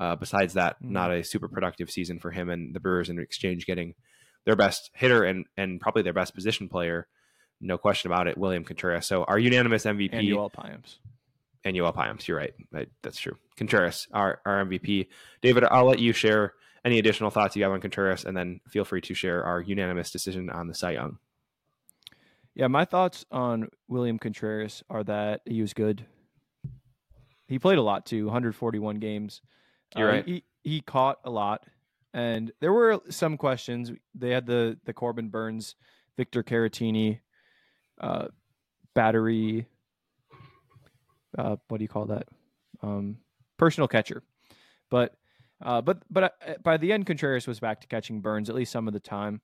uh, 0.00 0.16
besides 0.16 0.54
that, 0.54 0.76
mm-hmm. 0.76 0.92
not 0.92 1.12
a 1.12 1.24
super 1.24 1.48
productive 1.48 1.90
season 1.90 2.18
for 2.18 2.30
him 2.30 2.48
and 2.48 2.74
the 2.74 2.80
Brewers 2.80 3.10
in 3.10 3.18
exchange 3.18 3.66
getting 3.66 3.94
their 4.46 4.56
best 4.56 4.90
hitter 4.94 5.24
and 5.24 5.44
and 5.56 5.80
probably 5.80 6.02
their 6.02 6.12
best 6.14 6.34
position 6.34 6.68
player, 6.68 7.06
no 7.60 7.76
question 7.76 8.10
about 8.10 8.28
it, 8.28 8.38
William 8.38 8.64
Contreras. 8.64 9.06
So 9.06 9.24
our 9.24 9.38
unanimous 9.38 9.84
MVP 9.84 10.10
and 10.12 10.26
Joel 10.26 10.50
Payamps. 10.50 10.96
And 11.64 11.76
Joel 11.76 11.92
Payamps, 11.92 12.26
you're 12.26 12.38
right. 12.38 12.54
That's 13.02 13.18
true. 13.18 13.36
Contreras, 13.56 14.06
our, 14.12 14.40
our 14.46 14.64
MVP. 14.64 15.08
David, 15.42 15.64
I'll 15.64 15.84
let 15.84 15.98
you 15.98 16.12
share 16.12 16.54
any 16.84 16.98
additional 16.98 17.30
thoughts 17.30 17.56
you 17.56 17.62
have 17.62 17.72
on 17.72 17.80
Contreras, 17.80 18.24
and 18.24 18.36
then 18.36 18.60
feel 18.68 18.84
free 18.84 19.00
to 19.02 19.14
share 19.14 19.44
our 19.44 19.60
unanimous 19.60 20.10
decision 20.10 20.50
on 20.50 20.68
the 20.68 20.74
Cy 20.74 20.92
Young. 20.92 21.18
Yeah, 22.54 22.66
my 22.66 22.84
thoughts 22.84 23.24
on 23.30 23.68
William 23.86 24.18
Contreras 24.18 24.82
are 24.90 25.04
that 25.04 25.42
he 25.44 25.60
was 25.60 25.72
good. 25.74 26.04
He 27.46 27.58
played 27.58 27.78
a 27.78 27.82
lot 27.82 28.04
too, 28.04 28.24
141 28.26 28.96
games. 28.96 29.42
You're 29.96 30.08
uh, 30.08 30.12
right. 30.12 30.26
He, 30.26 30.44
he 30.62 30.80
caught 30.80 31.18
a 31.24 31.30
lot, 31.30 31.64
and 32.12 32.52
there 32.60 32.72
were 32.72 33.00
some 33.10 33.36
questions. 33.36 33.92
They 34.14 34.30
had 34.30 34.46
the 34.46 34.76
the 34.84 34.92
Corbin 34.92 35.28
Burnes, 35.28 35.76
Victor 36.16 36.42
Caratini, 36.42 37.20
uh, 38.00 38.26
battery. 38.94 39.66
Uh, 41.36 41.56
what 41.68 41.78
do 41.78 41.84
you 41.84 41.88
call 41.88 42.06
that? 42.06 42.26
Um, 42.82 43.18
personal 43.56 43.88
catcher, 43.88 44.22
but 44.90 45.14
uh, 45.62 45.80
but 45.80 46.02
but 46.10 46.24
uh, 46.24 46.54
by 46.62 46.76
the 46.76 46.92
end, 46.92 47.06
Contreras 47.06 47.46
was 47.46 47.60
back 47.60 47.80
to 47.80 47.86
catching 47.86 48.20
Burnes 48.20 48.48
at 48.48 48.56
least 48.56 48.72
some 48.72 48.86
of 48.86 48.94
the 48.94 49.00
time. 49.00 49.40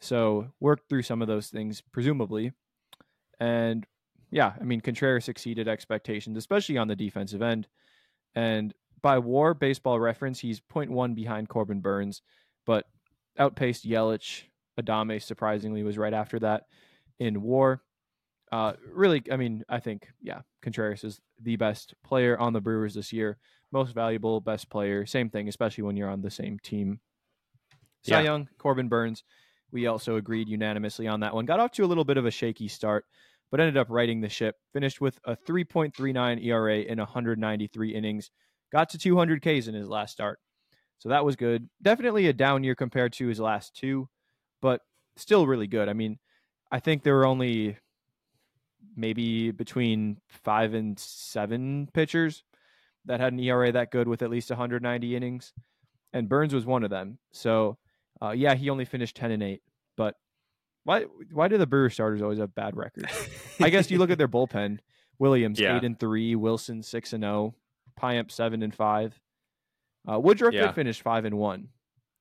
So 0.00 0.52
worked 0.60 0.88
through 0.88 1.02
some 1.02 1.22
of 1.22 1.28
those 1.28 1.48
things, 1.48 1.82
presumably, 1.92 2.52
and 3.40 3.86
yeah, 4.30 4.52
I 4.60 4.64
mean 4.64 4.80
Contreras 4.80 5.28
exceeded 5.28 5.68
expectations, 5.68 6.36
especially 6.36 6.78
on 6.78 6.88
the 6.88 6.96
defensive 6.96 7.42
end, 7.42 7.66
and 8.34 8.74
by 9.02 9.18
WAR 9.18 9.54
baseball 9.54 9.98
reference, 10.00 10.40
he's 10.40 10.60
0.1 10.60 11.14
behind 11.14 11.48
Corbin 11.48 11.80
Burnes, 11.80 12.22
but 12.66 12.86
outpaced 13.38 13.86
Yelich. 13.86 14.44
Adame 14.80 15.20
surprisingly, 15.20 15.82
was 15.82 15.98
right 15.98 16.14
after 16.14 16.38
that 16.38 16.64
in 17.18 17.42
WAR. 17.42 17.82
Uh, 18.52 18.74
really, 18.92 19.22
I 19.30 19.36
mean, 19.36 19.64
I 19.68 19.80
think, 19.80 20.08
yeah, 20.22 20.42
Contreras 20.62 21.04
is 21.04 21.20
the 21.42 21.56
best 21.56 21.94
player 22.04 22.38
on 22.38 22.52
the 22.52 22.60
Brewers 22.60 22.94
this 22.94 23.12
year. 23.12 23.38
Most 23.72 23.94
valuable, 23.94 24.40
best 24.40 24.70
player. 24.70 25.04
Same 25.06 25.28
thing, 25.28 25.48
especially 25.48 25.84
when 25.84 25.96
you're 25.96 26.10
on 26.10 26.22
the 26.22 26.30
same 26.30 26.58
team. 26.62 27.00
Cy 28.02 28.18
yeah. 28.18 28.20
Young, 28.22 28.48
Corbin 28.58 28.88
Burnes. 28.88 29.24
We 29.70 29.86
also 29.86 30.16
agreed 30.16 30.48
unanimously 30.48 31.06
on 31.06 31.20
that 31.20 31.34
one. 31.34 31.44
Got 31.44 31.60
off 31.60 31.72
to 31.72 31.84
a 31.84 31.86
little 31.86 32.04
bit 32.04 32.16
of 32.16 32.24
a 32.24 32.30
shaky 32.30 32.68
start, 32.68 33.04
but 33.50 33.60
ended 33.60 33.76
up 33.76 33.88
righting 33.90 34.20
the 34.20 34.28
ship. 34.28 34.56
Finished 34.72 35.00
with 35.00 35.20
a 35.24 35.36
3.39 35.36 36.44
ERA 36.44 36.78
in 36.78 36.98
193 36.98 37.94
innings 37.94 38.30
got 38.72 38.90
to 38.90 38.98
200 38.98 39.40
Ks 39.40 39.66
in 39.66 39.74
his 39.74 39.88
last 39.88 40.12
start. 40.12 40.40
So 40.98 41.08
that 41.10 41.24
was 41.24 41.36
good. 41.36 41.68
Definitely 41.80 42.26
a 42.26 42.32
down 42.32 42.64
year 42.64 42.74
compared 42.74 43.12
to 43.14 43.28
his 43.28 43.38
last 43.38 43.74
two, 43.74 44.08
but 44.60 44.80
still 45.16 45.46
really 45.46 45.66
good. 45.66 45.88
I 45.88 45.92
mean, 45.92 46.18
I 46.70 46.80
think 46.80 47.02
there 47.02 47.14
were 47.14 47.26
only 47.26 47.76
maybe 48.96 49.50
between 49.52 50.18
five 50.28 50.74
and 50.74 50.98
seven 50.98 51.88
pitchers 51.92 52.42
that 53.04 53.20
had 53.20 53.32
an 53.32 53.40
ERA 53.40 53.72
that 53.72 53.90
good 53.90 54.08
with 54.08 54.22
at 54.22 54.30
least 54.30 54.50
190 54.50 55.16
innings, 55.16 55.52
and 56.12 56.28
Burnes 56.28 56.54
was 56.54 56.66
one 56.66 56.84
of 56.84 56.90
them. 56.90 57.18
So, 57.32 57.78
uh, 58.22 58.30
yeah, 58.30 58.54
he 58.54 58.70
only 58.70 58.84
finished 58.84 59.16
10 59.16 59.30
and 59.30 59.42
eight. 59.42 59.62
But 59.96 60.14
why 60.84 61.04
why 61.32 61.48
do 61.48 61.58
the 61.58 61.66
Brewer 61.66 61.90
starters 61.90 62.22
always 62.22 62.38
have 62.38 62.54
bad 62.54 62.76
records? 62.76 63.12
I 63.60 63.70
guess 63.70 63.90
you 63.90 63.98
look 63.98 64.10
at 64.10 64.18
their 64.18 64.28
bullpen. 64.28 64.78
Williams 65.18 65.58
yeah. 65.58 65.76
eight 65.76 65.84
and 65.84 65.98
three, 65.98 66.36
Wilson 66.36 66.82
six 66.82 67.12
and 67.12 67.22
zero, 67.22 67.54
Payamp 68.00 68.30
seven 68.30 68.62
and 68.62 68.74
five. 68.74 69.18
Uh, 70.10 70.18
Woodruff 70.18 70.54
yeah. 70.54 70.66
did 70.66 70.74
finish 70.74 71.02
five 71.02 71.24
and 71.24 71.36
one. 71.36 71.68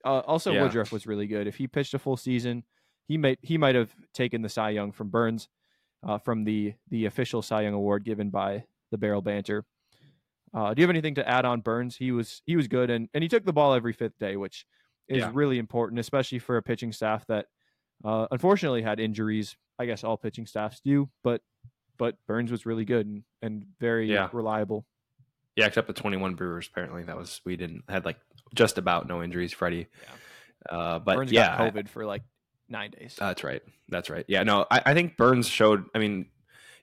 Uh, 0.03 0.19
also, 0.19 0.51
yeah. 0.51 0.63
Woodruff 0.63 0.91
was 0.91 1.05
really 1.05 1.27
good. 1.27 1.47
If 1.47 1.55
he 1.55 1.67
pitched 1.67 1.93
a 1.93 1.99
full 1.99 2.17
season, 2.17 2.63
he 3.07 3.17
might 3.17 3.39
he 3.41 3.57
might 3.57 3.75
have 3.75 3.91
taken 4.13 4.41
the 4.41 4.49
Cy 4.49 4.71
Young 4.71 4.91
from 4.91 5.09
Burnes, 5.09 5.47
uh, 6.05 6.17
from 6.17 6.43
the 6.43 6.73
the 6.89 7.05
official 7.05 7.41
Cy 7.41 7.61
Young 7.61 7.73
award 7.73 8.03
given 8.03 8.29
by 8.29 8.65
the 8.91 8.97
Barrel 8.97 9.21
Banter. 9.21 9.65
Uh, 10.53 10.73
do 10.73 10.81
you 10.81 10.83
have 10.83 10.89
anything 10.89 11.15
to 11.15 11.27
add 11.27 11.45
on 11.45 11.61
Burnes? 11.61 11.95
He 11.97 12.11
was 12.11 12.41
he 12.45 12.55
was 12.55 12.67
good 12.67 12.89
and 12.89 13.09
and 13.13 13.21
he 13.23 13.27
took 13.27 13.45
the 13.45 13.53
ball 13.53 13.73
every 13.73 13.93
fifth 13.93 14.17
day, 14.19 14.35
which 14.37 14.65
is 15.07 15.19
Yeah. 15.19 15.31
really 15.33 15.57
important, 15.59 15.99
especially 15.99 16.39
for 16.39 16.57
a 16.57 16.61
pitching 16.63 16.91
staff 16.91 17.25
that 17.27 17.45
uh, 18.03 18.27
unfortunately 18.31 18.81
had 18.81 18.99
injuries. 18.99 19.55
I 19.79 19.85
guess 19.85 20.03
all 20.03 20.17
pitching 20.17 20.45
staffs 20.47 20.79
do, 20.79 21.09
but 21.23 21.41
but 21.97 22.15
Burnes 22.27 22.51
was 22.51 22.65
really 22.65 22.85
good 22.85 23.05
and, 23.07 23.23
and 23.41 23.65
very 23.79 24.11
Yeah. 24.11 24.29
reliable. 24.33 24.85
Yeah, 25.55 25.65
except 25.65 25.87
the 25.87 25.93
21 25.93 26.35
Brewers. 26.35 26.67
Apparently, 26.67 27.03
that 27.03 27.17
was 27.17 27.41
we 27.45 27.55
didn't 27.57 27.83
had 27.89 28.05
like 28.05 28.17
just 28.53 28.77
about 28.77 29.07
no 29.07 29.23
injuries. 29.23 29.53
Freddie, 29.53 29.87
uh, 30.69 30.99
but 30.99 31.15
Burnes 31.15 31.31
yeah, 31.31 31.57
got 31.57 31.73
COVID 31.73 31.89
for 31.89 32.05
like 32.05 32.23
nine 32.69 32.91
days. 32.91 33.15
That's 33.17 33.43
right. 33.43 33.61
That's 33.89 34.09
right. 34.09 34.25
Yeah, 34.27 34.43
no, 34.43 34.65
I, 34.69 34.81
I 34.87 34.93
think 34.93 35.17
Burnes 35.17 35.47
showed. 35.47 35.85
I 35.95 35.99
mean, 35.99 36.27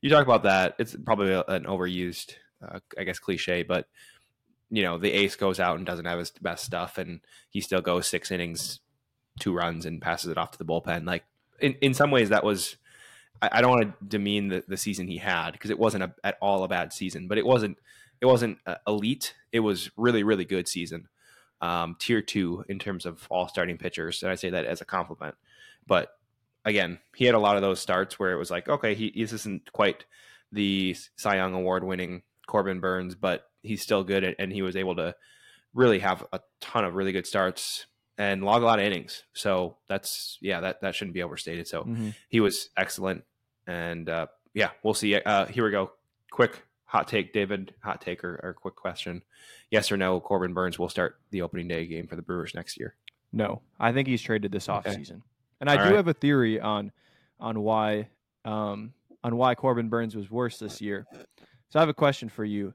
you 0.01 0.11
talk 0.11 0.25
about 0.25 0.43
that. 0.45 0.75
It's 0.79 0.97
probably 0.97 1.33
an 1.33 1.65
overused, 1.65 2.35
uh, 2.73 2.81
I 2.99 3.05
guess, 3.05 3.19
cliche, 3.19 3.63
but 3.63 3.87
you 4.71 4.83
know, 4.83 4.99
the 4.99 5.13
ace 5.13 5.37
goes 5.37 5.61
out 5.61 5.77
and 5.77 5.87
doesn't 5.87 6.05
have 6.05 6.19
his 6.19 6.31
best 6.31 6.65
stuff, 6.65 6.99
and 6.99 7.21
he 7.49 7.61
still 7.61 7.81
goes 7.81 8.09
six 8.09 8.31
innings, 8.31 8.81
two 9.39 9.55
runs, 9.55 9.87
and 9.87 10.03
passes 10.03 10.31
it 10.31 10.39
off 10.39 10.51
to 10.53 10.59
the 10.59 10.65
bullpen. 10.65 11.07
Like 11.07 11.25
in 11.61 11.75
in 11.81 11.95
some 11.95 12.11
ways, 12.11 12.31
that 12.31 12.45
was. 12.45 12.77
I, 13.43 13.49
I 13.53 13.61
don't 13.61 13.71
want 13.71 13.83
to 13.83 14.07
demean 14.07 14.49
the, 14.49 14.65
the 14.67 14.77
season 14.77 15.09
he 15.09 15.19
had 15.19 15.53
because 15.53 15.71
it 15.71 15.79
wasn't 15.79 16.05
a, 16.05 16.15
at 16.23 16.39
all 16.41 16.63
a 16.65 16.69
bad 16.69 16.93
season, 16.93 17.29
but 17.29 17.39
it 17.39 17.47
wasn't. 17.47 17.79
It 18.21 18.27
wasn't 18.27 18.59
uh, 18.67 18.77
elite. 18.87 19.35
It 19.53 19.61
was 19.61 19.91
really, 19.97 20.23
really 20.23 20.45
good 20.45 20.69
season. 20.69 21.09
Um, 21.61 21.97
tier 21.99 22.23
two 22.23 22.65
in 22.69 22.79
terms 22.79 23.07
of 23.07 23.27
all 23.31 23.49
starting 23.49 23.79
pitchers, 23.79 24.23
and 24.23 24.33
I 24.33 24.35
say 24.35 24.51
that 24.51 24.65
as 24.65 24.81
a 24.81 24.85
compliment. 24.85 25.37
But 25.87 26.11
again, 26.65 26.99
he 27.15 27.27
had 27.27 27.35
a 27.35 27.41
lot 27.41 27.57
of 27.57 27.63
those 27.63 27.81
starts 27.81 28.19
where 28.19 28.33
it 28.33 28.39
was 28.39 28.51
like, 28.51 28.69
okay, 28.69 28.95
he 28.95 29.13
this 29.15 29.33
isn't 29.33 29.73
quite 29.73 30.05
the 30.53 30.97
Cy 31.17 31.37
Young 31.37 31.55
Award 31.55 31.85
winning 31.85 32.23
Corbin 32.47 32.81
Burnes, 32.81 33.15
but 33.15 33.51
he's 33.63 33.83
still 33.83 34.05
good, 34.05 34.25
and- 34.25 34.37
and 34.39 34.53
he 34.53 34.63
was 34.63 34.77
able 34.77 34.97
to 34.97 35.15
really 35.73 35.99
have 36.01 36.25
a 36.33 36.41
ton 36.61 36.85
of 36.85 36.95
really 36.95 37.13
good 37.13 37.27
starts 37.27 37.87
and 38.17 38.45
log 38.45 38.63
a 38.63 38.65
lot 38.67 38.79
of 38.79 38.85
innings. 38.85 39.25
So 39.33 39.79
that's 39.89 40.39
yeah, 40.41 40.61
that 40.61 40.81
that 40.83 40.95
shouldn't 40.95 41.15
be 41.15 41.23
overstated. 41.23 41.67
So 41.67 41.85
Mhm. 41.85 42.15
he 42.29 42.41
was 42.41 42.71
excellent, 42.77 43.25
and 43.67 44.09
uh, 44.09 44.27
yeah, 44.53 44.71
we'll 44.83 44.95
see. 44.95 45.15
Uh, 45.17 45.47
here 45.47 45.65
we 45.65 45.71
go. 45.71 45.93
Quick 46.31 46.63
hot 46.85 47.09
take, 47.09 47.33
David. 47.33 47.75
Hot 47.83 48.01
take 48.01 48.23
or, 48.23 48.39
or 48.43 48.55
quick 48.55 48.77
question: 48.77 49.23
Yes 49.71 49.91
or 49.91 49.97
no? 49.97 50.21
Corbin 50.21 50.55
Burnes 50.55 50.79
will 50.79 50.89
start 50.89 51.19
the 51.31 51.43
opening 51.43 51.67
day 51.67 51.87
game 51.87 52.07
for 52.07 52.15
the 52.17 52.23
Brewers 52.23 52.55
next 52.55 52.79
year. 52.79 52.95
No, 53.33 53.63
I 53.81 53.91
think 53.93 54.07
he's 54.07 54.23
traded 54.23 54.53
this 54.53 54.69
Okay. 54.69 54.91
offseason. 54.91 55.23
And 55.61 55.69
I 55.69 55.73
All 55.77 55.79
do 55.85 55.89
right. 55.91 55.97
have 55.97 56.09
a 56.09 56.15
theory 56.15 56.61
on 56.61 56.93
on 57.41 57.61
why 57.63 58.09
um, 58.45 58.93
on 59.25 59.37
why 59.37 59.55
Corbin 59.57 59.89
Burnes 59.89 60.15
was 60.15 60.31
worse 60.31 60.59
this 60.59 60.81
year. 60.81 61.07
So 61.71 61.79
I 61.79 61.83
have 61.83 61.89
a 61.89 61.95
question 61.95 62.29
for 62.29 62.45
you. 62.45 62.75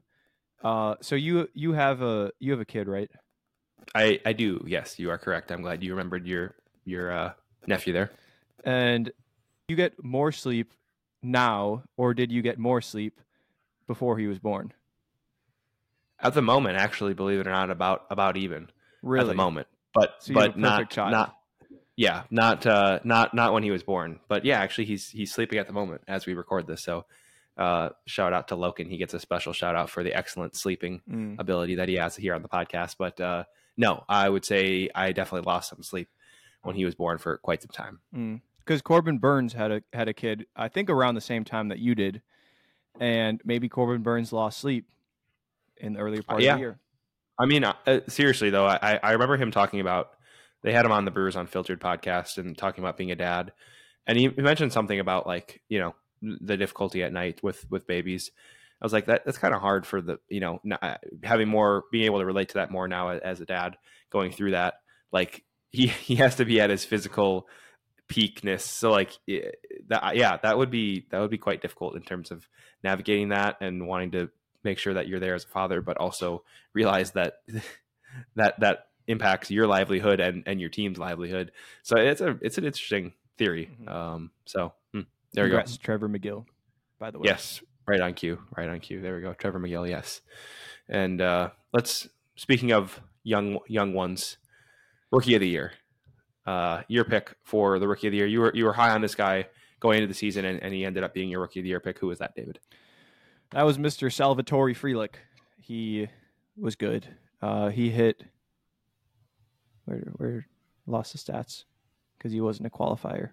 Uh, 0.62 0.96
so 1.00 1.14
you 1.14 1.48
you 1.54 1.72
have 1.72 2.02
a 2.02 2.32
you 2.38 2.50
have 2.52 2.60
a 2.60 2.64
kid, 2.64 2.86
right? 2.88 3.10
I 3.94 4.20
I 4.26 4.32
do. 4.32 4.62
Yes, 4.66 4.98
you 4.98 5.10
are 5.10 5.18
correct. 5.18 5.50
I'm 5.50 5.62
glad 5.62 5.82
you 5.82 5.90
remembered 5.90 6.26
your 6.26 6.54
your 6.84 7.10
uh, 7.12 7.32
nephew 7.66 7.92
there. 7.92 8.10
And 8.64 9.10
you 9.68 9.76
get 9.76 10.02
more 10.04 10.32
sleep 10.32 10.74
now, 11.22 11.84
or 11.96 12.12
did 12.12 12.30
you 12.30 12.42
get 12.42 12.58
more 12.58 12.80
sleep 12.80 13.20
before 13.86 14.18
he 14.18 14.26
was 14.26 14.38
born? 14.38 14.72
At 16.22 16.34
the 16.34 16.42
moment, 16.42 16.76
actually, 16.76 17.14
believe 17.14 17.40
it 17.40 17.46
or 17.46 17.52
not, 17.52 17.70
about 17.70 18.04
about 18.10 18.36
even 18.36 18.68
Really? 19.02 19.24
at 19.24 19.28
the 19.28 19.34
moment. 19.34 19.66
But 19.94 20.16
So 20.20 20.34
but 20.34 20.58
not 20.58 20.90
child. 20.90 21.12
not 21.12 21.36
yeah 21.96 22.24
not 22.30 22.66
uh 22.66 23.00
not 23.04 23.32
not 23.32 23.54
when 23.54 23.62
he 23.62 23.70
was 23.70 23.82
born. 23.82 24.20
But 24.28 24.44
yeah, 24.44 24.60
actually, 24.60 24.84
he's 24.84 25.08
he's 25.08 25.32
sleeping 25.32 25.58
at 25.58 25.66
the 25.66 25.72
moment 25.72 26.02
as 26.06 26.26
we 26.26 26.34
record 26.34 26.66
this. 26.66 26.82
So 26.82 27.06
uh 27.60 27.90
shout 28.06 28.32
out 28.32 28.48
to 28.48 28.56
Loken. 28.56 28.88
He 28.88 28.96
gets 28.96 29.14
a 29.14 29.20
special 29.20 29.52
shout 29.52 29.76
out 29.76 29.88
for 29.90 30.02
the 30.02 30.12
excellent 30.14 30.56
sleeping 30.56 31.02
Mm. 31.08 31.38
ability 31.38 31.76
that 31.76 31.88
he 31.88 31.94
has 31.96 32.16
here 32.16 32.34
on 32.34 32.42
the 32.42 32.48
podcast. 32.48 32.96
But 32.98 33.20
uh 33.20 33.44
no, 33.76 34.04
I 34.08 34.28
would 34.28 34.44
say 34.44 34.88
I 34.94 35.12
definitely 35.12 35.46
lost 35.46 35.70
some 35.70 35.82
sleep 35.82 36.08
when 36.62 36.74
he 36.74 36.84
was 36.84 36.94
born 36.94 37.18
for 37.18 37.38
quite 37.38 37.62
some 37.62 37.70
time. 37.70 38.40
because 38.58 38.82
Corbin 38.82 39.18
Burnes 39.18 39.52
had 39.52 39.70
a 39.70 39.82
had 39.92 40.08
a 40.08 40.12
kid, 40.14 40.46
I 40.56 40.68
think 40.68 40.90
around 40.90 41.14
the 41.14 41.20
same 41.20 41.44
time 41.44 41.68
that 41.68 41.78
you 41.78 41.94
did, 41.94 42.22
and 42.98 43.40
maybe 43.44 43.68
Corbin 43.68 44.02
Burnes 44.02 44.32
lost 44.32 44.58
sleep 44.58 44.86
in 45.76 45.94
the 45.94 46.00
earlier 46.00 46.22
part 46.22 46.42
yeah. 46.42 46.52
of 46.52 46.58
the 46.58 46.60
year. 46.60 46.78
I 47.38 47.46
mean, 47.46 47.64
uh, 47.64 47.72
uh, 47.86 48.00
seriously 48.08 48.50
though, 48.50 48.66
I, 48.66 49.00
I 49.02 49.12
remember 49.12 49.36
him 49.38 49.50
talking 49.50 49.80
about 49.80 50.10
they 50.62 50.72
had 50.72 50.84
him 50.84 50.92
on 50.92 51.06
the 51.06 51.10
Brewers 51.10 51.36
Unfiltered 51.36 51.80
podcast 51.80 52.36
and 52.36 52.56
talking 52.56 52.84
about 52.84 52.98
being 52.98 53.10
a 53.10 53.16
dad, 53.16 53.52
and 54.06 54.18
he 54.18 54.28
mentioned 54.28 54.72
something 54.72 55.00
about 55.00 55.26
like 55.26 55.62
you 55.68 55.78
know 55.78 55.94
the 56.22 56.56
difficulty 56.56 57.02
at 57.02 57.12
night 57.12 57.42
with 57.42 57.68
with 57.70 57.86
babies. 57.86 58.30
I 58.82 58.84
was 58.84 58.92
like, 58.92 59.06
that 59.06 59.24
that's 59.24 59.38
kind 59.38 59.54
of 59.54 59.60
hard 59.60 59.86
for 59.86 60.00
the 60.00 60.18
you 60.28 60.40
know 60.40 60.60
n- 60.64 60.78
uh, 60.80 60.96
having 61.22 61.48
more 61.48 61.84
being 61.92 62.04
able 62.06 62.20
to 62.20 62.26
relate 62.26 62.48
to 62.50 62.54
that 62.54 62.70
more 62.70 62.88
now 62.88 63.10
as, 63.10 63.40
a 63.40 63.46
dad 63.46 63.76
going 64.10 64.32
through 64.32 64.52
that. 64.52 64.74
Like 65.12 65.44
he 65.70 65.86
he 65.88 66.16
has 66.16 66.36
to 66.36 66.44
be 66.44 66.60
at 66.60 66.70
his 66.70 66.84
physical 66.84 67.46
peakness. 68.08 68.64
So 68.64 68.90
like 68.90 69.12
that 69.88 70.16
yeah, 70.16 70.38
that 70.42 70.58
would 70.58 70.70
be 70.70 71.06
that 71.10 71.20
would 71.20 71.30
be 71.30 71.38
quite 71.38 71.62
difficult 71.62 71.96
in 71.96 72.02
terms 72.02 72.30
of 72.30 72.48
navigating 72.82 73.28
that 73.30 73.56
and 73.60 73.86
wanting 73.86 74.12
to 74.12 74.30
make 74.64 74.78
sure 74.78 74.94
that 74.94 75.08
you're 75.08 75.20
there 75.20 75.34
as 75.34 75.44
a 75.44 75.48
father, 75.48 75.80
but 75.80 75.96
also 75.98 76.42
realize 76.74 77.12
that 77.12 77.34
that 78.36 78.58
that 78.60 78.86
impacts 79.06 79.50
your 79.50 79.66
livelihood 79.66 80.20
and 80.20 80.42
and 80.46 80.60
your 80.60 80.70
team's 80.70 80.98
livelihood. 80.98 81.52
So 81.82 81.96
it's 81.96 82.20
a 82.20 82.38
it's 82.42 82.58
an 82.58 82.64
interesting 82.64 83.12
theory. 83.38 83.70
Mhm. 83.82 83.88
Um, 83.90 84.30
so 84.46 84.72
there 85.32 85.44
we 85.44 85.50
Congrats, 85.50 85.76
Trevor 85.76 86.08
McGill. 86.08 86.44
By 86.98 87.10
the 87.10 87.18
way, 87.18 87.24
Yes, 87.26 87.62
right 87.86 88.00
on 88.00 88.14
cue. 88.14 88.38
Right 88.56 88.68
on 88.68 88.80
cue. 88.80 89.00
There 89.00 89.16
we 89.16 89.22
go. 89.22 89.32
Trevor 89.32 89.60
McGill. 89.60 89.88
Yes. 89.88 90.20
And 90.88 91.20
uh, 91.20 91.50
let's 91.72 92.08
speaking 92.36 92.72
of 92.72 93.00
young 93.22 93.58
young 93.68 93.92
ones, 93.92 94.38
rookie 95.10 95.34
of 95.34 95.40
the 95.40 95.48
year. 95.48 95.72
Uh, 96.46 96.82
your 96.88 97.04
pick 97.04 97.34
for 97.44 97.78
the 97.78 97.86
rookie 97.86 98.08
of 98.08 98.12
the 98.12 98.18
year. 98.18 98.26
You 98.26 98.40
were 98.40 98.52
you 98.54 98.64
were 98.64 98.72
high 98.72 98.90
on 98.90 99.00
this 99.00 99.14
guy 99.14 99.46
going 99.78 99.98
into 99.98 100.08
the 100.08 100.14
season, 100.14 100.44
and, 100.44 100.62
and 100.62 100.74
he 100.74 100.84
ended 100.84 101.04
up 101.04 101.14
being 101.14 101.28
your 101.28 101.40
rookie 101.40 101.60
of 101.60 101.64
the 101.64 101.70
year 101.70 101.80
pick. 101.80 101.98
Who 101.98 102.08
was 102.08 102.18
that, 102.18 102.34
David? 102.34 102.58
That 103.50 103.64
was 103.64 103.78
Mr. 103.78 104.12
Salvatore 104.12 104.74
Frelick. 104.74 105.14
He 105.58 106.08
was 106.56 106.76
good. 106.76 107.06
Uh, 107.42 107.68
he 107.68 107.90
hit 107.90 108.24
where 109.84 110.12
where 110.16 110.46
lost 110.86 111.12
the 111.12 111.18
stats 111.18 111.64
because 112.18 112.32
he 112.32 112.40
wasn't 112.40 112.66
a 112.66 112.70
qualifier. 112.70 113.30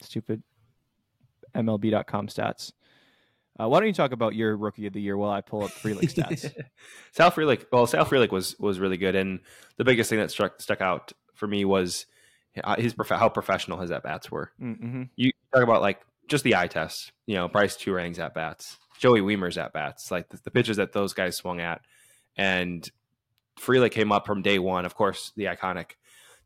Stupid 0.00 0.42
MLB.com 1.54 2.28
stats. 2.28 2.72
Uh, 3.58 3.68
why 3.68 3.78
don't 3.78 3.86
you 3.86 3.94
talk 3.94 4.12
about 4.12 4.34
your 4.34 4.56
rookie 4.56 4.86
of 4.86 4.92
the 4.92 5.00
year 5.00 5.16
while 5.16 5.30
I 5.30 5.40
pull 5.40 5.64
up 5.64 5.70
Frelick 5.70 6.12
stats? 6.14 6.52
Sal 7.12 7.30
Frelick. 7.30 7.66
Well, 7.72 7.86
Sal 7.86 8.04
Frelick 8.04 8.30
was 8.30 8.58
was 8.58 8.78
really 8.78 8.98
good, 8.98 9.14
and 9.14 9.40
the 9.76 9.84
biggest 9.84 10.10
thing 10.10 10.18
that 10.18 10.30
struck 10.30 10.60
stuck 10.60 10.80
out 10.80 11.12
for 11.34 11.46
me 11.46 11.64
was 11.64 12.06
uh, 12.62 12.76
his 12.76 12.94
prof- 12.94 13.18
how 13.18 13.28
professional 13.28 13.78
his 13.78 13.90
at 13.90 14.02
bats 14.02 14.30
were. 14.30 14.52
mm-hmm. 14.60 15.04
You 15.16 15.32
talk 15.54 15.62
about 15.62 15.80
like 15.80 16.00
just 16.28 16.44
the 16.44 16.56
eye 16.56 16.66
test. 16.66 17.12
You 17.26 17.36
know, 17.36 17.48
Brice 17.48 17.76
Turang's 17.76 18.18
at 18.18 18.34
bats, 18.34 18.76
Joey 18.98 19.20
Wiemer's 19.20 19.58
at 19.58 19.72
bats, 19.72 20.10
like 20.10 20.28
the, 20.28 20.38
the 20.44 20.50
pitches 20.50 20.76
that 20.76 20.92
those 20.92 21.14
guys 21.14 21.36
swung 21.36 21.60
at, 21.60 21.80
and 22.36 22.88
Frelick 23.58 23.92
came 23.92 24.12
up 24.12 24.26
from 24.26 24.42
day 24.42 24.58
one. 24.58 24.84
Of 24.84 24.94
course, 24.94 25.32
the 25.34 25.44
iconic 25.44 25.92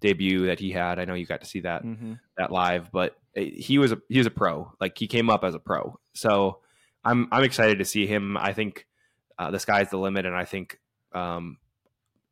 debut 0.01 0.47
that 0.47 0.59
he 0.59 0.71
had. 0.71 0.99
I 0.99 1.05
know 1.05 1.15
you 1.15 1.27
got 1.27 1.41
to 1.41 1.47
see 1.47 1.61
that 1.61 1.85
Mm-hmm. 1.85 2.15
that 2.37 2.51
live, 2.51 2.91
but 2.93 3.17
he 3.35 3.79
was 3.79 3.93
a 3.93 3.99
he 4.09 4.19
was 4.19 4.27
a 4.27 4.31
pro. 4.31 4.73
Like 4.81 4.99
he 4.99 5.07
came 5.07 5.31
up 5.31 5.45
as 5.45 5.55
a 5.55 5.59
pro. 5.59 5.99
So 6.15 6.59
I'm 7.05 7.29
I'm 7.31 7.45
excited 7.45 7.79
to 7.79 7.85
see 7.85 8.07
him. 8.07 8.37
I 8.37 8.53
think 8.53 8.87
uh, 9.39 9.51
the 9.51 9.59
sky's 9.61 9.91
the 9.91 9.99
limit, 9.99 10.27
and 10.27 10.35
I 10.35 10.45
think 10.45 10.79
um, 11.13 11.59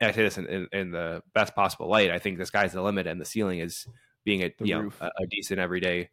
and 0.00 0.10
I 0.10 0.12
say 0.14 0.22
this 0.22 0.38
in, 0.38 0.46
in, 0.46 0.68
in 0.72 0.90
the 0.90 1.22
best 1.34 1.54
possible 1.54 1.88
light. 1.88 2.10
I 2.10 2.18
think 2.18 2.38
the 2.38 2.46
sky's 2.46 2.72
the 2.72 2.82
limit, 2.82 3.06
and 3.06 3.20
the 3.20 3.24
ceiling 3.24 3.60
is 3.60 3.86
being 4.24 4.42
a 4.42 4.52
The 4.58 4.66
you 4.66 4.74
know 4.74 4.90
a, 5.00 5.06
a 5.06 5.26
decent 5.30 5.60
everyday 5.60 6.10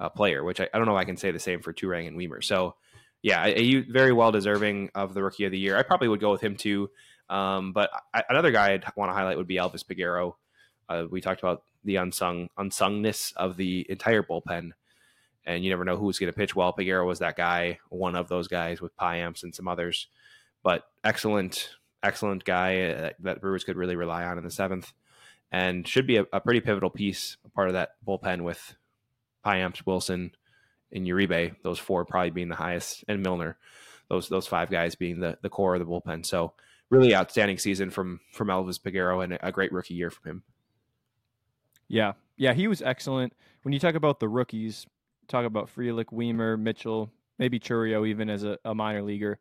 uh, 0.00 0.08
player. 0.08 0.44
Which 0.44 0.60
I, 0.60 0.68
I 0.72 0.78
don't 0.78 0.86
know 0.86 0.96
if 0.96 1.00
I 1.00 1.04
can 1.04 1.16
say 1.16 1.30
the 1.30 1.38
same 1.38 1.60
for 1.60 1.72
Turang 1.72 2.06
and 2.06 2.16
Wiemer. 2.16 2.42
So 2.42 2.76
yeah, 3.22 3.44
a 3.46 3.80
very 3.82 4.12
well 4.12 4.30
deserving 4.30 4.90
of 4.94 5.14
the 5.14 5.22
rookie 5.22 5.44
of 5.44 5.52
the 5.52 5.58
year. 5.58 5.76
I 5.76 5.82
probably 5.82 6.08
would 6.08 6.20
go 6.20 6.30
with 6.30 6.40
him 6.40 6.56
too. 6.56 6.90
Um, 7.28 7.72
but 7.72 7.90
I, 8.14 8.22
another 8.30 8.52
guy 8.52 8.72
I'd 8.72 8.84
want 8.96 9.10
to 9.10 9.14
highlight 9.14 9.36
would 9.36 9.48
be 9.48 9.56
Elvis 9.56 9.84
Peguero. 9.84 10.34
Uh, 10.88 11.04
we 11.10 11.20
talked 11.20 11.40
about 11.40 11.62
the 11.84 11.96
unsung 11.96 12.48
unsungness 12.58 13.32
of 13.36 13.56
the 13.56 13.86
entire 13.88 14.22
bullpen, 14.22 14.70
and 15.44 15.64
you 15.64 15.70
never 15.70 15.84
know 15.84 15.96
who's 15.96 16.18
going 16.18 16.32
to 16.32 16.36
pitch 16.36 16.56
well. 16.56 16.72
Peguero 16.72 17.06
was 17.06 17.20
that 17.20 17.36
guy, 17.36 17.78
one 17.88 18.16
of 18.16 18.28
those 18.28 18.48
guys 18.48 18.80
with 18.80 18.96
Payamps 18.96 19.42
and 19.42 19.54
some 19.54 19.68
others, 19.68 20.08
but 20.62 20.84
excellent, 21.04 21.70
excellent 22.02 22.44
guy 22.44 22.82
uh, 22.82 23.00
that, 23.00 23.16
that 23.20 23.40
Brewers 23.40 23.64
could 23.64 23.76
really 23.76 23.96
rely 23.96 24.24
on 24.24 24.38
in 24.38 24.44
the 24.44 24.50
seventh, 24.50 24.92
and 25.52 25.86
should 25.86 26.06
be 26.06 26.16
a, 26.16 26.26
a 26.32 26.40
pretty 26.40 26.60
pivotal 26.60 26.90
piece, 26.90 27.36
part 27.54 27.68
of 27.68 27.74
that 27.74 27.90
bullpen 28.06 28.42
with 28.42 28.76
Payamps, 29.44 29.86
Wilson, 29.86 30.32
and 30.92 31.06
Uribe. 31.06 31.54
Those 31.62 31.78
four 31.78 32.04
probably 32.04 32.30
being 32.30 32.48
the 32.48 32.56
highest, 32.56 33.04
and 33.08 33.22
Milner. 33.22 33.56
Those 34.08 34.28
those 34.28 34.46
five 34.46 34.70
guys 34.70 34.94
being 34.94 35.20
the 35.20 35.38
the 35.42 35.50
core 35.50 35.74
of 35.74 35.80
the 35.80 35.86
bullpen. 35.86 36.24
So 36.24 36.54
really 36.90 37.14
outstanding 37.14 37.58
season 37.58 37.90
from 37.90 38.20
from 38.32 38.48
Elvis 38.48 38.80
Peguero 38.80 39.22
and 39.22 39.38
a 39.42 39.52
great 39.52 39.72
rookie 39.72 39.94
year 39.94 40.10
from 40.10 40.30
him. 40.30 40.42
Yeah, 41.88 42.12
Yeah, 42.36 42.52
he 42.52 42.68
was 42.68 42.82
excellent. 42.82 43.32
When 43.62 43.72
you 43.72 43.80
talk 43.80 43.94
about 43.94 44.20
the 44.20 44.28
rookies, 44.28 44.86
talk 45.26 45.44
about 45.44 45.74
Frelick, 45.74 46.06
Wiemer, 46.06 46.58
Mitchell, 46.58 47.10
maybe 47.38 47.58
Chourio 47.58 48.06
even 48.06 48.30
as 48.30 48.44
a, 48.44 48.58
a 48.64 48.74
minor 48.74 49.02
leaguer. 49.02 49.38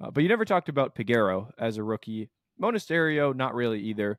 Uh, 0.00 0.10
but 0.10 0.22
you 0.22 0.28
never 0.28 0.44
talked 0.44 0.68
about 0.68 0.94
Peguero 0.94 1.50
as 1.58 1.76
a 1.76 1.82
rookie. 1.82 2.30
Monasterio, 2.60 3.34
not 3.34 3.54
really 3.54 3.80
either 3.80 4.18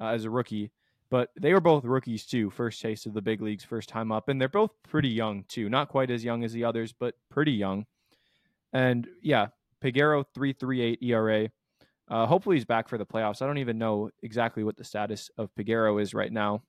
uh, 0.00 0.06
as 0.06 0.24
a 0.24 0.30
rookie. 0.30 0.70
But 1.10 1.28
they 1.38 1.52
were 1.52 1.60
both 1.60 1.84
rookies 1.84 2.24
too, 2.24 2.48
first 2.48 2.80
taste 2.80 3.04
of 3.04 3.12
the 3.12 3.20
big 3.20 3.42
leagues, 3.42 3.64
first 3.64 3.90
time 3.90 4.10
up. 4.10 4.28
And 4.28 4.40
they're 4.40 4.48
both 4.48 4.70
pretty 4.82 5.10
young 5.10 5.44
too. 5.46 5.68
Not 5.68 5.90
quite 5.90 6.10
as 6.10 6.24
young 6.24 6.42
as 6.42 6.54
the 6.54 6.64
others, 6.64 6.94
but 6.98 7.14
pretty 7.30 7.52
young. 7.52 7.84
And 8.72 9.06
yeah, 9.20 9.48
Peguero, 9.84 10.24
338 10.34 11.02
ERA. 11.02 11.50
Uh, 12.08 12.26
hopefully 12.26 12.56
he's 12.56 12.64
back 12.64 12.88
for 12.88 12.96
the 12.96 13.04
playoffs. 13.04 13.42
I 13.42 13.46
don't 13.46 13.58
even 13.58 13.76
know 13.76 14.10
exactly 14.22 14.64
what 14.64 14.76
the 14.78 14.84
status 14.84 15.30
of 15.36 15.54
Peguero 15.54 16.00
is 16.00 16.14
right 16.14 16.32
now. 16.32 16.62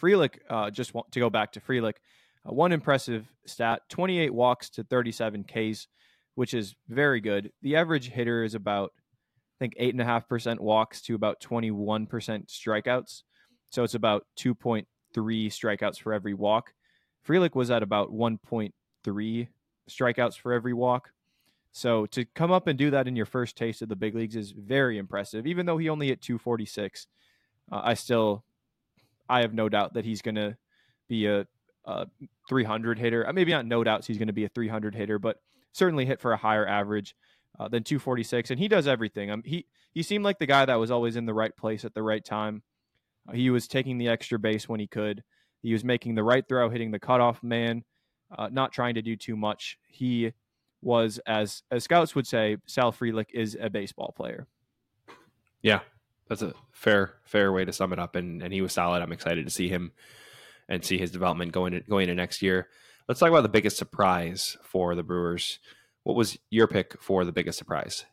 Frelick, 0.00 0.38
uh, 0.48 0.70
just 0.70 0.94
want 0.94 1.10
to 1.12 1.20
go 1.20 1.30
back 1.30 1.52
to 1.52 1.60
Frelick, 1.60 1.94
uh, 2.48 2.52
one 2.52 2.72
impressive 2.72 3.26
stat 3.46 3.82
28 3.88 4.32
walks 4.32 4.70
to 4.70 4.84
37 4.84 5.44
Ks, 5.44 5.88
which 6.34 6.54
is 6.54 6.74
very 6.88 7.20
good. 7.20 7.52
The 7.62 7.76
average 7.76 8.10
hitter 8.10 8.44
is 8.44 8.54
about, 8.54 8.92
I 9.60 9.64
think, 9.64 9.74
8.5% 9.80 10.60
walks 10.60 11.00
to 11.02 11.14
about 11.14 11.40
21% 11.40 12.08
strikeouts. 12.46 13.22
So 13.70 13.82
it's 13.82 13.94
about 13.94 14.26
2.3 14.38 14.86
strikeouts 15.14 16.00
for 16.00 16.12
every 16.12 16.34
walk. 16.34 16.72
Frelick 17.26 17.54
was 17.54 17.70
at 17.70 17.82
about 17.82 18.12
1.3 18.12 19.48
strikeouts 19.88 20.38
for 20.38 20.52
every 20.52 20.74
walk. 20.74 21.10
So 21.76 22.06
to 22.06 22.24
come 22.24 22.52
up 22.52 22.68
and 22.68 22.78
do 22.78 22.90
that 22.90 23.06
in 23.06 23.16
your 23.16 23.26
first 23.26 23.54
taste 23.54 23.82
of 23.82 23.90
the 23.90 23.96
big 23.96 24.14
leagues 24.14 24.34
is 24.34 24.52
very 24.52 24.96
impressive. 24.96 25.46
Even 25.46 25.66
though 25.66 25.76
he 25.76 25.90
only 25.90 26.06
hit 26.06 26.22
246, 26.22 27.06
uh, 27.70 27.82
I 27.84 27.92
still, 27.92 28.45
I 29.28 29.40
have 29.40 29.54
no 29.54 29.68
doubt 29.68 29.94
that 29.94 30.04
he's 30.04 30.22
going 30.22 30.34
to 30.36 30.56
be 31.08 31.26
a, 31.26 31.46
a 31.84 32.06
300 32.48 32.98
hitter. 32.98 33.26
Uh, 33.26 33.32
maybe 33.32 33.52
not 33.52 33.66
no 33.66 33.84
doubts 33.84 34.06
he's 34.06 34.18
going 34.18 34.28
to 34.28 34.32
be 34.32 34.44
a 34.44 34.48
300 34.48 34.94
hitter, 34.94 35.18
but 35.18 35.40
certainly 35.72 36.06
hit 36.06 36.20
for 36.20 36.32
a 36.32 36.36
higher 36.36 36.66
average 36.66 37.14
uh, 37.58 37.68
than 37.68 37.82
246. 37.82 38.50
And 38.50 38.58
he 38.58 38.68
does 38.68 38.86
everything. 38.86 39.30
Um, 39.30 39.42
he 39.44 39.66
he 39.92 40.02
seemed 40.02 40.24
like 40.24 40.38
the 40.38 40.46
guy 40.46 40.64
that 40.64 40.74
was 40.74 40.90
always 40.90 41.16
in 41.16 41.24
the 41.24 41.34
right 41.34 41.56
place 41.56 41.84
at 41.84 41.94
the 41.94 42.02
right 42.02 42.24
time. 42.24 42.62
Uh, 43.28 43.32
he 43.32 43.50
was 43.50 43.66
taking 43.66 43.98
the 43.98 44.08
extra 44.08 44.38
base 44.38 44.68
when 44.68 44.80
he 44.80 44.86
could. 44.86 45.22
He 45.62 45.72
was 45.72 45.84
making 45.84 46.14
the 46.14 46.22
right 46.22 46.46
throw, 46.46 46.68
hitting 46.68 46.90
the 46.90 46.98
cutoff 46.98 47.42
man, 47.42 47.82
uh, 48.36 48.48
not 48.52 48.72
trying 48.72 48.94
to 48.94 49.02
do 49.02 49.16
too 49.16 49.36
much. 49.36 49.78
He 49.88 50.32
was, 50.82 51.18
as 51.26 51.62
as 51.70 51.84
scouts 51.84 52.14
would 52.14 52.26
say, 52.26 52.58
Sal 52.66 52.92
Frelick 52.92 53.30
is 53.32 53.56
a 53.60 53.70
baseball 53.70 54.12
player. 54.16 54.46
Yeah, 55.62 55.80
that's 56.28 56.42
a 56.42 56.54
fair 56.72 57.14
fair 57.24 57.52
way 57.52 57.64
to 57.64 57.72
sum 57.72 57.92
it 57.92 57.98
up. 57.98 58.16
And 58.16 58.42
and 58.42 58.52
he 58.52 58.60
was 58.60 58.72
solid. 58.72 59.02
I'm 59.02 59.12
excited 59.12 59.44
to 59.46 59.52
see 59.52 59.68
him 59.68 59.92
and 60.68 60.84
see 60.84 60.98
his 60.98 61.10
development 61.10 61.52
going 61.52 61.72
to, 61.72 61.80
going 61.80 62.04
into 62.04 62.14
next 62.14 62.42
year. 62.42 62.68
Let's 63.08 63.20
talk 63.20 63.28
about 63.28 63.42
the 63.42 63.48
biggest 63.48 63.76
surprise 63.76 64.56
for 64.64 64.94
the 64.94 65.04
Brewers. 65.04 65.60
What 66.02 66.16
was 66.16 66.38
your 66.50 66.66
pick 66.66 67.00
for 67.00 67.24
the 67.24 67.32
biggest 67.32 67.58
surprise? 67.58 68.04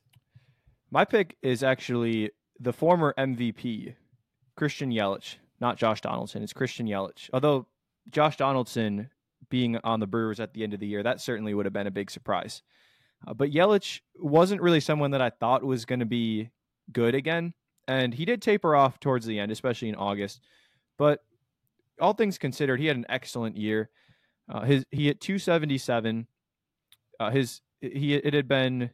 My 0.92 1.06
pick 1.06 1.36
is 1.42 1.64
actually 1.64 2.32
the 2.60 2.74
former 2.74 3.14
MVP, 3.18 3.96
Christian 4.56 4.92
Yelich, 4.92 5.38
not 5.60 5.78
Josh 5.78 6.02
Donaldson. 6.02 6.44
It's 6.44 6.54
Christian 6.54 6.88
Yelich. 6.88 7.30
Although 7.34 7.68
Josh 8.12 8.38
Donaldson 8.38 9.10
being 9.50 9.78
on 9.84 10.00
the 10.00 10.08
Brewers 10.08 10.40
at 10.40 10.54
the 10.54 10.64
end 10.64 10.74
of 10.74 10.80
the 10.80 10.88
year, 10.88 11.02
that 11.04 11.22
certainly 11.22 11.54
would 11.54 11.66
have 11.66 11.74
been 11.74 11.88
a 11.88 11.92
big 11.92 12.12
surprise. 12.12 12.62
Uh, 13.28 13.34
but 13.34 13.52
Yelich 13.52 14.02
wasn't 14.20 14.62
really 14.62 14.80
someone 14.80 15.12
that 15.12 15.22
I 15.22 15.32
thought 15.32 15.64
was 15.64 15.86
going 15.86 16.00
to 16.00 16.06
be 16.06 16.50
good 16.92 17.16
again. 17.16 17.54
And 17.88 18.14
he 18.14 18.26
did 18.26 18.42
taper 18.42 18.76
off 18.76 19.00
towards 19.00 19.26
the 19.26 19.40
end, 19.40 19.52
especially 19.52 19.90
in 19.90 19.96
August. 19.96 20.42
But 20.98 21.24
all 22.00 22.14
things 22.14 22.38
considered, 22.38 22.80
he 22.80 22.88
had 22.88 22.96
an 22.96 23.06
excellent 23.10 23.58
year. 23.58 23.90
Uh, 24.50 24.62
his 24.62 24.86
he 24.92 25.08
hit 25.08 25.22
277. 25.22 26.28
Uh, 27.20 27.32
his 27.32 27.62
he 27.82 28.14
it 28.16 28.34
had 28.34 28.48
been 28.48 28.90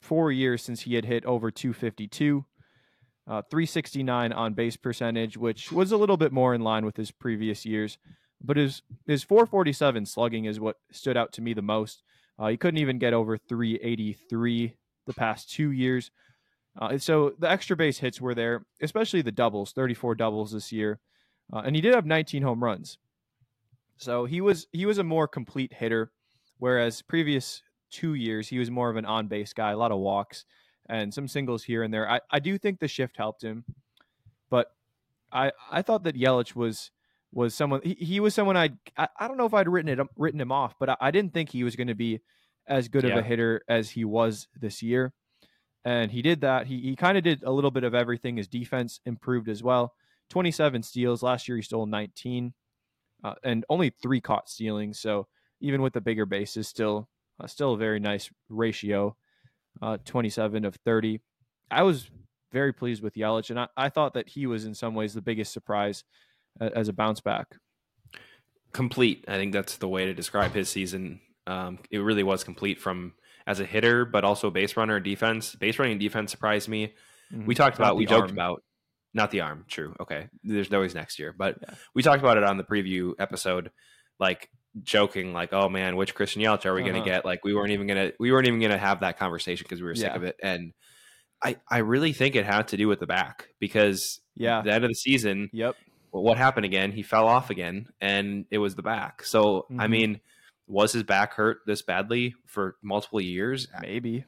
four 0.00 0.30
years 0.30 0.62
since 0.62 0.82
he 0.82 0.94
had 0.94 1.04
hit 1.04 1.24
over 1.24 1.50
252. 1.50 2.44
Uh, 3.26 3.42
369 3.50 4.32
on 4.32 4.54
base 4.54 4.76
percentage, 4.76 5.36
which 5.36 5.70
was 5.70 5.92
a 5.92 5.96
little 5.96 6.16
bit 6.16 6.32
more 6.32 6.54
in 6.54 6.62
line 6.62 6.86
with 6.86 6.96
his 6.96 7.10
previous 7.10 7.66
years. 7.66 7.98
But 8.40 8.56
his 8.56 8.82
his 9.06 9.22
447 9.22 10.06
slugging 10.06 10.44
is 10.46 10.60
what 10.60 10.76
stood 10.90 11.16
out 11.16 11.32
to 11.34 11.42
me 11.42 11.52
the 11.52 11.62
most. 11.62 12.02
Uh, 12.38 12.48
he 12.48 12.56
couldn't 12.56 12.78
even 12.78 12.98
get 12.98 13.12
over 13.12 13.36
383 13.36 14.74
the 15.06 15.14
past 15.14 15.50
two 15.50 15.72
years. 15.72 16.10
Uh, 16.78 16.96
so 16.96 17.32
the 17.38 17.50
extra 17.50 17.76
base 17.76 17.98
hits 17.98 18.20
were 18.20 18.34
there, 18.34 18.64
especially 18.80 19.20
the 19.20 19.32
doubles, 19.32 19.72
34 19.72 20.14
doubles 20.14 20.52
this 20.52 20.70
year, 20.70 21.00
uh, 21.52 21.62
and 21.64 21.74
he 21.74 21.82
did 21.82 21.94
have 21.94 22.06
19 22.06 22.42
home 22.42 22.62
runs. 22.62 22.98
So 23.96 24.26
he 24.26 24.40
was 24.40 24.68
he 24.70 24.86
was 24.86 24.98
a 24.98 25.04
more 25.04 25.26
complete 25.26 25.72
hitter, 25.72 26.12
whereas 26.58 27.02
previous 27.02 27.62
two 27.90 28.14
years 28.14 28.48
he 28.48 28.58
was 28.58 28.70
more 28.70 28.90
of 28.90 28.96
an 28.96 29.04
on 29.04 29.26
base 29.26 29.52
guy, 29.52 29.72
a 29.72 29.76
lot 29.76 29.90
of 29.90 29.98
walks 29.98 30.44
and 30.88 31.12
some 31.12 31.28
singles 31.28 31.64
here 31.64 31.82
and 31.82 31.92
there. 31.92 32.08
I, 32.08 32.20
I 32.30 32.38
do 32.38 32.56
think 32.58 32.78
the 32.78 32.88
shift 32.88 33.16
helped 33.16 33.42
him, 33.42 33.64
but 34.50 34.72
I 35.32 35.52
I 35.70 35.82
thought 35.82 36.04
that 36.04 36.16
Yelich 36.16 36.54
was 36.54 36.90
was 37.32 37.54
someone 37.54 37.80
he, 37.82 37.94
he 37.94 38.20
was 38.20 38.34
someone 38.34 38.56
I'd, 38.56 38.78
I 38.96 39.08
I 39.18 39.28
don't 39.28 39.36
know 39.36 39.46
if 39.46 39.54
I'd 39.54 39.68
written 39.68 39.88
it 39.88 40.06
written 40.16 40.40
him 40.40 40.52
off, 40.52 40.74
but 40.78 40.90
I, 40.90 40.96
I 41.00 41.10
didn't 41.10 41.34
think 41.34 41.50
he 41.50 41.64
was 41.64 41.76
going 41.76 41.88
to 41.88 41.94
be 41.94 42.20
as 42.66 42.88
good 42.88 43.04
yeah. 43.04 43.10
of 43.10 43.18
a 43.18 43.22
hitter 43.22 43.62
as 43.68 43.90
he 43.90 44.04
was 44.04 44.48
this 44.60 44.82
year. 44.82 45.12
And 45.88 46.10
he 46.10 46.20
did 46.20 46.42
that. 46.42 46.66
He 46.66 46.80
he 46.80 46.96
kind 46.96 47.16
of 47.16 47.24
did 47.24 47.42
a 47.44 47.50
little 47.50 47.70
bit 47.70 47.82
of 47.82 47.94
everything. 47.94 48.36
His 48.36 48.46
defense 48.46 49.00
improved 49.06 49.48
as 49.48 49.62
well. 49.62 49.94
27 50.28 50.82
steals 50.82 51.22
last 51.22 51.48
year. 51.48 51.56
He 51.56 51.62
stole 51.62 51.86
19, 51.86 52.52
uh, 53.24 53.34
and 53.42 53.64
only 53.70 53.88
three 53.88 54.20
caught 54.20 54.50
stealing. 54.50 54.92
So 54.92 55.28
even 55.62 55.80
with 55.80 55.94
the 55.94 56.02
bigger 56.02 56.26
bases, 56.26 56.68
still 56.68 57.08
uh, 57.40 57.46
still 57.46 57.72
a 57.72 57.78
very 57.78 58.00
nice 58.00 58.28
ratio. 58.50 59.16
Uh, 59.80 59.96
27 60.04 60.66
of 60.66 60.74
30. 60.84 61.22
I 61.70 61.84
was 61.84 62.10
very 62.52 62.74
pleased 62.74 63.02
with 63.02 63.14
Yelich, 63.14 63.48
and 63.48 63.58
I, 63.58 63.68
I 63.74 63.88
thought 63.88 64.12
that 64.12 64.28
he 64.28 64.46
was 64.46 64.66
in 64.66 64.74
some 64.74 64.94
ways 64.94 65.14
the 65.14 65.22
biggest 65.22 65.54
surprise 65.54 66.04
as 66.60 66.88
a 66.88 66.92
bounce 66.92 67.20
back. 67.20 67.46
Complete. 68.72 69.24
I 69.26 69.36
think 69.36 69.54
that's 69.54 69.76
the 69.76 69.88
way 69.88 70.04
to 70.04 70.12
describe 70.12 70.52
his 70.52 70.68
season. 70.68 71.20
Um, 71.46 71.78
it 71.90 71.98
really 71.98 72.24
was 72.24 72.44
complete 72.44 72.78
from 72.78 73.14
as 73.48 73.60
a 73.60 73.64
hitter, 73.64 74.04
but 74.04 74.24
also 74.24 74.50
base 74.50 74.76
runner, 74.76 75.00
defense. 75.00 75.54
Base 75.54 75.78
running 75.78 75.92
and 75.92 76.00
defense 76.00 76.30
surprised 76.30 76.68
me. 76.68 76.92
Mm-hmm. 77.32 77.46
We 77.46 77.54
talked 77.54 77.78
about, 77.78 77.96
we 77.96 78.04
joked 78.04 78.30
about, 78.30 78.62
not 79.14 79.30
the 79.30 79.40
arm. 79.40 79.64
True. 79.66 79.96
Okay. 79.98 80.28
There's 80.44 80.70
always 80.70 80.94
next 80.94 81.18
year, 81.18 81.34
but 81.36 81.56
yeah. 81.62 81.74
we 81.94 82.02
talked 82.02 82.20
about 82.20 82.36
it 82.36 82.44
on 82.44 82.58
the 82.58 82.62
preview 82.62 83.14
episode, 83.18 83.70
like 84.20 84.50
joking, 84.82 85.32
like, 85.32 85.54
"Oh 85.54 85.70
man, 85.70 85.96
which 85.96 86.14
Christian 86.14 86.42
Yelich 86.42 86.66
are 86.66 86.74
we 86.74 86.82
uh-huh. 86.82 86.90
going 86.90 87.02
to 87.02 87.10
get?" 87.10 87.24
Like 87.24 87.42
we 87.42 87.54
weren't 87.54 87.72
even 87.72 87.86
gonna, 87.86 88.12
we 88.20 88.30
weren't 88.30 88.46
even 88.46 88.60
gonna 88.60 88.76
have 88.76 89.00
that 89.00 89.18
conversation 89.18 89.64
because 89.64 89.80
we 89.80 89.86
were 89.86 89.94
sick 89.94 90.10
yeah. 90.10 90.16
of 90.16 90.24
it. 90.24 90.36
And 90.42 90.74
I, 91.42 91.56
I 91.68 91.78
really 91.78 92.12
think 92.12 92.36
it 92.36 92.44
had 92.44 92.68
to 92.68 92.76
do 92.76 92.86
with 92.86 93.00
the 93.00 93.06
back 93.06 93.48
because 93.58 94.20
yeah, 94.34 94.60
the 94.60 94.72
end 94.72 94.84
of 94.84 94.90
the 94.90 94.94
season, 94.94 95.48
yep, 95.54 95.74
what 96.10 96.36
happened 96.36 96.66
again? 96.66 96.92
He 96.92 97.02
fell 97.02 97.26
off 97.26 97.48
again, 97.48 97.88
and 97.98 98.44
it 98.50 98.58
was 98.58 98.74
the 98.74 98.82
back. 98.82 99.24
So 99.24 99.66
mm-hmm. 99.70 99.80
I 99.80 99.88
mean, 99.88 100.20
was 100.68 100.92
his 100.92 101.02
back 101.02 101.34
hurt 101.34 101.58
this 101.66 101.82
badly 101.82 102.34
for 102.46 102.76
multiple 102.82 103.20
years? 103.20 103.68
Maybe. 103.80 104.24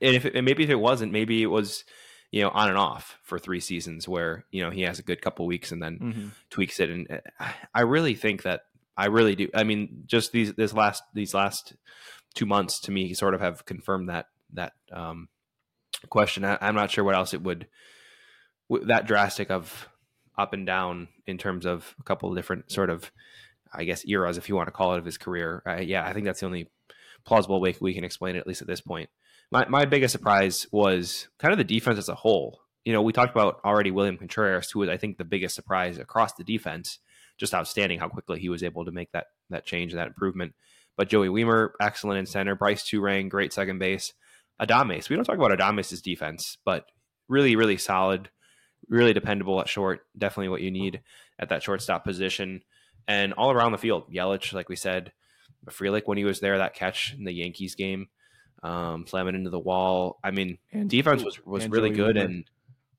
And 0.00 0.14
if 0.14 0.24
it, 0.24 0.34
and 0.34 0.44
maybe 0.44 0.62
if 0.62 0.70
it 0.70 0.76
wasn't, 0.76 1.12
maybe 1.12 1.42
it 1.42 1.46
was 1.46 1.84
you 2.30 2.42
know 2.42 2.50
on 2.50 2.68
and 2.68 2.78
off 2.78 3.18
for 3.22 3.38
three 3.38 3.60
seasons 3.60 4.06
where 4.06 4.44
you 4.50 4.62
know 4.62 4.70
he 4.70 4.82
has 4.82 4.98
a 4.98 5.02
good 5.02 5.20
couple 5.20 5.46
weeks 5.46 5.72
and 5.72 5.82
then 5.82 5.98
mm-hmm. 5.98 6.28
tweaks 6.50 6.80
it. 6.80 6.90
And 6.90 7.20
uh, 7.40 7.48
I 7.74 7.82
really 7.82 8.14
think 8.14 8.42
that 8.42 8.62
I 8.96 9.06
really 9.06 9.34
do. 9.34 9.48
I 9.54 9.64
mean, 9.64 10.04
just 10.06 10.32
these 10.32 10.54
this 10.54 10.72
last 10.72 11.02
these 11.14 11.34
last 11.34 11.74
two 12.34 12.46
months 12.46 12.80
to 12.80 12.92
me 12.92 13.12
sort 13.14 13.34
of 13.34 13.40
have 13.40 13.64
confirmed 13.64 14.08
that 14.08 14.26
that 14.52 14.72
um, 14.92 15.28
question. 16.08 16.44
I, 16.44 16.58
am 16.60 16.74
not 16.74 16.90
sure 16.90 17.04
what 17.04 17.16
else 17.16 17.34
it 17.34 17.42
would 17.42 17.66
that 18.68 19.06
drastic 19.06 19.50
of 19.50 19.88
up 20.36 20.52
and 20.52 20.66
down 20.66 21.08
in 21.26 21.38
terms 21.38 21.66
of 21.66 21.94
a 21.98 22.02
couple 22.04 22.30
of 22.30 22.36
different 22.36 22.70
sort 22.70 22.90
of, 22.90 23.10
I 23.72 23.84
guess, 23.84 24.06
eras, 24.06 24.38
if 24.38 24.48
you 24.48 24.56
want 24.56 24.68
to 24.68 24.72
call 24.72 24.94
it, 24.94 24.98
of 24.98 25.04
his 25.04 25.18
career. 25.18 25.62
Uh, 25.66 25.80
yeah, 25.80 26.06
I 26.06 26.12
think 26.12 26.26
that's 26.26 26.40
the 26.40 26.46
only 26.46 26.68
plausible 27.24 27.60
way 27.60 27.74
we 27.80 27.94
can 27.94 28.04
explain 28.04 28.36
it, 28.36 28.40
at 28.40 28.46
least 28.46 28.62
at 28.62 28.68
this 28.68 28.80
point. 28.80 29.10
My, 29.50 29.66
my 29.68 29.84
biggest 29.84 30.12
surprise 30.12 30.66
was 30.72 31.28
kind 31.38 31.52
of 31.52 31.58
the 31.58 31.64
defense 31.64 31.98
as 31.98 32.08
a 32.08 32.14
whole. 32.14 32.60
You 32.84 32.92
know, 32.92 33.02
we 33.02 33.12
talked 33.12 33.32
about 33.32 33.60
already 33.64 33.90
William 33.90 34.16
Contreras, 34.16 34.70
who 34.70 34.80
was, 34.80 34.88
I 34.88 34.96
think, 34.96 35.18
the 35.18 35.24
biggest 35.24 35.54
surprise 35.54 35.98
across 35.98 36.34
the 36.34 36.44
defense. 36.44 36.98
Just 37.38 37.54
outstanding 37.54 37.98
how 37.98 38.08
quickly 38.08 38.40
he 38.40 38.48
was 38.48 38.62
able 38.62 38.84
to 38.84 38.90
make 38.90 39.12
that 39.12 39.26
that 39.50 39.64
change, 39.64 39.92
that 39.92 40.08
improvement. 40.08 40.54
But 40.96 41.08
Joey 41.08 41.28
Wiemer, 41.28 41.70
excellent 41.80 42.18
in 42.18 42.26
center. 42.26 42.56
Brice 42.56 42.82
Turang, 42.82 43.28
great 43.28 43.52
second 43.52 43.78
base. 43.78 44.12
Adames, 44.60 45.08
we 45.08 45.14
don't 45.14 45.24
talk 45.24 45.36
about 45.36 45.56
Adames' 45.56 46.02
defense, 46.02 46.58
but 46.64 46.86
really, 47.28 47.54
really 47.54 47.76
solid 47.76 48.30
really 48.88 49.12
dependable 49.12 49.60
at 49.60 49.68
short. 49.68 50.06
Definitely 50.16 50.48
what 50.50 50.62
you 50.62 50.70
need 50.70 51.02
at 51.38 51.48
that 51.50 51.62
shortstop 51.62 52.04
position. 52.04 52.62
And 53.08 53.32
all 53.32 53.50
around 53.50 53.72
the 53.72 53.78
field, 53.78 54.12
Yelich, 54.12 54.52
like 54.52 54.68
we 54.68 54.76
said, 54.76 55.12
Frelick 55.70 56.02
when 56.04 56.18
he 56.18 56.24
was 56.24 56.40
there, 56.40 56.58
that 56.58 56.74
catch 56.74 57.14
in 57.14 57.24
the 57.24 57.32
Yankees 57.32 57.74
game, 57.74 58.08
um, 58.62 59.06
slamming 59.06 59.34
into 59.34 59.50
the 59.50 59.58
wall. 59.58 60.18
I 60.22 60.30
mean, 60.30 60.58
and 60.72 60.88
defense 60.88 61.24
was 61.24 61.44
was 61.44 61.66
really 61.68 61.90
good, 61.90 62.16
and 62.16 62.44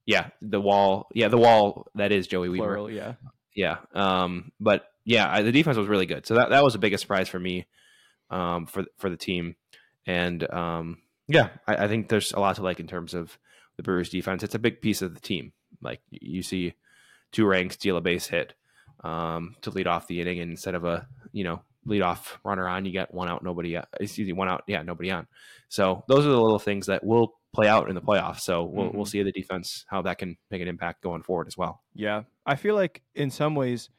yeah, 0.06 0.30
the 0.42 0.60
wall. 0.60 1.08
Yeah, 1.14 1.28
the 1.28 1.38
wall. 1.38 1.88
That 1.96 2.12
is 2.12 2.28
Joey. 2.28 2.56
Plural, 2.58 2.90
yeah. 2.90 3.14
Yeah. 3.56 3.78
Um, 3.94 4.52
but 4.60 4.86
yeah, 5.06 5.30
I, 5.30 5.42
the 5.42 5.52
defense 5.52 5.78
was 5.78 5.88
really 5.88 6.06
good. 6.06 6.26
So 6.26 6.36
that, 6.36 6.50
that 6.50 6.64
was 6.64 6.74
the 6.74 6.80
biggest 6.80 7.02
surprise 7.02 7.30
for 7.30 7.40
me, 7.40 7.68
um, 8.30 8.66
for 8.66 8.86
for 8.98 9.10
the 9.10 9.18
team. 9.18 9.56
And 10.08 10.50
um, 10.52 10.98
yeah, 11.28 11.50
I, 11.68 11.86
I 11.86 11.88
think 11.88 12.10
there's 12.10 12.32
a 12.34 12.40
lot 12.40 12.56
to 12.56 12.64
like 12.64 12.80
in 12.80 12.88
terms 12.88 13.14
of 13.14 13.38
the 13.78 13.84
Brewers 13.84 14.10
defense. 14.10 14.44
It's 14.44 14.56
a 14.56 14.60
big 14.60 14.82
piece 14.82 15.02
of 15.02 15.14
the 15.14 15.20
team. 15.22 15.54
Like 15.82 16.02
you 16.10 16.42
see 16.42 16.74
Turang's 17.32 17.76
steal 17.76 17.98
a 17.98 18.02
base 18.02 18.28
hit 18.28 18.56
um, 19.04 19.56
to 19.62 19.70
lead 19.72 19.88
off 19.88 20.08
the 20.08 20.20
inning, 20.22 20.40
and 20.40 20.52
instead 20.52 20.76
of 20.76 20.84
a 20.86 21.08
you 21.32 21.44
know 21.44 21.62
lead 21.86 22.02
off 22.02 22.40
runner 22.44 22.68
on, 22.68 22.86
you 22.86 22.92
get 22.92 23.14
one 23.14 23.30
out, 23.30 23.44
nobody. 23.44 23.76
Uh, 23.78 23.84
excuse 24.00 24.28
me, 24.28 24.34
one 24.34 24.50
out, 24.50 24.64
yeah, 24.68 24.82
nobody 24.82 25.12
on. 25.12 25.28
So 25.70 26.04
those 26.08 26.26
are 26.26 26.30
the 26.30 26.42
little 26.42 26.60
things 26.60 26.88
that 26.88 27.04
will 27.04 27.34
play 27.54 27.68
out 27.68 27.90
in 27.90 27.96
the 27.96 28.02
playoffs. 28.02 28.42
So 28.42 28.64
we'll 28.64 28.90
Mhm. 28.90 28.96
we'll 28.96 29.06
see 29.06 29.24
the 29.24 29.32
defense 29.32 29.86
how 29.90 30.02
that 30.04 30.18
can 30.20 30.38
make 30.52 30.62
an 30.62 30.68
impact 30.68 31.02
going 31.02 31.24
forward 31.24 31.48
as 31.48 31.58
well. 31.58 31.82
Yeah. 31.96 32.24
I 32.46 32.56
feel 32.56 32.76
like 32.76 33.02
in 33.16 33.30
some 33.32 33.56
ways 33.56 33.90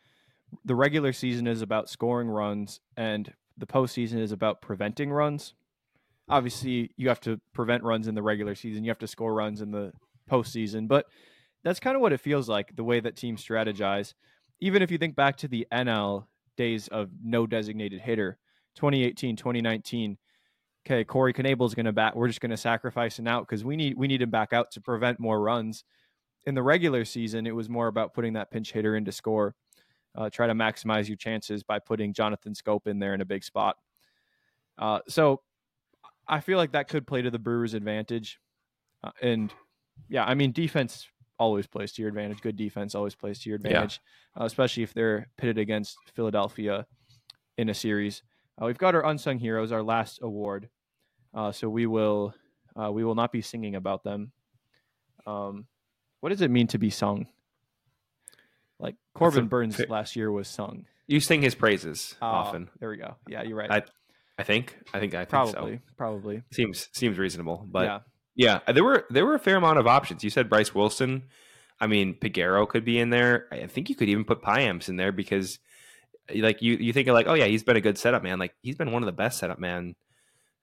the 0.65 0.75
regular 0.75 1.13
season 1.13 1.47
is 1.47 1.63
about 1.63 1.89
scoring 1.89 2.29
runs 2.29 2.81
and 2.97 3.33
the 3.57 3.67
postseason 3.67 4.19
is 4.21 4.31
about 4.33 4.61
preventing 4.61 5.11
runs. 5.11 5.55
Obviously, 6.29 6.93
you 6.97 7.09
have 7.09 7.21
to 7.21 7.41
prevent 7.53 7.83
runs 7.83 8.07
in 8.07 8.15
the 8.15 8.23
regular 8.23 8.55
season, 8.55 8.85
you 8.85 8.91
have 8.91 8.99
to 8.99 9.07
score 9.09 9.35
runs 9.35 9.61
in 9.61 9.73
the 9.73 9.93
postseason, 10.31 10.87
but 10.87 11.07
that's 11.65 11.81
kind 11.81 11.97
of 11.97 12.03
what 12.03 12.13
it 12.13 12.21
feels 12.21 12.49
like 12.49 12.77
the 12.77 12.85
way 12.85 13.01
that 13.01 13.17
teams 13.17 13.45
strategize. 13.45 14.15
Even 14.61 14.83
if 14.83 14.91
you 14.91 14.99
think 14.99 15.17
back 15.17 15.37
to 15.39 15.49
the 15.49 15.67
NL 15.73 16.27
days 16.57 16.89
of 16.89 17.11
no 17.23 17.47
designated 17.47 18.01
hitter, 18.01 18.39
2018, 18.77 19.37
2019, 19.37 20.19
okay, 20.87 21.05
Corey 21.05 21.33
Knebel's 21.33 21.75
going 21.75 21.87
to 21.87 21.93
bat. 21.93 22.17
We're 22.17 22.29
just 22.29 22.41
going 22.41 22.51
to 22.51 22.57
sacrifice 22.57 23.19
an 23.19 23.29
out 23.29 23.47
because 23.47 23.65
we 23.65 23.77
need 23.77 23.97
we 23.97 24.07
need 24.07 24.23
him 24.23 24.31
back 24.31 24.53
out 24.53 24.71
to 24.73 24.81
prevent 24.81 25.19
more 25.21 25.41
runs. 25.41 25.85
In 26.47 26.55
the 26.55 26.63
regular 26.63 27.05
season, 27.05 27.47
it 27.47 27.55
was 27.55 27.69
more 27.69 27.89
about 27.89 28.15
putting 28.15 28.33
that 28.35 28.51
pinch 28.51 28.73
hitter 28.73 28.97
in 28.97 29.05
to 29.05 29.13
score. 29.13 29.55
Uh, 30.15 30.29
try 30.29 30.47
to 30.47 30.55
maximize 30.55 31.07
your 31.07 31.17
chances 31.17 31.63
by 31.63 31.79
putting 31.79 32.13
Jonathan 32.13 32.53
Schoop 32.53 32.87
in 32.87 32.99
there 32.99 33.15
in 33.15 33.21
a 33.21 33.25
big 33.25 33.45
spot. 33.45 33.77
Uh, 34.79 35.01
so 35.07 35.43
I 36.27 36.41
feel 36.41 36.59
like 36.59 36.73
that 36.73 36.89
could 36.89 37.07
play 37.07 37.23
to 37.23 37.31
the 37.31 37.39
Brewers' 37.39 37.75
advantage. 37.75 38.41
Uh, 39.05 39.11
and 39.23 39.53
yeah, 40.09 40.25
I 40.25 40.35
mean, 40.35 40.53
defense 40.53 41.09
always 41.41 41.67
plays 41.67 41.91
to 41.93 42.03
your 42.03 42.11
advantage. 42.11 42.41
Good 42.43 42.57
defense 42.57 42.95
always 42.95 43.15
plays 43.17 43.41
to 43.41 43.49
your 43.51 43.59
Yeah. 43.59 43.69
advantage, 43.69 44.01
uh, 44.39 44.45
especially 44.45 44.83
if 44.85 44.93
they're 44.95 45.29
pitted 45.39 45.59
against 45.59 45.97
Philadelphia 46.15 46.87
in 47.57 47.69
a 47.71 47.75
series. 47.75 48.23
Uh, 48.61 48.67
we've 48.67 48.79
got 48.79 48.95
our 48.95 49.05
unsung 49.05 49.39
heroes, 49.39 49.73
our 49.73 49.83
last 49.83 50.21
award. 50.23 50.69
Uh, 51.35 51.51
so 51.51 51.69
we 51.69 51.87
will 51.87 52.35
uh, 52.81 52.93
we 52.93 53.03
will 53.03 53.15
not 53.17 53.33
be 53.33 53.41
singing 53.41 53.75
about 53.75 54.05
them. 54.05 54.31
Um, 55.27 55.67
what 56.21 56.29
does 56.29 56.41
it 56.41 56.51
mean 56.51 56.69
to 56.69 56.79
be 56.79 56.91
sung? 56.91 57.27
Like 58.79 58.95
Corbin 59.15 59.45
a 59.45 59.47
Burnes 59.47 59.81
last 59.89 60.15
year 60.17 60.31
was 60.31 60.47
sung. 60.49 60.87
You 61.07 61.21
sing 61.21 61.43
his 61.43 61.55
praises 61.55 62.15
Oh, 62.23 62.27
often. 62.27 62.71
There 62.79 62.89
we 62.91 62.97
go. 62.97 63.17
Yeah, 63.29 63.43
you're 63.43 63.57
right. 63.57 63.71
I 63.71 63.83
I 64.39 64.43
think. 64.43 64.77
I 64.95 65.01
think 65.01 65.15
I 65.15 65.19
think 65.19 65.29
probably, 65.31 65.77
so. 65.77 65.83
probably. 65.97 66.43
Seems 66.53 66.89
seems 66.93 67.19
reasonable. 67.19 67.67
But 67.69 67.85
yeah, 67.87 67.99
yeah. 68.41 68.61
there 68.73 68.85
were 68.85 69.05
there 69.11 69.27
were 69.27 69.35
a 69.35 69.39
fair 69.39 69.57
amount 69.57 69.79
of 69.79 69.87
options. 69.87 70.25
You 70.25 70.31
said 70.31 70.49
Bryse 70.49 70.75
Wilson. 70.75 71.25
I 71.81 71.87
mean, 71.87 72.15
Peguero 72.15 72.69
could 72.69 72.85
be 72.85 72.99
in 72.99 73.11
there. 73.11 73.47
I 73.51 73.67
think 73.67 73.89
you 73.89 73.95
could 73.95 74.09
even 74.09 74.25
put 74.25 74.43
Payamps 74.43 74.89
in 74.89 74.97
there 74.97 75.13
because, 75.13 75.59
like, 76.35 76.61
you 76.61 76.75
you 76.75 76.93
think 76.93 77.09
of 77.09 77.15
like, 77.15 77.27
oh 77.27 77.35
yeah, 77.35 77.47
he's 77.47 77.63
been 77.63 77.77
a 77.77 77.81
good 77.81 77.97
setup 77.99 78.23
man. 78.23 78.39
Like 78.39 78.55
he's 78.63 78.77
been 78.77 78.93
one 78.93 79.03
of 79.03 79.07
the 79.07 79.13
best 79.13 79.39
setup 79.39 79.59
man 79.59 79.95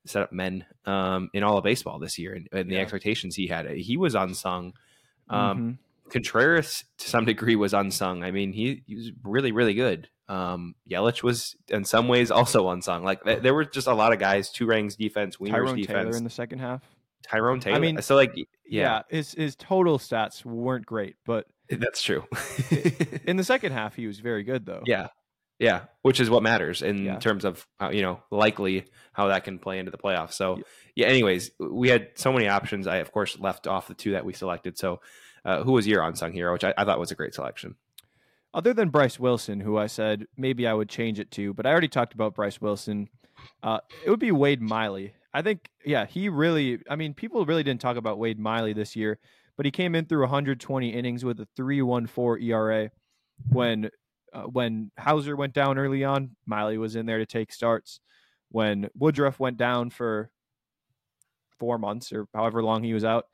setup 0.05 0.32
men 0.32 0.65
um, 0.86 1.30
in 1.34 1.43
all 1.43 1.57
of 1.57 1.63
baseball 1.63 1.99
this 1.99 2.17
year, 2.17 2.34
and, 2.34 2.47
and 2.51 2.69
the 2.69 2.78
expectations 2.78 3.36
he 3.36 3.47
had. 3.47 3.69
He 3.69 3.97
was 3.97 4.15
unsung. 4.15 4.73
Um, 5.30 5.57
Mhm. 5.57 5.78
Contreras 6.09 6.86
to 6.99 7.09
some 7.09 7.25
degree 7.25 7.57
was 7.57 7.73
unsung. 7.73 8.23
I 8.23 8.32
mean, 8.32 8.53
he, 8.53 8.82
he 8.88 8.95
was 8.95 9.11
really, 9.23 9.51
really 9.51 9.73
good. 9.73 10.07
Um, 10.30 10.75
Yelich 10.89 11.21
was 11.21 11.57
in 11.67 11.84
some 11.84 12.07
ways 12.07 12.32
also 12.32 12.69
unsung. 12.69 13.03
Like 13.03 13.23
th- 13.25 13.41
there 13.41 13.53
were 13.53 13.65
just 13.65 13.88
a 13.88 13.93
lot 13.93 14.13
of 14.13 14.19
guys, 14.19 14.49
Turang's 14.49 14.95
defense, 14.95 15.38
Wiemer's 15.38 15.51
Tyrone 15.51 15.84
Taylor 15.84 16.15
in 16.15 16.23
the 16.23 16.30
second 16.30 16.59
half. 16.59 16.82
Tyrone 17.30 17.59
Taylor. 17.59 17.75
I 17.78 17.80
mean, 17.80 18.01
so 18.01 18.15
like, 18.15 18.34
Yeah. 18.36 18.45
yeah, 18.65 19.01
his 19.09 19.34
his 19.34 19.55
total 19.55 19.97
stats 19.99 20.43
weren't 20.45 20.86
great, 20.86 21.15
but 21.25 21.47
that's 21.69 22.01
true. 22.01 22.23
in 23.25 23.38
the 23.38 23.43
second 23.53 23.71
half 23.73 23.95
he 23.95 24.07
was 24.07 24.19
very 24.19 24.43
good 24.43 24.65
though. 24.65 24.82
yeah, 24.86 25.07
yeah, 25.59 25.82
which 26.01 26.19
is 26.19 26.30
what 26.30 26.43
matters 26.43 26.82
in 26.82 27.03
Yeah. 27.05 27.19
terms 27.19 27.45
of 27.45 27.65
how, 27.80 27.91
you 27.91 28.01
know 28.01 28.21
likely 28.32 28.86
how 29.13 29.28
that 29.28 29.43
can 29.43 29.59
play 29.59 29.80
into 29.80 29.91
the 29.91 29.97
playoffs. 29.97 30.34
So 30.34 30.57
Yeah. 30.57 30.63
yeah. 30.95 31.07
Anyways, 31.07 31.51
we 31.59 31.89
had 31.89 32.09
so 32.15 32.32
many 32.32 32.47
options. 32.47 32.88
I 32.88 32.97
of 32.97 33.11
course 33.11 33.38
left 33.39 33.67
off 33.67 33.88
the 33.88 33.93
two 33.93 34.11
that 34.11 34.25
we 34.25 34.34
selected. 34.34 34.78
So. 34.78 34.99
Uh, 35.45 35.63
who 35.63 35.71
was 35.71 35.88
your 35.88 36.03
unsung 36.03 36.34
hero, 36.34 36.51
which 36.51 36.65
I, 36.65 36.73
I 36.78 36.84
thought 36.84 36.99
was 36.99 37.11
a 37.11 37.15
great 37.15 37.34
selection. 37.34 37.75
Other 38.53 38.73
than 38.73 38.89
Bryse 38.91 39.17
Wilson, 39.17 39.61
who 39.61 39.78
I 39.78 39.88
said 39.88 40.25
maybe 40.36 40.67
I 40.67 40.73
would 40.73 40.89
change 40.89 41.19
it 41.21 41.32
to, 41.32 41.53
but 41.53 41.65
I 41.65 41.71
already 41.71 41.88
talked 41.88 42.13
about 42.13 42.36
Bryse 42.36 42.59
Wilson. 42.59 43.07
Uh, 43.63 43.80
it 44.05 44.09
would 44.09 44.19
be 44.19 44.34
Wade 44.34 44.61
Miley. 44.61 45.13
I 45.38 45.43
think, 45.43 45.69
yeah, 45.85 46.07
he 46.07 46.29
really. 46.29 46.79
I 46.89 46.95
mean, 46.95 47.13
people 47.13 47.45
really 47.45 47.61
didn't 47.61 47.79
talk 47.79 47.95
about 47.95 48.17
Wade 48.17 48.39
Miley 48.39 48.73
this 48.73 48.95
year, 48.95 49.19
but 49.55 49.67
he 49.67 49.71
came 49.71 49.93
in 49.93 50.05
through 50.05 50.21
120 50.21 50.89
innings 50.89 51.23
with 51.23 51.39
a 51.39 51.47
3.14 51.55 52.41
ERA. 52.41 52.89
When 53.49 53.91
uh, 54.33 54.41
when 54.45 54.89
Houser 54.97 55.35
went 55.35 55.53
down 55.53 55.77
early 55.77 56.03
on, 56.03 56.31
Miley 56.47 56.79
was 56.79 56.95
in 56.95 57.05
there 57.05 57.19
to 57.19 57.25
take 57.27 57.53
starts. 57.53 57.99
When 58.49 58.89
Woodruff 58.95 59.39
went 59.39 59.57
down 59.57 59.91
for 59.91 60.31
four 61.59 61.77
months 61.77 62.11
or 62.11 62.25
however 62.33 62.63
long 62.63 62.81
he 62.81 62.95
was 62.95 63.05
out, 63.05 63.25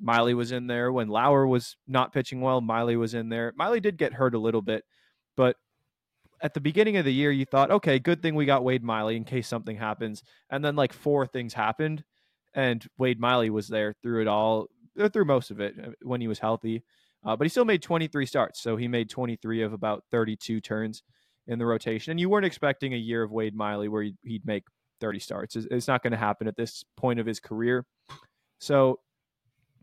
Miley 0.00 0.32
was 0.32 0.52
in 0.52 0.68
there. 0.68 0.90
When 0.90 1.08
Lauer 1.08 1.46
was 1.46 1.76
not 1.86 2.14
pitching 2.14 2.40
well, 2.40 2.62
Miley 2.62 2.96
was 2.96 3.12
in 3.12 3.28
there. 3.28 3.52
Miley 3.56 3.80
did 3.80 3.98
get 3.98 4.14
hurt 4.14 4.34
a 4.34 4.38
little 4.38 4.62
bit, 4.62 4.84
but 5.36 5.56
at 6.42 6.54
the 6.54 6.60
beginning 6.60 6.96
of 6.96 7.04
the 7.04 7.12
year, 7.12 7.30
you 7.30 7.44
thought, 7.44 7.70
okay, 7.70 8.00
good 8.00 8.20
thing 8.20 8.34
we 8.34 8.44
got 8.44 8.64
Wade 8.64 8.82
Miley 8.82 9.16
in 9.16 9.24
case 9.24 9.46
something 9.46 9.76
happens. 9.76 10.24
And 10.50 10.64
then 10.64 10.74
like 10.74 10.92
four 10.92 11.26
things 11.26 11.54
happened, 11.54 12.02
and 12.52 12.84
Wade 12.98 13.20
Miley 13.20 13.48
was 13.48 13.68
there 13.68 13.94
through 14.02 14.22
it 14.22 14.28
all, 14.28 14.66
uh, 14.98 15.08
through 15.08 15.24
most 15.24 15.52
of 15.52 15.60
it 15.60 15.74
uh, 15.82 15.90
when 16.02 16.20
he 16.20 16.28
was 16.28 16.40
healthy. 16.40 16.82
Uh, 17.24 17.36
but 17.36 17.44
he 17.44 17.48
still 17.48 17.64
made 17.64 17.80
23 17.80 18.26
starts, 18.26 18.60
so 18.60 18.76
he 18.76 18.88
made 18.88 19.08
23 19.08 19.62
of 19.62 19.72
about 19.72 20.02
32 20.10 20.60
turns 20.60 21.04
in 21.46 21.60
the 21.60 21.66
rotation. 21.66 22.10
And 22.10 22.18
you 22.18 22.28
weren't 22.28 22.44
expecting 22.44 22.92
a 22.92 22.98
year 22.98 23.22
of 23.22 23.30
Wade 23.30 23.54
Miley 23.54 23.88
where 23.88 24.02
he'd, 24.02 24.16
he'd 24.24 24.44
make 24.44 24.64
30 25.00 25.20
starts. 25.20 25.54
It's, 25.54 25.66
it's 25.70 25.88
not 25.88 26.02
going 26.02 26.10
to 26.10 26.16
happen 26.16 26.48
at 26.48 26.56
this 26.56 26.84
point 26.96 27.20
of 27.20 27.26
his 27.26 27.38
career. 27.38 27.86
So, 28.58 28.98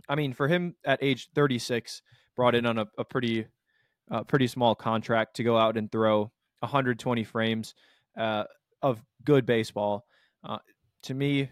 I 0.10 0.16
mean, 0.16 0.34
for 0.34 0.50
him 0.50 0.76
at 0.84 1.00
age 1.02 1.30
36, 1.34 2.02
brought 2.36 2.56
in 2.56 2.66
on 2.66 2.80
a, 2.80 2.86
a 2.98 3.06
pretty, 3.06 3.48
uh, 4.12 4.24
pretty 4.24 4.48
small 4.48 4.76
contract 4.76 5.38
to 5.38 5.44
go 5.44 5.58
out 5.58 5.78
and 5.78 5.90
throw 5.90 6.32
120 6.60 7.24
frames 7.24 7.76
uh, 8.18 8.46
of 8.82 9.04
good 9.24 9.46
baseball. 9.46 10.06
Uh, 10.44 10.58
to 11.04 11.14
me, 11.14 11.50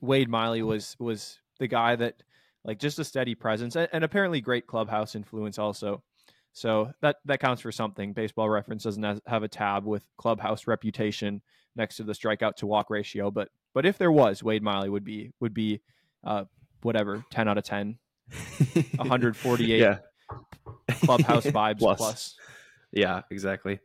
Wade 0.00 0.28
Miley 0.28 0.62
was 0.62 0.96
was 0.98 1.38
the 1.58 1.68
guy 1.68 1.96
that 1.96 2.22
like 2.64 2.78
just 2.78 2.98
a 2.98 3.04
steady 3.04 3.34
presence 3.34 3.76
and, 3.76 3.88
and 3.92 4.04
apparently 4.04 4.40
great 4.40 4.66
clubhouse 4.66 5.14
influence 5.14 5.58
also. 5.58 6.02
So 6.52 6.92
that 7.00 7.16
that 7.24 7.40
counts 7.40 7.62
for 7.62 7.72
something. 7.72 8.12
Baseball 8.12 8.48
Reference 8.48 8.84
doesn't 8.84 9.22
have 9.26 9.42
a 9.42 9.48
tab 9.48 9.86
with 9.86 10.04
clubhouse 10.18 10.66
reputation 10.66 11.40
next 11.76 11.96
to 11.96 12.02
the 12.02 12.12
strikeout 12.12 12.56
to 12.56 12.66
walk 12.66 12.90
ratio, 12.90 13.30
but 13.30 13.48
but 13.74 13.86
if 13.86 13.96
there 13.96 14.12
was, 14.12 14.42
Wade 14.42 14.62
Miley 14.62 14.90
would 14.90 15.04
be 15.04 15.32
would 15.40 15.54
be 15.54 15.80
uh, 16.24 16.44
whatever 16.82 17.24
10 17.30 17.48
out 17.48 17.58
of 17.58 17.64
10, 17.64 17.98
148 18.96 19.80
yeah. 19.80 19.98
clubhouse 21.04 21.46
vibes 21.46 21.78
Plus. 21.78 21.98
plus. 21.98 22.34
Yeah, 22.92 23.22
exactly. 23.30 23.80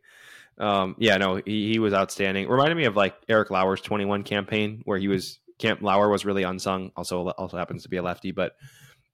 Um, 0.58 0.96
yeah, 0.98 1.16
no, 1.18 1.36
he, 1.44 1.72
he 1.72 1.78
was 1.78 1.94
outstanding. 1.94 2.48
Reminded 2.48 2.76
me 2.76 2.84
of 2.84 2.96
like 2.96 3.14
Eric 3.28 3.50
Lauer's 3.50 3.80
21 3.80 4.24
campaign 4.24 4.82
where 4.84 4.98
he 4.98 5.08
was 5.08 5.38
Camp 5.58 5.82
Lauer 5.82 6.08
was 6.08 6.24
really 6.24 6.42
unsung. 6.42 6.90
Also, 6.96 7.28
also 7.30 7.56
happens 7.56 7.82
to 7.84 7.88
be 7.88 7.96
a 7.96 8.02
lefty, 8.02 8.30
but 8.32 8.52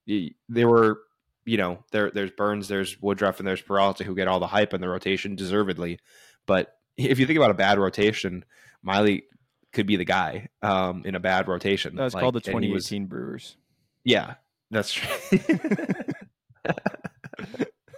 he, 0.06 0.36
they 0.48 0.64
were, 0.64 1.00
you 1.44 1.56
know, 1.56 1.84
there 1.92 2.10
there's 2.10 2.30
Burnes, 2.30 2.68
there's 2.68 3.00
Woodruff, 3.00 3.38
and 3.38 3.46
there's 3.48 3.62
Peralta 3.62 4.04
who 4.04 4.14
get 4.14 4.28
all 4.28 4.40
the 4.40 4.46
hype 4.46 4.74
in 4.74 4.80
the 4.80 4.88
rotation 4.88 5.36
deservedly. 5.36 5.98
But 6.46 6.74
if 6.96 7.18
you 7.18 7.26
think 7.26 7.36
about 7.38 7.50
a 7.50 7.54
bad 7.54 7.78
rotation, 7.78 8.44
Miley 8.82 9.24
could 9.72 9.86
be 9.86 9.96
the 9.96 10.04
guy 10.04 10.48
um, 10.62 11.02
in 11.04 11.14
a 11.14 11.20
bad 11.20 11.48
rotation. 11.48 11.96
That's 11.96 12.14
Like, 12.14 12.22
called 12.22 12.34
the 12.42 12.50
and 12.52 12.62
he 12.64 12.70
was- 12.70 12.86
2018 12.88 13.06
Brewers. 13.08 13.56
yeah, 14.04 14.34
that's 14.70 14.92
true. 14.92 15.08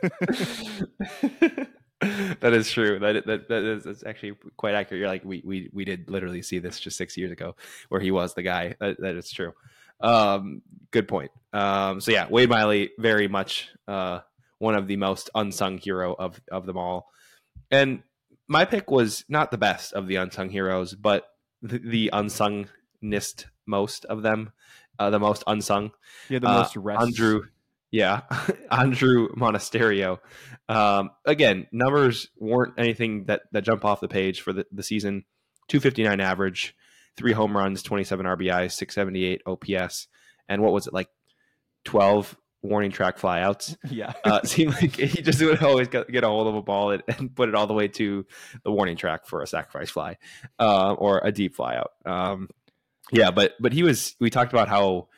that 2.40 2.52
is 2.52 2.70
true. 2.70 2.98
That 2.98 3.26
that 3.26 3.48
that 3.48 3.62
is 3.64 3.84
that's 3.84 4.04
actually 4.04 4.36
quite 4.56 4.74
accurate. 4.74 5.00
You're 5.00 5.08
like 5.08 5.24
we 5.24 5.42
we 5.44 5.70
we 5.72 5.84
did 5.84 6.10
literally 6.10 6.42
see 6.42 6.58
this 6.58 6.80
just 6.80 6.96
six 6.96 7.16
years 7.16 7.32
ago 7.32 7.56
where 7.88 8.00
he 8.00 8.10
was 8.10 8.34
the 8.34 8.42
guy. 8.42 8.74
That, 8.80 9.00
that 9.00 9.16
is 9.16 9.30
true. 9.30 9.52
Um, 10.00 10.62
good 10.90 11.08
point. 11.08 11.30
Um, 11.52 12.00
so 12.00 12.10
yeah, 12.12 12.26
Wade 12.28 12.50
Miley 12.50 12.90
very 12.98 13.28
much 13.28 13.70
uh, 13.88 14.20
one 14.58 14.74
of 14.74 14.86
the 14.86 14.96
most 14.96 15.30
unsung 15.34 15.78
hero 15.78 16.14
of 16.18 16.40
of 16.50 16.66
them 16.66 16.76
all. 16.76 17.10
And 17.70 18.02
my 18.48 18.64
pick 18.64 18.90
was 18.90 19.24
not 19.28 19.50
the 19.50 19.58
best 19.58 19.92
of 19.92 20.06
the 20.06 20.16
unsung 20.16 20.50
heroes, 20.50 20.94
but 20.94 21.28
the, 21.62 21.78
the 21.78 22.10
most 23.66 24.04
of 24.04 24.22
them, 24.22 24.52
uh, 24.98 25.10
the 25.10 25.18
most 25.18 25.42
unsung. 25.46 25.90
Yeah, 26.28 26.38
the 26.38 26.48
Uh, 26.48 26.58
most 26.58 26.76
rests. 26.76 27.06
Andrew, 27.06 27.46
Yeah, 27.90 28.22
Andrew 28.70 29.28
Monasterio. 29.36 30.18
Um, 30.68 31.10
again, 31.24 31.66
numbers 31.72 32.28
weren't 32.38 32.74
anything 32.78 33.24
that 33.24 33.42
that 33.52 33.62
jump 33.62 33.84
off 33.84 34.00
the 34.00 34.08
page 34.08 34.40
for 34.40 34.52
the, 34.52 34.66
the 34.72 34.82
season. 34.82 35.24
259 35.68 36.20
average, 36.20 36.76
three 37.16 37.32
home 37.32 37.56
runs, 37.56 37.82
27 37.82 38.24
RBI, 38.24 38.70
678 38.70 39.42
OPS, 39.46 40.08
and 40.48 40.62
what 40.62 40.72
was 40.72 40.86
it 40.86 40.92
like 40.92 41.08
12 41.84 42.36
warning 42.62 42.90
track 42.90 43.18
flyouts? 43.18 43.76
Yeah. 43.90 44.12
Uh, 44.24 44.42
seemed 44.44 44.74
like 44.74 44.96
he 44.96 45.22
just 45.22 45.40
would 45.42 45.62
always 45.62 45.88
get, 45.88 46.08
get 46.08 46.24
a 46.24 46.28
hold 46.28 46.48
of 46.48 46.54
a 46.54 46.62
ball 46.62 46.90
and, 46.90 47.02
and, 47.08 47.34
put 47.34 47.48
it 47.48 47.54
all 47.54 47.66
the 47.66 47.74
way 47.74 47.88
to 47.88 48.26
the 48.62 48.70
warning 48.70 48.96
track 48.96 49.26
for 49.26 49.42
a 49.42 49.46
sacrifice 49.46 49.90
fly 49.90 50.18
uh, 50.58 50.92
or 50.92 51.20
a 51.22 51.32
deep 51.32 51.56
flyout. 51.56 51.88
Um, 52.04 52.48
yeah, 53.12 53.30
but 53.30 53.52
but 53.60 53.72
he 53.72 53.84
was. 53.84 54.16
We 54.18 54.30
talked 54.30 54.52
about 54.52 54.68
how 54.68 55.08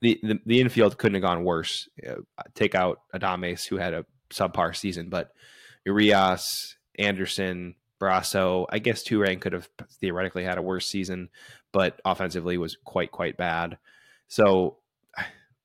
the, 0.00 0.18
the, 0.22 0.38
the 0.44 0.60
infield 0.60 0.98
couldn't 0.98 1.14
have 1.14 1.22
gone 1.22 1.44
worse. 1.44 1.88
Uh, 2.06 2.16
take 2.54 2.74
out 2.74 3.00
Adames, 3.14 3.66
who 3.66 3.76
had 3.76 3.94
a 3.94 4.04
subpar 4.30 4.76
season, 4.76 5.08
but 5.08 5.32
Urias, 5.84 6.76
Anderson, 6.98 7.74
Brosseau, 8.00 8.66
I 8.70 8.78
guess 8.78 9.02
Turang 9.02 9.40
could 9.40 9.52
have 9.52 9.68
theoretically 10.00 10.44
had 10.44 10.58
a 10.58 10.62
worse 10.62 10.86
season, 10.86 11.30
but 11.72 12.00
offensively 12.04 12.58
was 12.58 12.76
quite 12.84 13.10
quite 13.10 13.36
bad. 13.36 13.78
So, 14.28 14.76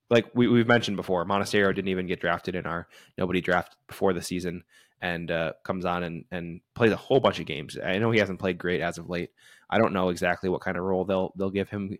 like 0.08 0.26
we, 0.34 0.48
we've 0.48 0.66
mentioned 0.66 0.96
before, 0.96 1.24
Monasterio 1.26 1.74
didn't 1.74 1.88
even 1.88 2.06
get 2.06 2.20
drafted 2.20 2.54
in 2.54 2.66
our 2.66 2.88
nobody 3.18 3.40
draft 3.40 3.76
before 3.86 4.12
the 4.12 4.22
season, 4.22 4.64
and 5.00 5.30
uh, 5.30 5.52
comes 5.62 5.84
on 5.84 6.04
and 6.04 6.24
and 6.30 6.60
plays 6.74 6.92
a 6.92 6.96
whole 6.96 7.20
bunch 7.20 7.38
of 7.38 7.46
games. 7.46 7.76
I 7.82 7.98
know 7.98 8.10
he 8.10 8.20
hasn't 8.20 8.40
played 8.40 8.58
great 8.58 8.80
as 8.80 8.96
of 8.96 9.10
late. 9.10 9.30
I 9.68 9.78
don't 9.78 9.92
know 9.92 10.08
exactly 10.08 10.48
what 10.48 10.62
kind 10.62 10.76
of 10.76 10.84
role 10.84 11.04
they'll 11.04 11.32
they'll 11.36 11.50
give 11.50 11.68
him 11.68 11.98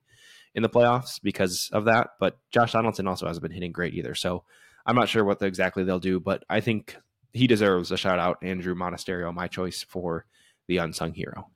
in 0.54 0.62
the 0.62 0.68
playoffs 0.68 1.20
because 1.22 1.70
of 1.72 1.86
that. 1.86 2.10
But 2.20 2.38
Josh 2.50 2.72
Donaldson 2.72 3.06
also 3.06 3.26
hasn't 3.26 3.42
been 3.42 3.52
hitting 3.52 3.72
great 3.72 3.94
either. 3.94 4.14
So 4.14 4.44
I'm 4.86 4.96
not 4.96 5.08
sure 5.08 5.24
what 5.24 5.38
the, 5.38 5.46
exactly 5.46 5.84
they'll 5.84 5.98
do, 5.98 6.20
but 6.20 6.44
I 6.48 6.60
think 6.60 6.96
he 7.32 7.46
deserves 7.46 7.90
a 7.90 7.96
shout 7.96 8.18
out. 8.18 8.38
Andrew 8.42 8.74
Monasterio, 8.74 9.32
my 9.34 9.48
choice 9.48 9.82
for 9.82 10.26
the 10.68 10.78
unsung 10.78 11.14
hero. 11.14 11.48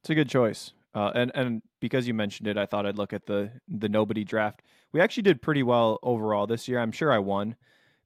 It's 0.00 0.10
a 0.10 0.14
good 0.14 0.28
choice. 0.28 0.72
Uh, 0.94 1.12
and 1.14 1.30
and 1.34 1.62
because 1.80 2.08
you 2.08 2.14
mentioned 2.14 2.48
it, 2.48 2.56
I 2.56 2.66
thought 2.66 2.86
I'd 2.86 2.96
look 2.96 3.12
at 3.12 3.26
the 3.26 3.52
the 3.68 3.88
nobody 3.88 4.24
draft. 4.24 4.62
We 4.92 5.00
actually 5.00 5.24
did 5.24 5.42
pretty 5.42 5.62
well 5.62 5.98
overall 6.02 6.46
this 6.46 6.66
year. 6.66 6.78
I'm 6.80 6.92
sure 6.92 7.12
I 7.12 7.18
won 7.18 7.56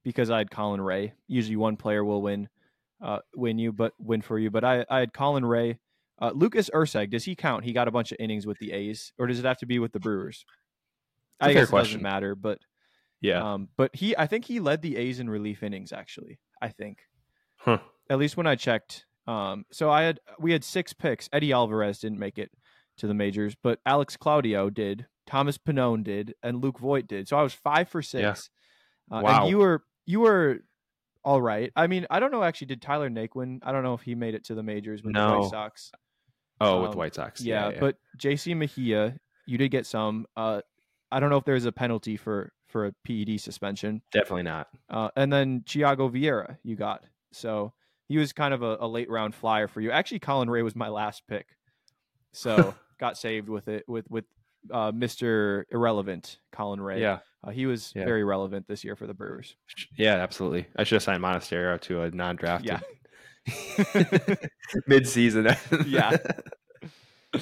because 0.03 0.31
I 0.31 0.39
had 0.39 0.51
Colin 0.51 0.81
Rea. 0.81 1.13
Usually, 1.29 1.57
one 1.57 1.77
player 1.77 2.05
will 2.05 2.23
win 2.23 2.49
uh, 3.01 3.21
win 3.35 3.59
you, 3.59 3.73
but 3.73 3.95
win 3.99 4.21
for 4.21 4.39
you. 4.39 4.51
But 4.51 4.65
I 4.65 4.85
I 4.91 5.01
had 5.01 5.13
Colin 5.13 5.45
Rea, 5.45 5.79
uh, 6.23 6.31
Lucas 6.33 6.71
Erceg, 6.73 7.11
does 7.11 7.25
he 7.25 7.35
count? 7.35 7.65
He 7.65 7.73
got 7.73 7.89
a 7.89 7.91
bunch 7.91 8.13
of 8.13 8.19
innings 8.21 8.47
with 8.47 8.59
the 8.59 8.71
A's, 8.73 9.13
or 9.19 9.27
does 9.27 9.41
it 9.41 9.45
have 9.45 9.59
to 9.59 9.67
be 9.67 9.81
with 9.81 9.93
the 9.93 9.99
Brewers? 9.99 10.47
I 11.41 11.53
guess 11.53 11.65
it 11.65 11.71
question. 11.71 11.99
doesn't 11.99 12.03
matter, 12.03 12.37
but 12.37 12.59
yeah. 13.21 13.55
Um, 13.55 13.69
but 13.77 13.95
he, 13.95 14.17
I 14.17 14.29
think 14.29 14.45
he 14.45 14.61
led 14.61 14.83
the 14.83 14.97
A's 14.97 15.19
in 15.19 15.29
relief 15.29 15.65
innings. 15.65 15.93
Actually, 15.93 16.39
I 16.63 16.69
think. 16.69 16.99
Huh. 17.57 17.79
At 18.09 18.19
least 18.19 18.37
when 18.37 18.47
I 18.47 18.55
checked. 18.55 19.05
Um, 19.27 19.65
so 19.73 19.91
I 19.91 20.03
had 20.03 20.21
we 20.39 20.53
had 20.53 20.63
six 20.63 20.93
picks. 20.93 21.29
Eddie 21.33 21.53
Alvarez 21.53 21.99
didn't 21.99 22.21
make 22.21 22.39
it 22.39 22.53
to 22.99 23.09
the 23.09 23.15
majors, 23.15 23.57
but 23.61 23.81
Alex 23.85 24.17
Claudio 24.17 24.71
did. 24.71 25.07
Thomas 25.27 25.59
Pannone 25.59 26.05
did, 26.05 26.35
and 26.43 26.63
Luke 26.63 26.79
Voit 26.79 27.09
did. 27.09 27.27
So 27.27 27.37
I 27.37 27.43
was 27.43 27.53
five 27.53 27.89
for 27.89 28.01
six. 28.03 28.51
Yeah. 29.11 29.19
Uh, 29.19 29.23
wow. 29.23 29.41
And 29.41 29.51
you 29.51 29.59
were 29.59 29.83
you 30.07 30.21
were 30.21 30.59
all 31.25 31.43
right. 31.43 31.73
I 31.75 31.89
mean, 31.89 32.07
I 32.11 32.21
don't 32.21 32.31
know. 32.31 32.45
Actually, 32.45 32.69
did 32.69 32.83
Tyler 32.83 33.11
Naquin? 33.11 33.59
I 33.63 33.73
don't 33.73 33.83
know 33.83 33.95
if 33.95 34.03
he 34.03 34.15
made 34.15 34.35
it 34.35 34.45
to 34.45 34.55
the 34.55 34.63
majors 34.63 35.03
with 35.03 35.15
no. 35.15 35.29
the 35.29 35.39
White 35.41 35.51
Sox. 35.51 35.91
Oh, 36.63 36.77
um, 36.77 36.83
with 36.89 36.97
White 36.97 37.15
Sox. 37.15 37.41
Yeah, 37.41 37.67
yeah, 37.67 37.73
yeah, 37.73 37.81
but 37.81 37.97
JC 38.19 38.57
Mejia, 38.57 39.19
you 39.47 39.59
did 39.59 39.71
get 39.71 39.87
some. 39.87 40.27
Uh, 40.37 40.61
I 41.11 41.21
don't 41.21 41.31
know 41.31 41.37
if 41.37 41.45
there's 41.45 41.65
a 41.65 41.73
penalty 41.73 42.17
for 42.17 42.53
for 42.69 42.87
a 42.87 42.93
PED 43.05 43.41
suspension. 43.41 44.01
Definitely 44.13 44.45
not. 44.45 44.69
Uh, 44.89 45.11
and 45.17 45.33
then 45.33 45.61
Thiago 45.61 46.11
Vieira, 46.11 46.57
you 46.63 46.77
got. 46.77 47.05
So 47.33 47.73
he 48.09 48.17
was 48.17 48.33
kind 48.33 48.55
of 48.55 48.63
a, 48.63 48.79
a, 48.81 48.89
late 48.89 49.11
round 49.11 49.35
flyer 49.35 49.69
for 49.69 49.81
you. 49.81 49.91
Actually, 49.91 50.21
Colin 50.21 50.49
Rea 50.49 50.63
was 50.63 50.77
my 50.77 50.89
last 50.89 51.23
pick, 51.29 51.47
so 52.33 52.75
got 53.01 53.19
saved 53.19 53.49
with 53.49 53.69
it 53.69 53.85
with 53.89 54.09
with 54.11 54.25
uh, 54.71 54.93
Mr. 54.93 55.65
Irrelevant 55.71 56.39
Colin 56.53 56.81
Rea. 56.81 57.01
Yeah, 57.01 57.19
uh, 57.45 57.51
he 57.51 57.67
was 57.67 57.93
yeah. 57.95 58.05
very 58.05 58.25
relevant 58.25 58.69
this 58.69 58.85
year 58.85 58.97
for 58.97 59.07
the 59.07 59.15
Brewers. 59.15 59.57
Yeah, 59.97 60.15
absolutely. 60.15 60.67
I 60.77 60.85
should 60.85 60.97
have 60.97 61.03
signed 61.03 61.23
Monasterio 61.23 61.81
to 61.83 62.03
a 62.03 62.11
non-drafted. 62.11 62.69
Yeah. 62.69 62.81
mid 64.87 65.07
season. 65.09 65.49
yeah. 65.87 66.17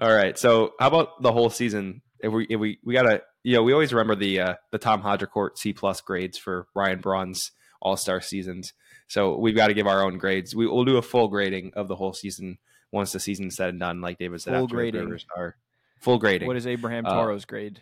All 0.00 0.12
right. 0.12 0.38
So 0.38 0.72
how 0.78 0.88
about 0.88 1.22
the 1.22 1.32
whole 1.32 1.50
season? 1.50 2.02
If 2.20 2.32
we 2.32 2.46
if 2.48 2.58
we 2.58 2.78
we 2.84 2.94
gotta 2.94 3.22
you 3.42 3.54
know 3.54 3.62
we 3.62 3.72
always 3.72 3.92
remember 3.92 4.14
the 4.14 4.40
uh, 4.40 4.54
the 4.72 4.78
Tom 4.78 5.02
Haudricourt 5.02 5.56
C 5.56 5.72
plus 5.72 6.00
grades 6.00 6.38
for 6.38 6.66
Ryan 6.74 7.00
Braun's 7.00 7.52
All 7.80 7.96
Star 7.96 8.20
seasons. 8.20 8.72
So 9.06 9.36
we've 9.36 9.54
got 9.54 9.68
to 9.68 9.74
give 9.74 9.86
our 9.86 10.02
own 10.02 10.18
grades. 10.18 10.56
We 10.56 10.66
will 10.66 10.84
do 10.84 10.96
a 10.96 11.02
full 11.02 11.28
grading 11.28 11.72
of 11.74 11.88
the 11.88 11.96
whole 11.96 12.14
season 12.14 12.58
once 12.90 13.12
the 13.12 13.20
season's 13.20 13.56
said 13.56 13.68
and 13.70 13.80
done. 13.80 14.00
Like 14.00 14.18
David 14.18 14.40
said, 14.40 14.54
full 14.54 14.66
grading. 14.66 15.18
Are 15.36 15.56
full 16.00 16.18
grading. 16.18 16.48
What 16.48 16.56
is 16.56 16.66
Abraham 16.66 17.04
Toro's 17.04 17.44
uh, 17.44 17.46
grade? 17.46 17.80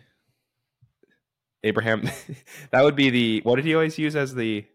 Abraham, 1.63 2.09
that 2.71 2.83
would 2.83 2.95
be 2.95 3.09
the 3.09 3.41
what 3.43 3.55
did 3.55 3.65
he 3.65 3.73
always 3.73 3.97
use 3.97 4.15
as 4.15 4.35
the 4.35 4.65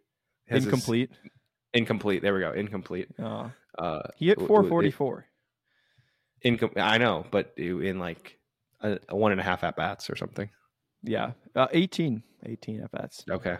incomplete? 0.46 1.10
His, 1.10 1.30
Incomplete. 1.74 2.22
There 2.22 2.34
we 2.34 2.40
go. 2.40 2.52
Incomplete. 2.52 3.08
Oh. 3.18 3.50
Uh, 3.78 4.02
he 4.16 4.28
hit 4.28 4.38
444. 4.38 5.26
Income. 6.42 6.70
I 6.76 6.98
know, 6.98 7.26
but 7.30 7.52
in 7.56 7.98
like 7.98 8.38
a, 8.80 8.98
a 9.08 9.16
one 9.16 9.32
and 9.32 9.40
a 9.40 9.44
half 9.44 9.64
at 9.64 9.76
bats 9.76 10.08
or 10.08 10.16
something. 10.16 10.48
Yeah, 11.02 11.32
uh, 11.54 11.68
18, 11.72 12.22
18 12.44 12.80
at 12.80 12.90
bats. 12.90 13.24
Okay. 13.28 13.56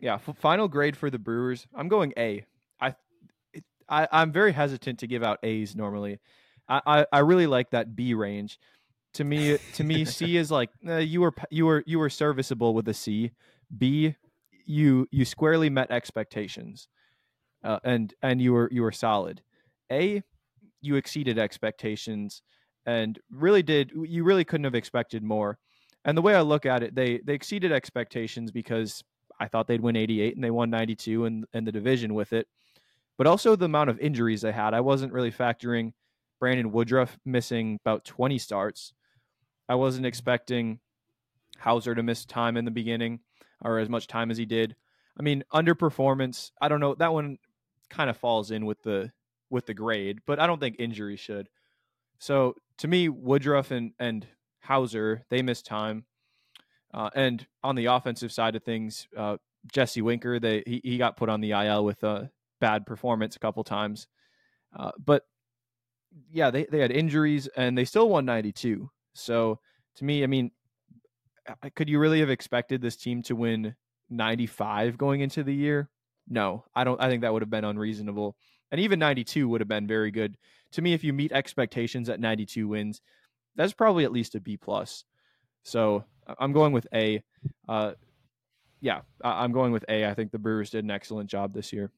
Yeah. 0.00 0.14
F- 0.14 0.36
final 0.38 0.68
grade 0.68 0.96
for 0.96 1.10
the 1.10 1.18
Brewers. 1.18 1.66
I'm 1.74 1.88
going 1.88 2.12
A. 2.16 2.44
I, 2.80 2.94
it, 3.52 3.64
I 3.88 4.08
I'm 4.10 4.32
very 4.32 4.52
hesitant 4.52 4.98
to 5.00 5.06
give 5.06 5.22
out 5.22 5.38
A's 5.42 5.76
normally. 5.76 6.18
I, 6.68 6.80
I, 6.86 7.06
I 7.12 7.18
really 7.20 7.46
like 7.46 7.70
that 7.70 7.94
B 7.94 8.14
range. 8.14 8.58
To 9.14 9.24
me, 9.24 9.58
to 9.74 9.84
me, 9.84 10.04
C 10.04 10.36
is 10.38 10.50
like 10.50 10.70
uh, 10.86 10.96
you 10.96 11.20
were 11.20 11.34
you 11.50 11.66
were 11.66 11.82
you 11.86 11.98
were 11.98 12.10
serviceable 12.10 12.74
with 12.74 12.88
a 12.88 12.94
C. 12.94 13.32
B, 13.76 14.16
you 14.66 15.06
you 15.10 15.24
squarely 15.24 15.68
met 15.68 15.90
expectations 15.90 16.88
uh, 17.64 17.78
and 17.84 18.14
and 18.22 18.40
you 18.40 18.52
were 18.52 18.68
you 18.72 18.82
were 18.82 18.92
solid. 18.92 19.42
A, 19.90 20.22
you 20.80 20.96
exceeded 20.96 21.38
expectations 21.38 22.42
and 22.86 23.18
really 23.30 23.62
did 23.62 23.92
you 23.94 24.24
really 24.24 24.44
couldn't 24.44 24.64
have 24.64 24.74
expected 24.74 25.22
more. 25.22 25.58
And 26.04 26.16
the 26.16 26.22
way 26.22 26.34
I 26.34 26.40
look 26.40 26.66
at 26.66 26.82
it, 26.82 26.94
they 26.94 27.20
they 27.24 27.34
exceeded 27.34 27.72
expectations 27.72 28.50
because 28.50 29.04
I 29.38 29.48
thought 29.48 29.66
they'd 29.66 29.80
win 29.80 29.96
88 29.96 30.34
and 30.34 30.44
they 30.44 30.50
won 30.50 30.70
92 30.70 31.24
and 31.24 31.44
and 31.52 31.66
the 31.66 31.72
division 31.72 32.14
with 32.14 32.32
it. 32.32 32.48
But 33.18 33.26
also 33.26 33.54
the 33.54 33.66
amount 33.66 33.90
of 33.90 33.98
injuries 33.98 34.40
they 34.40 34.52
had. 34.52 34.72
I 34.72 34.80
wasn't 34.80 35.12
really 35.12 35.32
factoring 35.32 35.92
Brandon 36.38 36.72
Woodruff 36.72 37.18
missing 37.26 37.78
about 37.84 38.04
20 38.06 38.38
starts. 38.38 38.94
I 39.68 39.74
wasn't 39.74 40.06
expecting 40.06 40.80
Houser 41.58 41.94
to 41.94 42.02
miss 42.02 42.24
time 42.24 42.56
in 42.56 42.64
the 42.64 42.70
beginning 42.70 43.20
or 43.62 43.78
as 43.78 43.90
much 43.90 44.06
time 44.06 44.30
as 44.30 44.38
he 44.38 44.46
did. 44.46 44.74
I 45.18 45.22
mean, 45.22 45.44
underperformance. 45.52 46.50
I 46.62 46.68
don't 46.68 46.80
know. 46.80 46.94
That 46.94 47.12
one 47.12 47.36
kind 47.90 48.08
of 48.08 48.16
falls 48.16 48.50
in 48.50 48.64
with 48.66 48.82
the 48.82 49.10
with 49.50 49.66
the 49.66 49.74
grade, 49.74 50.20
but 50.26 50.38
I 50.38 50.46
don't 50.46 50.60
think 50.60 50.76
injury 50.78 51.16
should. 51.16 51.48
So 52.18 52.54
to 52.78 52.88
me, 52.88 53.08
Woodruff 53.08 53.70
and 53.70 53.92
and 53.98 54.26
Houser 54.60 55.24
they 55.28 55.42
missed 55.42 55.66
time, 55.66 56.04
uh, 56.94 57.10
and 57.14 57.46
on 57.62 57.74
the 57.74 57.86
offensive 57.86 58.32
side 58.32 58.56
of 58.56 58.62
things, 58.62 59.08
uh, 59.16 59.36
Jesse 59.72 60.02
Winker 60.02 60.38
they 60.38 60.62
he, 60.66 60.80
he 60.84 60.98
got 60.98 61.16
put 61.16 61.28
on 61.28 61.40
the 61.40 61.50
IL 61.52 61.84
with 61.84 62.02
a 62.04 62.30
bad 62.60 62.86
performance 62.86 63.36
a 63.36 63.40
couple 63.40 63.64
times, 63.64 64.06
uh, 64.78 64.92
but 65.04 65.24
yeah, 66.30 66.50
they 66.50 66.64
they 66.64 66.78
had 66.78 66.92
injuries 66.92 67.48
and 67.56 67.76
they 67.76 67.84
still 67.84 68.08
won 68.08 68.24
ninety 68.24 68.52
two. 68.52 68.90
So 69.14 69.58
to 69.96 70.04
me, 70.04 70.22
I 70.22 70.26
mean, 70.26 70.50
could 71.74 71.88
you 71.88 71.98
really 71.98 72.20
have 72.20 72.30
expected 72.30 72.80
this 72.80 72.96
team 72.96 73.22
to 73.24 73.36
win 73.36 73.74
ninety 74.08 74.46
five 74.46 74.98
going 74.98 75.20
into 75.20 75.42
the 75.42 75.54
year? 75.54 75.90
No, 76.30 76.64
I 76.74 76.84
don't. 76.84 77.00
I 77.02 77.08
think 77.08 77.22
that 77.22 77.32
would 77.32 77.42
have 77.42 77.50
been 77.50 77.64
unreasonable. 77.64 78.36
And 78.70 78.80
even 78.80 79.00
92 79.00 79.48
would 79.48 79.60
have 79.60 79.68
been 79.68 79.88
very 79.88 80.12
good 80.12 80.38
to 80.72 80.82
me. 80.82 80.94
If 80.94 81.02
you 81.02 81.12
meet 81.12 81.32
expectations 81.32 82.08
at 82.08 82.20
92 82.20 82.68
wins, 82.68 83.00
that's 83.56 83.72
probably 83.72 84.04
at 84.04 84.12
least 84.12 84.36
a 84.36 84.40
B 84.40 84.56
plus. 84.56 85.04
So 85.64 86.04
I'm 86.38 86.52
going 86.52 86.72
with 86.72 86.86
A. 86.94 87.22
Uh, 87.68 87.92
yeah, 88.80 89.00
I'm 89.22 89.52
going 89.52 89.72
with 89.72 89.84
A. 89.88 90.06
I 90.06 90.14
think 90.14 90.30
the 90.30 90.38
Brewers 90.38 90.70
did 90.70 90.84
an 90.84 90.90
excellent 90.90 91.28
job 91.28 91.52
this 91.52 91.72
year. 91.72 91.90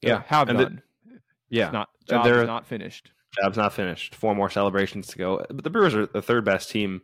Yeah, 0.00 0.22
have 0.26 0.48
and 0.48 0.58
done. 0.58 0.82
The, 1.04 1.20
yeah, 1.50 1.64
it's 1.66 1.72
not 1.72 1.88
job 2.08 2.26
is 2.26 2.46
not 2.46 2.66
finished. 2.66 3.12
Job's 3.40 3.58
not 3.58 3.74
finished. 3.74 4.14
Four 4.14 4.34
more 4.34 4.48
celebrations 4.48 5.08
to 5.08 5.18
go. 5.18 5.44
But 5.48 5.62
the 5.62 5.70
Brewers 5.70 5.94
are 5.94 6.06
the 6.06 6.22
third 6.22 6.44
best 6.44 6.70
team 6.70 7.02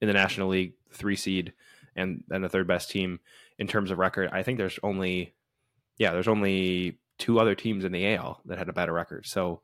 in 0.00 0.06
the 0.06 0.14
National 0.14 0.48
League, 0.48 0.74
three 0.92 1.16
seed, 1.16 1.52
and 1.96 2.22
and 2.30 2.44
the 2.44 2.48
third 2.48 2.68
best 2.68 2.90
team 2.90 3.18
in 3.58 3.66
terms 3.66 3.90
of 3.90 3.98
record. 3.98 4.30
I 4.32 4.44
think 4.44 4.58
there's 4.58 4.78
only 4.82 5.34
yeah, 5.98 6.12
there's 6.12 6.28
only 6.28 6.98
two 7.18 7.38
other 7.38 7.54
teams 7.54 7.84
in 7.84 7.92
the 7.92 8.14
AL 8.14 8.40
that 8.46 8.58
had 8.58 8.68
a 8.68 8.72
better 8.72 8.92
record. 8.92 9.26
So 9.26 9.60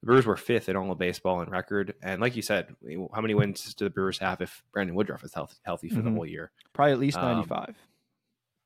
the 0.00 0.06
Brewers 0.06 0.26
were 0.26 0.36
fifth 0.36 0.68
in 0.68 0.76
all 0.76 0.90
of 0.90 0.98
baseball 0.98 1.40
in 1.42 1.50
record. 1.50 1.94
And 2.02 2.20
like 2.20 2.36
you 2.36 2.42
said, 2.42 2.74
how 3.14 3.20
many 3.20 3.34
wins 3.34 3.74
do 3.74 3.84
the 3.84 3.90
Brewers 3.90 4.18
have 4.18 4.40
if 4.40 4.62
Brandon 4.72 4.94
Woodruff 4.94 5.24
is 5.24 5.34
health, 5.34 5.58
healthy 5.62 5.88
for 5.88 5.96
mm-hmm. 5.96 6.04
the 6.04 6.10
whole 6.12 6.26
year? 6.26 6.50
Probably 6.72 6.92
at 6.92 6.98
least 6.98 7.16
95. 7.16 7.68
Um, 7.68 7.74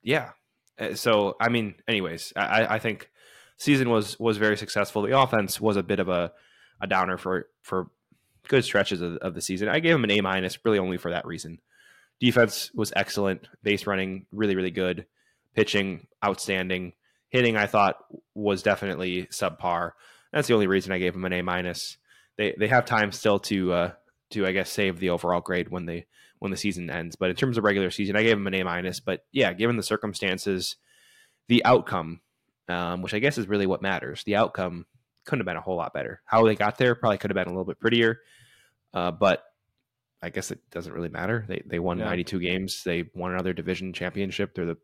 yeah. 0.02 0.30
Uh, 0.78 0.94
so 0.94 1.36
I 1.40 1.48
mean, 1.48 1.74
anyways, 1.88 2.32
I, 2.36 2.74
I 2.74 2.78
think 2.78 3.10
season 3.56 3.90
was 3.90 4.18
was 4.18 4.36
very 4.36 4.56
successful. 4.56 5.02
The 5.02 5.18
offense 5.18 5.60
was 5.60 5.76
a 5.76 5.82
bit 5.82 6.00
of 6.00 6.08
a, 6.08 6.32
a 6.80 6.86
downer 6.86 7.16
for 7.16 7.48
for 7.62 7.90
good 8.48 8.64
stretches 8.64 9.00
of, 9.00 9.16
of 9.16 9.34
the 9.34 9.40
season. 9.40 9.68
I 9.68 9.80
gave 9.80 9.94
him 9.94 10.04
an 10.04 10.10
A 10.10 10.20
minus, 10.20 10.58
really 10.64 10.78
only 10.78 10.96
for 10.96 11.10
that 11.10 11.26
reason. 11.26 11.60
Defense 12.20 12.70
was 12.74 12.92
excellent, 12.94 13.48
base 13.62 13.86
running 13.86 14.26
really 14.32 14.56
really 14.56 14.70
good, 14.70 15.06
pitching 15.54 16.06
outstanding, 16.24 16.92
hitting 17.28 17.56
I 17.56 17.66
thought 17.66 17.96
was 18.34 18.62
definitely 18.62 19.26
subpar. 19.26 19.92
That's 20.32 20.48
the 20.48 20.54
only 20.54 20.66
reason 20.66 20.92
I 20.92 20.98
gave 20.98 21.14
him 21.14 21.24
an 21.24 21.32
A 21.32 21.42
minus. 21.42 21.96
They 22.36 22.54
they 22.58 22.68
have 22.68 22.84
time 22.84 23.12
still 23.12 23.38
to 23.40 23.72
uh, 23.72 23.92
to 24.30 24.46
I 24.46 24.52
guess 24.52 24.70
save 24.70 24.98
the 24.98 25.10
overall 25.10 25.40
grade 25.40 25.68
when 25.68 25.86
they 25.86 26.06
when 26.38 26.50
the 26.50 26.56
season 26.56 26.90
ends. 26.90 27.16
But 27.16 27.30
in 27.30 27.36
terms 27.36 27.58
of 27.58 27.64
regular 27.64 27.90
season, 27.90 28.16
I 28.16 28.22
gave 28.22 28.36
him 28.36 28.46
an 28.46 28.54
A 28.54 28.62
minus. 28.64 29.00
But 29.00 29.24
yeah, 29.32 29.52
given 29.52 29.76
the 29.76 29.82
circumstances, 29.82 30.76
the 31.48 31.64
outcome, 31.64 32.20
um, 32.68 33.02
which 33.02 33.14
I 33.14 33.18
guess 33.18 33.38
is 33.38 33.48
really 33.48 33.66
what 33.66 33.82
matters, 33.82 34.24
the 34.24 34.36
outcome 34.36 34.86
couldn't 35.24 35.40
have 35.40 35.46
been 35.46 35.56
a 35.56 35.62
whole 35.62 35.76
lot 35.76 35.94
better. 35.94 36.20
How 36.24 36.44
they 36.44 36.56
got 36.56 36.78
there 36.78 36.94
probably 36.94 37.18
could 37.18 37.30
have 37.30 37.36
been 37.36 37.46
a 37.46 37.50
little 37.50 37.64
bit 37.64 37.78
prettier. 37.78 38.20
Uh, 38.92 39.10
but 39.10 39.44
I 40.22 40.30
guess 40.30 40.50
it 40.50 40.60
doesn't 40.70 40.92
really 40.92 41.08
matter. 41.08 41.44
They 41.48 41.62
they 41.66 41.78
won 41.78 41.98
yeah. 41.98 42.04
92 42.04 42.40
games. 42.40 42.82
They 42.84 43.04
won 43.14 43.32
another 43.32 43.52
division 43.52 43.92
championship. 43.92 44.54
They're 44.54 44.66
the 44.66 44.78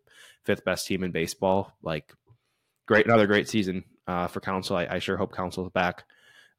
fifth 0.45 0.64
best 0.64 0.86
team 0.86 1.05
in 1.05 1.12
baseball. 1.12 1.72
Like 1.82 2.12
great, 2.86 3.07
another 3.07 3.26
great 3.26 3.49
season 3.49 3.84
uh, 4.07 4.26
for 4.26 4.41
Counsell. 4.41 4.76
I, 4.76 4.86
I, 4.91 4.99
sure 4.99 5.16
hope 5.16 5.34
Counsell's 5.34 5.70
back 5.70 6.05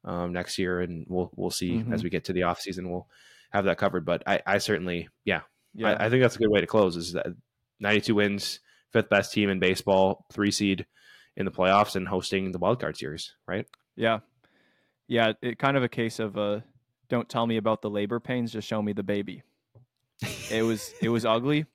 um, 0.04 0.32
next 0.32 0.58
year, 0.58 0.80
and 0.80 1.04
we'll 1.08 1.30
we'll 1.36 1.50
see 1.50 1.72
mm-hmm. 1.72 1.92
as 1.92 2.02
we 2.02 2.10
get 2.10 2.24
to 2.24 2.32
the 2.32 2.44
off 2.44 2.60
season. 2.60 2.90
We'll 2.90 3.06
have 3.50 3.66
that 3.66 3.78
covered. 3.78 4.06
But 4.06 4.22
I, 4.26 4.40
I 4.46 4.58
certainly, 4.58 5.08
yeah, 5.24 5.42
yeah, 5.74 5.90
I, 5.90 6.06
I, 6.06 6.10
think 6.10 6.22
that's 6.22 6.36
a 6.36 6.38
good 6.38 6.50
way 6.50 6.60
to 6.60 6.66
close. 6.66 6.96
Is 6.96 7.12
that 7.12 7.26
92 7.80 8.14
wins, 8.14 8.60
fifth 8.92 9.10
best 9.10 9.32
team 9.32 9.50
in 9.50 9.58
baseball, 9.58 10.24
three 10.32 10.50
seed 10.50 10.86
in 11.36 11.44
the 11.44 11.50
playoffs, 11.50 11.96
and 11.96 12.08
hosting 12.08 12.52
the 12.52 12.58
wild 12.58 12.80
card 12.80 12.96
series, 12.96 13.34
right? 13.46 13.66
Yeah, 13.96 14.20
yeah. 15.06 15.32
It 15.42 15.58
kind 15.58 15.76
of 15.76 15.82
a 15.82 15.88
case 15.88 16.18
of 16.18 16.38
uh, 16.38 16.60
don't 17.10 17.28
tell 17.28 17.46
me 17.46 17.58
about 17.58 17.82
the 17.82 17.90
labor 17.90 18.20
pains, 18.20 18.52
just 18.52 18.66
show 18.66 18.80
me 18.80 18.94
the 18.94 19.02
baby. 19.02 19.42
it 20.50 20.62
was 20.62 20.94
it 21.02 21.10
was 21.10 21.26
ugly, 21.26 21.66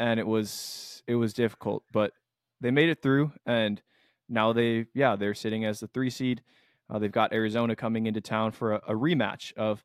and 0.00 0.18
it 0.18 0.26
was 0.26 1.02
it 1.06 1.16
was 1.16 1.34
difficult, 1.34 1.82
but 1.92 2.12
they 2.60 2.70
made 2.70 2.88
it 2.88 3.02
through, 3.02 3.32
and 3.44 3.82
now 4.28 4.52
they 4.52 4.86
yeah 4.94 5.16
they're 5.16 5.34
sitting 5.34 5.64
as 5.64 5.80
the 5.80 5.88
three 5.88 6.10
seed. 6.10 6.42
Uh, 6.88 6.98
they've 6.98 7.12
got 7.12 7.32
Arizona 7.32 7.74
coming 7.74 8.06
into 8.06 8.20
town 8.20 8.52
for 8.52 8.74
a, 8.74 8.76
a 8.88 8.92
rematch 8.92 9.52
of 9.54 9.84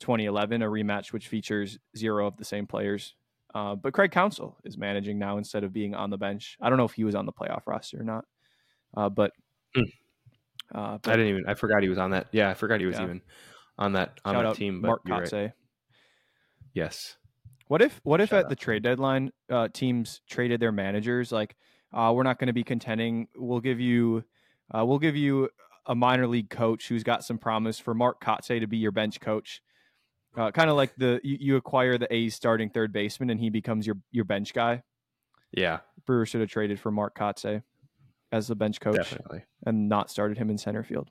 2011, 0.00 0.62
a 0.62 0.66
rematch 0.66 1.12
which 1.12 1.28
features 1.28 1.78
zero 1.96 2.26
of 2.26 2.36
the 2.36 2.44
same 2.44 2.66
players. 2.66 3.14
Uh, 3.54 3.74
but 3.74 3.92
Craig 3.92 4.10
Counsell 4.10 4.56
is 4.64 4.76
managing 4.76 5.18
now 5.18 5.38
instead 5.38 5.62
of 5.62 5.72
being 5.72 5.94
on 5.94 6.10
the 6.10 6.16
bench. 6.18 6.56
I 6.60 6.68
don't 6.68 6.78
know 6.78 6.84
if 6.84 6.92
he 6.92 7.04
was 7.04 7.14
on 7.14 7.26
the 7.26 7.32
playoff 7.32 7.62
roster 7.66 8.00
or 8.00 8.04
not, 8.04 8.24
uh, 8.96 9.08
but, 9.08 9.32
mm. 9.76 9.82
uh, 10.74 10.98
but, 10.98 11.12
I 11.12 11.16
didn't 11.16 11.28
even. 11.28 11.44
I 11.46 11.54
forgot 11.54 11.82
he 11.82 11.88
was 11.88 11.98
on 11.98 12.10
that. 12.10 12.28
Yeah, 12.32 12.50
I 12.50 12.54
forgot 12.54 12.80
he 12.80 12.86
was 12.86 12.96
yeah. 12.96 13.04
even 13.04 13.20
on 13.78 13.94
that 13.94 14.20
on 14.24 14.34
Shout 14.34 14.44
that 14.44 14.56
team. 14.56 14.80
But 14.80 14.88
Mark 14.88 15.04
Kotsay. 15.06 15.42
Right. 15.42 15.52
Yes. 16.74 17.16
What 17.68 17.82
if 17.82 18.00
what 18.02 18.20
if 18.20 18.30
Shout 18.30 18.40
at 18.40 18.44
out. 18.46 18.50
the 18.50 18.56
trade 18.56 18.82
deadline 18.82 19.32
uh, 19.50 19.68
teams 19.68 20.20
traded 20.28 20.60
their 20.60 20.72
managers 20.72 21.32
like 21.32 21.56
uh, 21.92 22.12
we're 22.14 22.22
not 22.22 22.38
going 22.38 22.48
to 22.48 22.52
be 22.52 22.64
contending. 22.64 23.28
We'll 23.36 23.60
give 23.60 23.80
you 23.80 24.24
uh, 24.74 24.84
we'll 24.84 24.98
give 24.98 25.16
you 25.16 25.50
a 25.86 25.94
minor 25.94 26.26
league 26.26 26.50
coach 26.50 26.88
who's 26.88 27.02
got 27.02 27.24
some 27.24 27.38
promise 27.38 27.78
for 27.78 27.94
Mark 27.94 28.22
Kotsay 28.22 28.60
to 28.60 28.66
be 28.66 28.78
your 28.78 28.92
bench 28.92 29.20
coach 29.20 29.62
uh, 30.36 30.50
kind 30.50 30.70
of 30.70 30.76
like 30.76 30.94
the 30.96 31.20
you, 31.22 31.36
you, 31.40 31.56
acquire 31.56 31.98
the 31.98 32.12
A's 32.12 32.34
starting 32.34 32.70
third 32.70 32.92
baseman 32.92 33.30
and 33.30 33.38
he 33.38 33.50
becomes 33.50 33.86
your 33.86 33.96
your 34.10 34.24
bench 34.24 34.54
guy. 34.54 34.82
Yeah, 35.52 35.80
Brewer 36.06 36.26
should 36.26 36.40
have 36.40 36.50
traded 36.50 36.80
for 36.80 36.90
Mark 36.90 37.16
Kotsay 37.16 37.62
as 38.30 38.46
the 38.46 38.54
bench 38.54 38.80
coach, 38.80 38.96
Definitely. 38.96 39.44
and 39.66 39.88
not 39.88 40.10
started 40.10 40.38
him 40.38 40.48
in 40.48 40.56
center 40.56 40.82
field. 40.82 41.10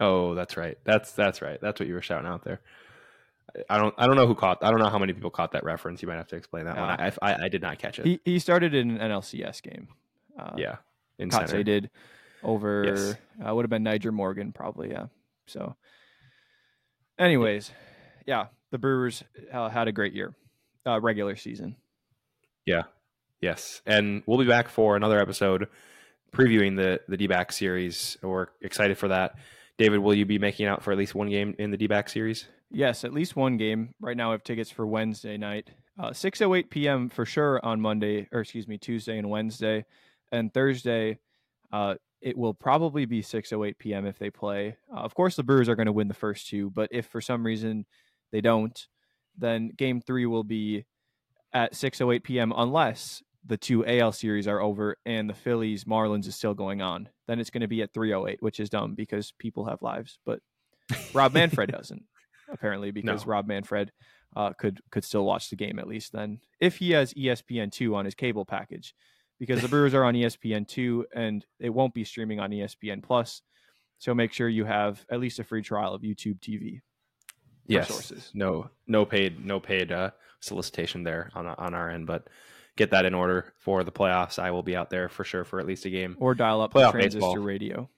Oh, 0.00 0.34
that's 0.34 0.56
right. 0.56 0.78
That's 0.84 1.12
that's 1.12 1.42
right. 1.42 1.60
That's 1.60 1.80
what 1.80 1.88
you 1.88 1.94
were 1.94 2.02
shouting 2.02 2.26
out 2.26 2.44
there. 2.44 2.60
I 3.68 3.78
don't 3.78 3.94
I 3.98 4.06
don't 4.06 4.16
know 4.16 4.26
who 4.26 4.34
caught. 4.34 4.62
I 4.62 4.70
don't 4.70 4.80
know 4.80 4.90
how 4.90 4.98
many 4.98 5.12
people 5.12 5.30
caught 5.30 5.52
that 5.52 5.64
reference. 5.64 6.02
You 6.02 6.08
might 6.08 6.16
have 6.16 6.28
to 6.28 6.36
explain 6.36 6.66
that 6.66 6.76
one. 6.76 6.90
I, 6.90 7.12
I, 7.22 7.44
I 7.44 7.48
did 7.48 7.62
not 7.62 7.78
catch 7.78 7.98
it. 7.98 8.06
He 8.06 8.20
he 8.24 8.38
started 8.38 8.74
in 8.74 8.98
an 8.98 9.10
NLCS 9.10 9.62
game. 9.62 9.88
Uh, 10.38 10.52
yeah, 10.56 10.76
in 11.18 11.30
center. 11.30 11.62
did 11.62 11.90
over. 12.42 12.84
Yes. 12.86 13.14
Uh, 13.44 13.54
would 13.54 13.64
have 13.64 13.70
been 13.70 13.84
Nyjer 13.84 14.12
Morgan 14.12 14.52
probably. 14.52 14.90
Yeah. 14.90 15.06
So 15.46 15.74
Anyways, 17.18 17.72
yeah, 18.26 18.46
the 18.70 18.78
Brewers 18.78 19.24
uh, 19.52 19.68
had 19.68 19.88
a 19.88 19.92
great 19.92 20.12
year, 20.12 20.34
uh, 20.86 21.00
regular 21.00 21.34
season. 21.34 21.74
Yeah, 22.64 22.82
yes, 23.40 23.82
and 23.86 24.22
we'll 24.26 24.38
be 24.38 24.46
back 24.46 24.68
for 24.68 24.94
another 24.94 25.18
episode 25.20 25.66
previewing 26.32 26.76
the 26.76 27.00
the 27.08 27.16
D 27.16 27.26
back 27.26 27.50
series. 27.50 28.16
We're 28.22 28.46
excited 28.60 28.98
for 28.98 29.08
that. 29.08 29.34
David, 29.78 30.00
will 30.00 30.14
you 30.14 30.26
be 30.26 30.38
making 30.38 30.66
out 30.66 30.82
for 30.82 30.90
at 30.90 30.98
least 30.98 31.14
one 31.14 31.30
game 31.30 31.54
in 31.58 31.70
the 31.70 31.76
D 31.76 31.88
series? 32.06 32.46
Yes, 32.70 33.04
at 33.04 33.12
least 33.14 33.36
one 33.36 33.56
game. 33.56 33.94
Right 34.00 34.16
now, 34.16 34.30
I 34.30 34.32
have 34.32 34.42
tickets 34.42 34.70
for 34.70 34.86
Wednesday 34.86 35.36
night, 35.36 35.70
uh, 35.98 36.12
six 36.12 36.42
oh 36.42 36.54
eight 36.54 36.68
p.m. 36.68 37.08
for 37.08 37.24
sure 37.24 37.64
on 37.64 37.80
Monday, 37.80 38.28
or 38.32 38.40
excuse 38.40 38.66
me, 38.66 38.76
Tuesday 38.76 39.16
and 39.16 39.30
Wednesday, 39.30 39.84
and 40.32 40.52
Thursday. 40.52 41.20
Uh, 41.72 41.94
it 42.20 42.36
will 42.36 42.54
probably 42.54 43.04
be 43.04 43.22
6:08 43.22 43.78
p.m. 43.78 44.04
if 44.04 44.18
they 44.18 44.30
play. 44.30 44.76
Uh, 44.92 45.00
of 45.00 45.14
course, 45.14 45.36
the 45.36 45.44
Brewers 45.44 45.68
are 45.68 45.76
going 45.76 45.86
to 45.86 45.92
win 45.92 46.08
the 46.08 46.14
first 46.14 46.48
two, 46.48 46.70
but 46.70 46.88
if 46.90 47.06
for 47.06 47.20
some 47.20 47.46
reason 47.46 47.86
they 48.32 48.40
don't, 48.40 48.86
then 49.36 49.68
Game 49.76 50.00
Three 50.00 50.26
will 50.26 50.44
be 50.44 50.84
at 51.52 51.72
6:08 51.72 52.24
p.m. 52.24 52.52
unless 52.56 53.22
the 53.48 53.56
two 53.56 53.84
AL 53.86 54.12
series 54.12 54.46
are 54.46 54.60
over 54.60 54.96
and 55.06 55.28
the 55.28 55.34
Phillies 55.34 55.84
Marlins 55.84 56.26
is 56.26 56.36
still 56.36 56.54
going 56.54 56.82
on. 56.82 57.08
Then 57.26 57.40
it's 57.40 57.50
going 57.50 57.62
to 57.62 57.68
be 57.68 57.82
at 57.82 57.92
3:08, 57.92 58.36
which 58.40 58.60
is 58.60 58.70
dumb 58.70 58.94
because 58.94 59.32
people 59.38 59.64
have 59.64 59.82
lives, 59.82 60.18
but 60.24 60.40
Rob 61.12 61.32
Manfred 61.32 61.72
doesn't 61.72 62.04
apparently 62.50 62.90
because 62.90 63.26
no. 63.26 63.30
Rob 63.30 63.46
Manfred 63.46 63.92
uh, 64.36 64.52
could 64.52 64.80
could 64.90 65.04
still 65.04 65.24
watch 65.24 65.50
the 65.50 65.56
game 65.56 65.78
at 65.78 65.88
least 65.88 66.12
then 66.12 66.40
if 66.60 66.76
he 66.76 66.92
has 66.92 67.12
ESPN 67.14 67.70
two 67.72 67.94
on 67.94 68.04
his 68.04 68.14
cable 68.14 68.44
package 68.44 68.94
because 69.38 69.60
the 69.60 69.68
Brewers 69.68 69.94
are 69.94 70.04
on 70.04 70.14
ESPN 70.14 70.66
two 70.66 71.06
and 71.14 71.44
it 71.58 71.70
won't 71.70 71.94
be 71.94 72.04
streaming 72.04 72.40
on 72.40 72.50
ESPN 72.50 73.02
plus. 73.02 73.42
So 73.98 74.14
make 74.14 74.32
sure 74.32 74.48
you 74.48 74.64
have 74.64 75.04
at 75.10 75.18
least 75.18 75.40
a 75.40 75.44
free 75.44 75.62
trial 75.62 75.92
of 75.92 76.02
YouTube 76.02 76.38
TV. 76.38 76.80
Yes, 77.66 77.88
sources. 77.88 78.30
no, 78.32 78.70
no 78.86 79.04
paid, 79.04 79.44
no 79.44 79.60
paid 79.60 79.92
uh, 79.92 80.12
solicitation 80.40 81.02
there 81.02 81.30
on 81.34 81.46
on 81.46 81.74
our 81.74 81.90
end, 81.90 82.06
but 82.06 82.28
get 82.78 82.92
that 82.92 83.04
in 83.04 83.14
order 83.14 83.52
for 83.58 83.84
the 83.84 83.92
playoffs. 83.92 84.38
I 84.38 84.52
will 84.52 84.62
be 84.62 84.76
out 84.76 84.88
there 84.88 85.08
for 85.08 85.24
sure 85.24 85.44
for 85.44 85.60
at 85.60 85.66
least 85.66 85.84
a 85.84 85.90
game 85.90 86.16
or 86.18 86.34
dial 86.34 86.62
up 86.62 86.72
playoff 86.72 86.92
transistor 86.92 87.18
baseball. 87.18 87.38
radio. 87.38 87.90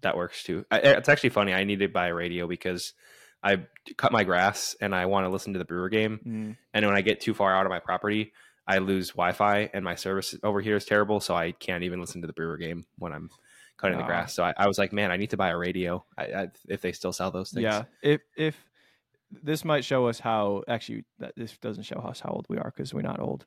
That 0.00 0.16
works 0.16 0.42
too. 0.42 0.64
I, 0.70 0.78
it's 0.78 1.08
actually 1.08 1.30
funny. 1.30 1.52
I 1.52 1.64
need 1.64 1.80
to 1.80 1.88
buy 1.88 2.08
a 2.08 2.14
radio 2.14 2.46
because 2.46 2.94
I 3.42 3.66
cut 3.96 4.12
my 4.12 4.24
grass 4.24 4.74
and 4.80 4.94
I 4.94 5.06
want 5.06 5.26
to 5.26 5.30
listen 5.30 5.52
to 5.52 5.58
the 5.58 5.64
Brewer 5.64 5.88
game. 5.88 6.20
Mm. 6.24 6.56
And 6.72 6.86
when 6.86 6.96
I 6.96 7.02
get 7.02 7.20
too 7.20 7.34
far 7.34 7.54
out 7.54 7.66
of 7.66 7.70
my 7.70 7.80
property, 7.80 8.32
I 8.66 8.78
lose 8.78 9.10
Wi-Fi 9.10 9.70
and 9.74 9.84
my 9.84 9.96
service 9.96 10.34
over 10.42 10.60
here 10.60 10.76
is 10.76 10.84
terrible, 10.84 11.20
so 11.20 11.34
I 11.34 11.52
can't 11.52 11.82
even 11.82 12.00
listen 12.00 12.20
to 12.20 12.26
the 12.26 12.32
Brewer 12.32 12.56
game 12.56 12.86
when 12.98 13.12
I'm 13.12 13.30
cutting 13.76 13.98
the 13.98 14.04
grass. 14.04 14.32
So 14.32 14.44
I, 14.44 14.54
I, 14.56 14.68
was 14.68 14.78
like, 14.78 14.92
man, 14.92 15.10
I 15.10 15.16
need 15.16 15.30
to 15.30 15.36
buy 15.36 15.50
a 15.50 15.58
radio. 15.58 16.04
I, 16.16 16.22
I, 16.22 16.48
if 16.68 16.80
they 16.80 16.92
still 16.92 17.12
sell 17.12 17.32
those 17.32 17.50
things. 17.50 17.64
Yeah, 17.64 17.84
if 18.00 18.20
if 18.36 18.56
this 19.42 19.64
might 19.64 19.84
show 19.84 20.06
us 20.06 20.20
how 20.20 20.62
actually 20.68 21.04
that 21.18 21.34
this 21.36 21.56
doesn't 21.58 21.84
show 21.84 21.96
us 21.96 22.20
how 22.20 22.30
old 22.30 22.46
we 22.48 22.58
are 22.58 22.72
because 22.74 22.94
we're 22.94 23.02
not 23.02 23.20
old, 23.20 23.46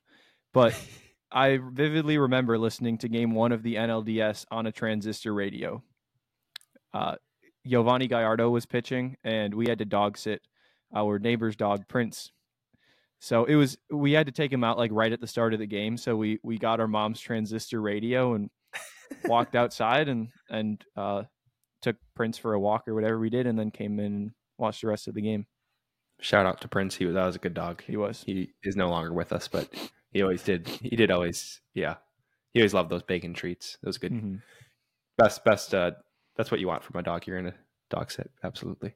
but 0.56 0.74
I 1.32 1.58
vividly 1.58 2.18
remember 2.18 2.58
listening 2.58 2.98
to 2.98 3.08
Game 3.08 3.34
One 3.34 3.52
of 3.52 3.62
the 3.62 3.74
NLDS 3.76 4.46
on 4.50 4.66
a 4.66 4.72
transistor 4.72 5.32
radio. 5.34 5.82
Uh, 6.92 7.16
Yovani 7.66 8.08
Gallardo 8.08 8.48
was 8.50 8.64
pitching, 8.64 9.16
and 9.22 9.54
we 9.54 9.68
had 9.68 9.78
to 9.78 9.84
dog 9.84 10.18
sit 10.18 10.40
our 10.94 11.18
neighbor's 11.18 11.56
dog 11.56 11.86
Prince 11.88 12.30
so 13.18 13.44
it 13.44 13.54
was 13.54 13.78
we 13.90 14.12
had 14.12 14.26
to 14.26 14.32
take 14.32 14.52
him 14.52 14.64
out 14.64 14.78
like 14.78 14.90
right 14.92 15.12
at 15.12 15.20
the 15.20 15.26
start 15.26 15.54
of 15.54 15.58
the 15.58 15.66
game. 15.66 15.96
So 15.96 16.16
we 16.16 16.38
we 16.42 16.58
got 16.58 16.80
our 16.80 16.88
mom's 16.88 17.20
transistor 17.20 17.80
radio 17.80 18.34
and 18.34 18.50
walked 19.24 19.54
outside 19.54 20.08
and 20.08 20.28
and 20.50 20.84
uh, 20.96 21.24
took 21.82 21.96
Prince 22.14 22.38
for 22.38 22.54
a 22.54 22.60
walk 22.60 22.86
or 22.86 22.94
whatever 22.94 23.18
we 23.18 23.30
did, 23.30 23.46
and 23.46 23.58
then 23.58 23.70
came 23.70 23.98
in 23.98 24.06
and 24.06 24.30
watched 24.58 24.82
the 24.82 24.88
rest 24.88 25.08
of 25.08 25.14
the 25.14 25.22
game. 25.22 25.46
Shout 26.20 26.46
out 26.46 26.60
to 26.62 26.68
Prince. 26.68 26.96
He 26.96 27.04
was 27.04 27.14
that 27.14 27.26
was 27.26 27.36
a 27.36 27.40
good 27.40 27.54
dog. 27.54 27.82
He 27.86 27.96
was. 27.96 28.22
He 28.24 28.52
is 28.62 28.76
no 28.76 28.88
longer 28.88 29.12
with 29.12 29.32
us, 29.32 29.48
but 29.48 29.68
he 30.16 30.22
always 30.22 30.42
did. 30.42 30.66
He 30.68 30.96
did 30.96 31.10
always. 31.10 31.60
Yeah, 31.74 31.96
he 32.52 32.60
always 32.60 32.74
loved 32.74 32.90
those 32.90 33.02
bacon 33.02 33.34
treats. 33.34 33.76
Those 33.82 33.98
good. 33.98 34.12
Mm-hmm. 34.12 34.36
Best 35.18 35.44
best. 35.44 35.74
Uh, 35.74 35.92
that's 36.36 36.50
what 36.50 36.60
you 36.60 36.66
want 36.66 36.84
from 36.84 36.98
a 36.98 37.02
dog. 37.02 37.26
You're 37.26 37.38
in 37.38 37.48
a 37.48 37.54
dog 37.90 38.10
set. 38.10 38.30
Absolutely. 38.42 38.94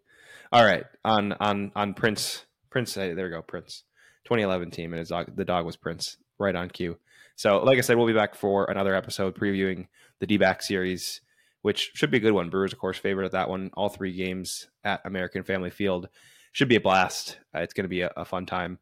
All 0.53 0.65
right. 0.65 0.85
On 1.05 1.33
on 1.35 1.73
on 1.77 1.95
Prince. 1.95 2.47
Prince. 2.71 2.95
There 2.95 3.15
we 3.15 3.31
go. 3.31 3.43
Prince. 3.43 3.85
2011 4.25 4.71
team, 4.71 4.93
and 4.93 4.99
his 5.01 5.09
dog, 5.09 5.35
the 5.35 5.45
dog 5.45 5.65
was 5.65 5.77
Prince, 5.77 6.17
right 6.39 6.55
on 6.55 6.69
cue. 6.69 6.99
So, 7.37 7.63
like 7.63 7.79
I 7.79 7.81
said, 7.81 7.97
we'll 7.97 8.07
be 8.07 8.13
back 8.13 8.35
for 8.35 8.71
another 8.71 8.95
episode 8.95 9.35
previewing 9.35 9.89
the 10.21 10.27
D 10.27 10.37
back 10.37 10.63
series, 10.63 11.21
which 11.63 11.93
should 11.95 12.11
be 12.11 12.19
a 12.19 12.21
good 12.21 12.33
one. 12.33 12.51
Brewers, 12.51 12.73
of 12.73 12.79
course, 12.79 12.99
favorite 12.99 13.27
at 13.27 13.33
that 13.33 13.49
one. 13.49 13.71
All 13.75 13.89
three 13.89 14.13
games 14.13 14.69
at 14.85 15.01
American 15.05 15.43
Family 15.43 15.71
Field 15.71 16.09
should 16.53 16.69
be 16.69 16.77
a 16.77 16.81
blast. 16.81 17.39
Uh, 17.55 17.61
it's 17.61 17.73
going 17.73 17.85
to 17.85 17.89
be 17.89 18.03
a, 18.03 18.11
a, 18.17 18.25
fun 18.25 18.45
time 18.45 18.79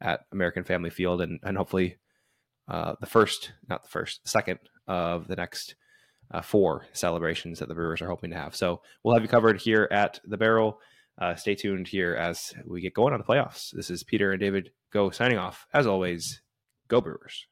at 0.00 0.20
American 0.32 0.64
Family 0.64 0.90
Field, 0.90 1.20
and, 1.20 1.40
and 1.42 1.56
hopefully 1.56 1.96
uh, 2.68 2.94
the 3.00 3.06
first, 3.06 3.52
not 3.68 3.82
the 3.82 3.88
first, 3.88 4.26
second 4.28 4.58
of 4.86 5.28
the 5.28 5.36
next 5.36 5.74
uh, 6.30 6.42
four 6.42 6.86
celebrations 6.92 7.58
that 7.58 7.68
the 7.68 7.74
Brewers 7.74 8.02
are 8.02 8.08
hoping 8.08 8.30
to 8.30 8.36
have. 8.36 8.54
So 8.56 8.82
we'll 9.02 9.14
have 9.14 9.22
you 9.22 9.28
covered 9.28 9.60
here 9.60 9.88
at 9.90 10.20
the 10.24 10.36
Barrel. 10.36 10.78
Uh, 11.20 11.34
stay 11.34 11.54
tuned 11.54 11.88
here 11.88 12.14
as 12.14 12.52
we 12.66 12.80
get 12.80 12.94
going 12.94 13.14
on 13.14 13.20
the 13.20 13.24
playoffs. 13.24 13.70
This 13.72 13.90
is 13.90 14.04
Peter 14.04 14.32
and 14.32 14.40
David 14.40 14.70
Go 14.92 15.10
signing 15.10 15.36
off. 15.36 15.66
As 15.74 15.86
always, 15.86 16.40
go 16.88 17.02
Brewers. 17.02 17.46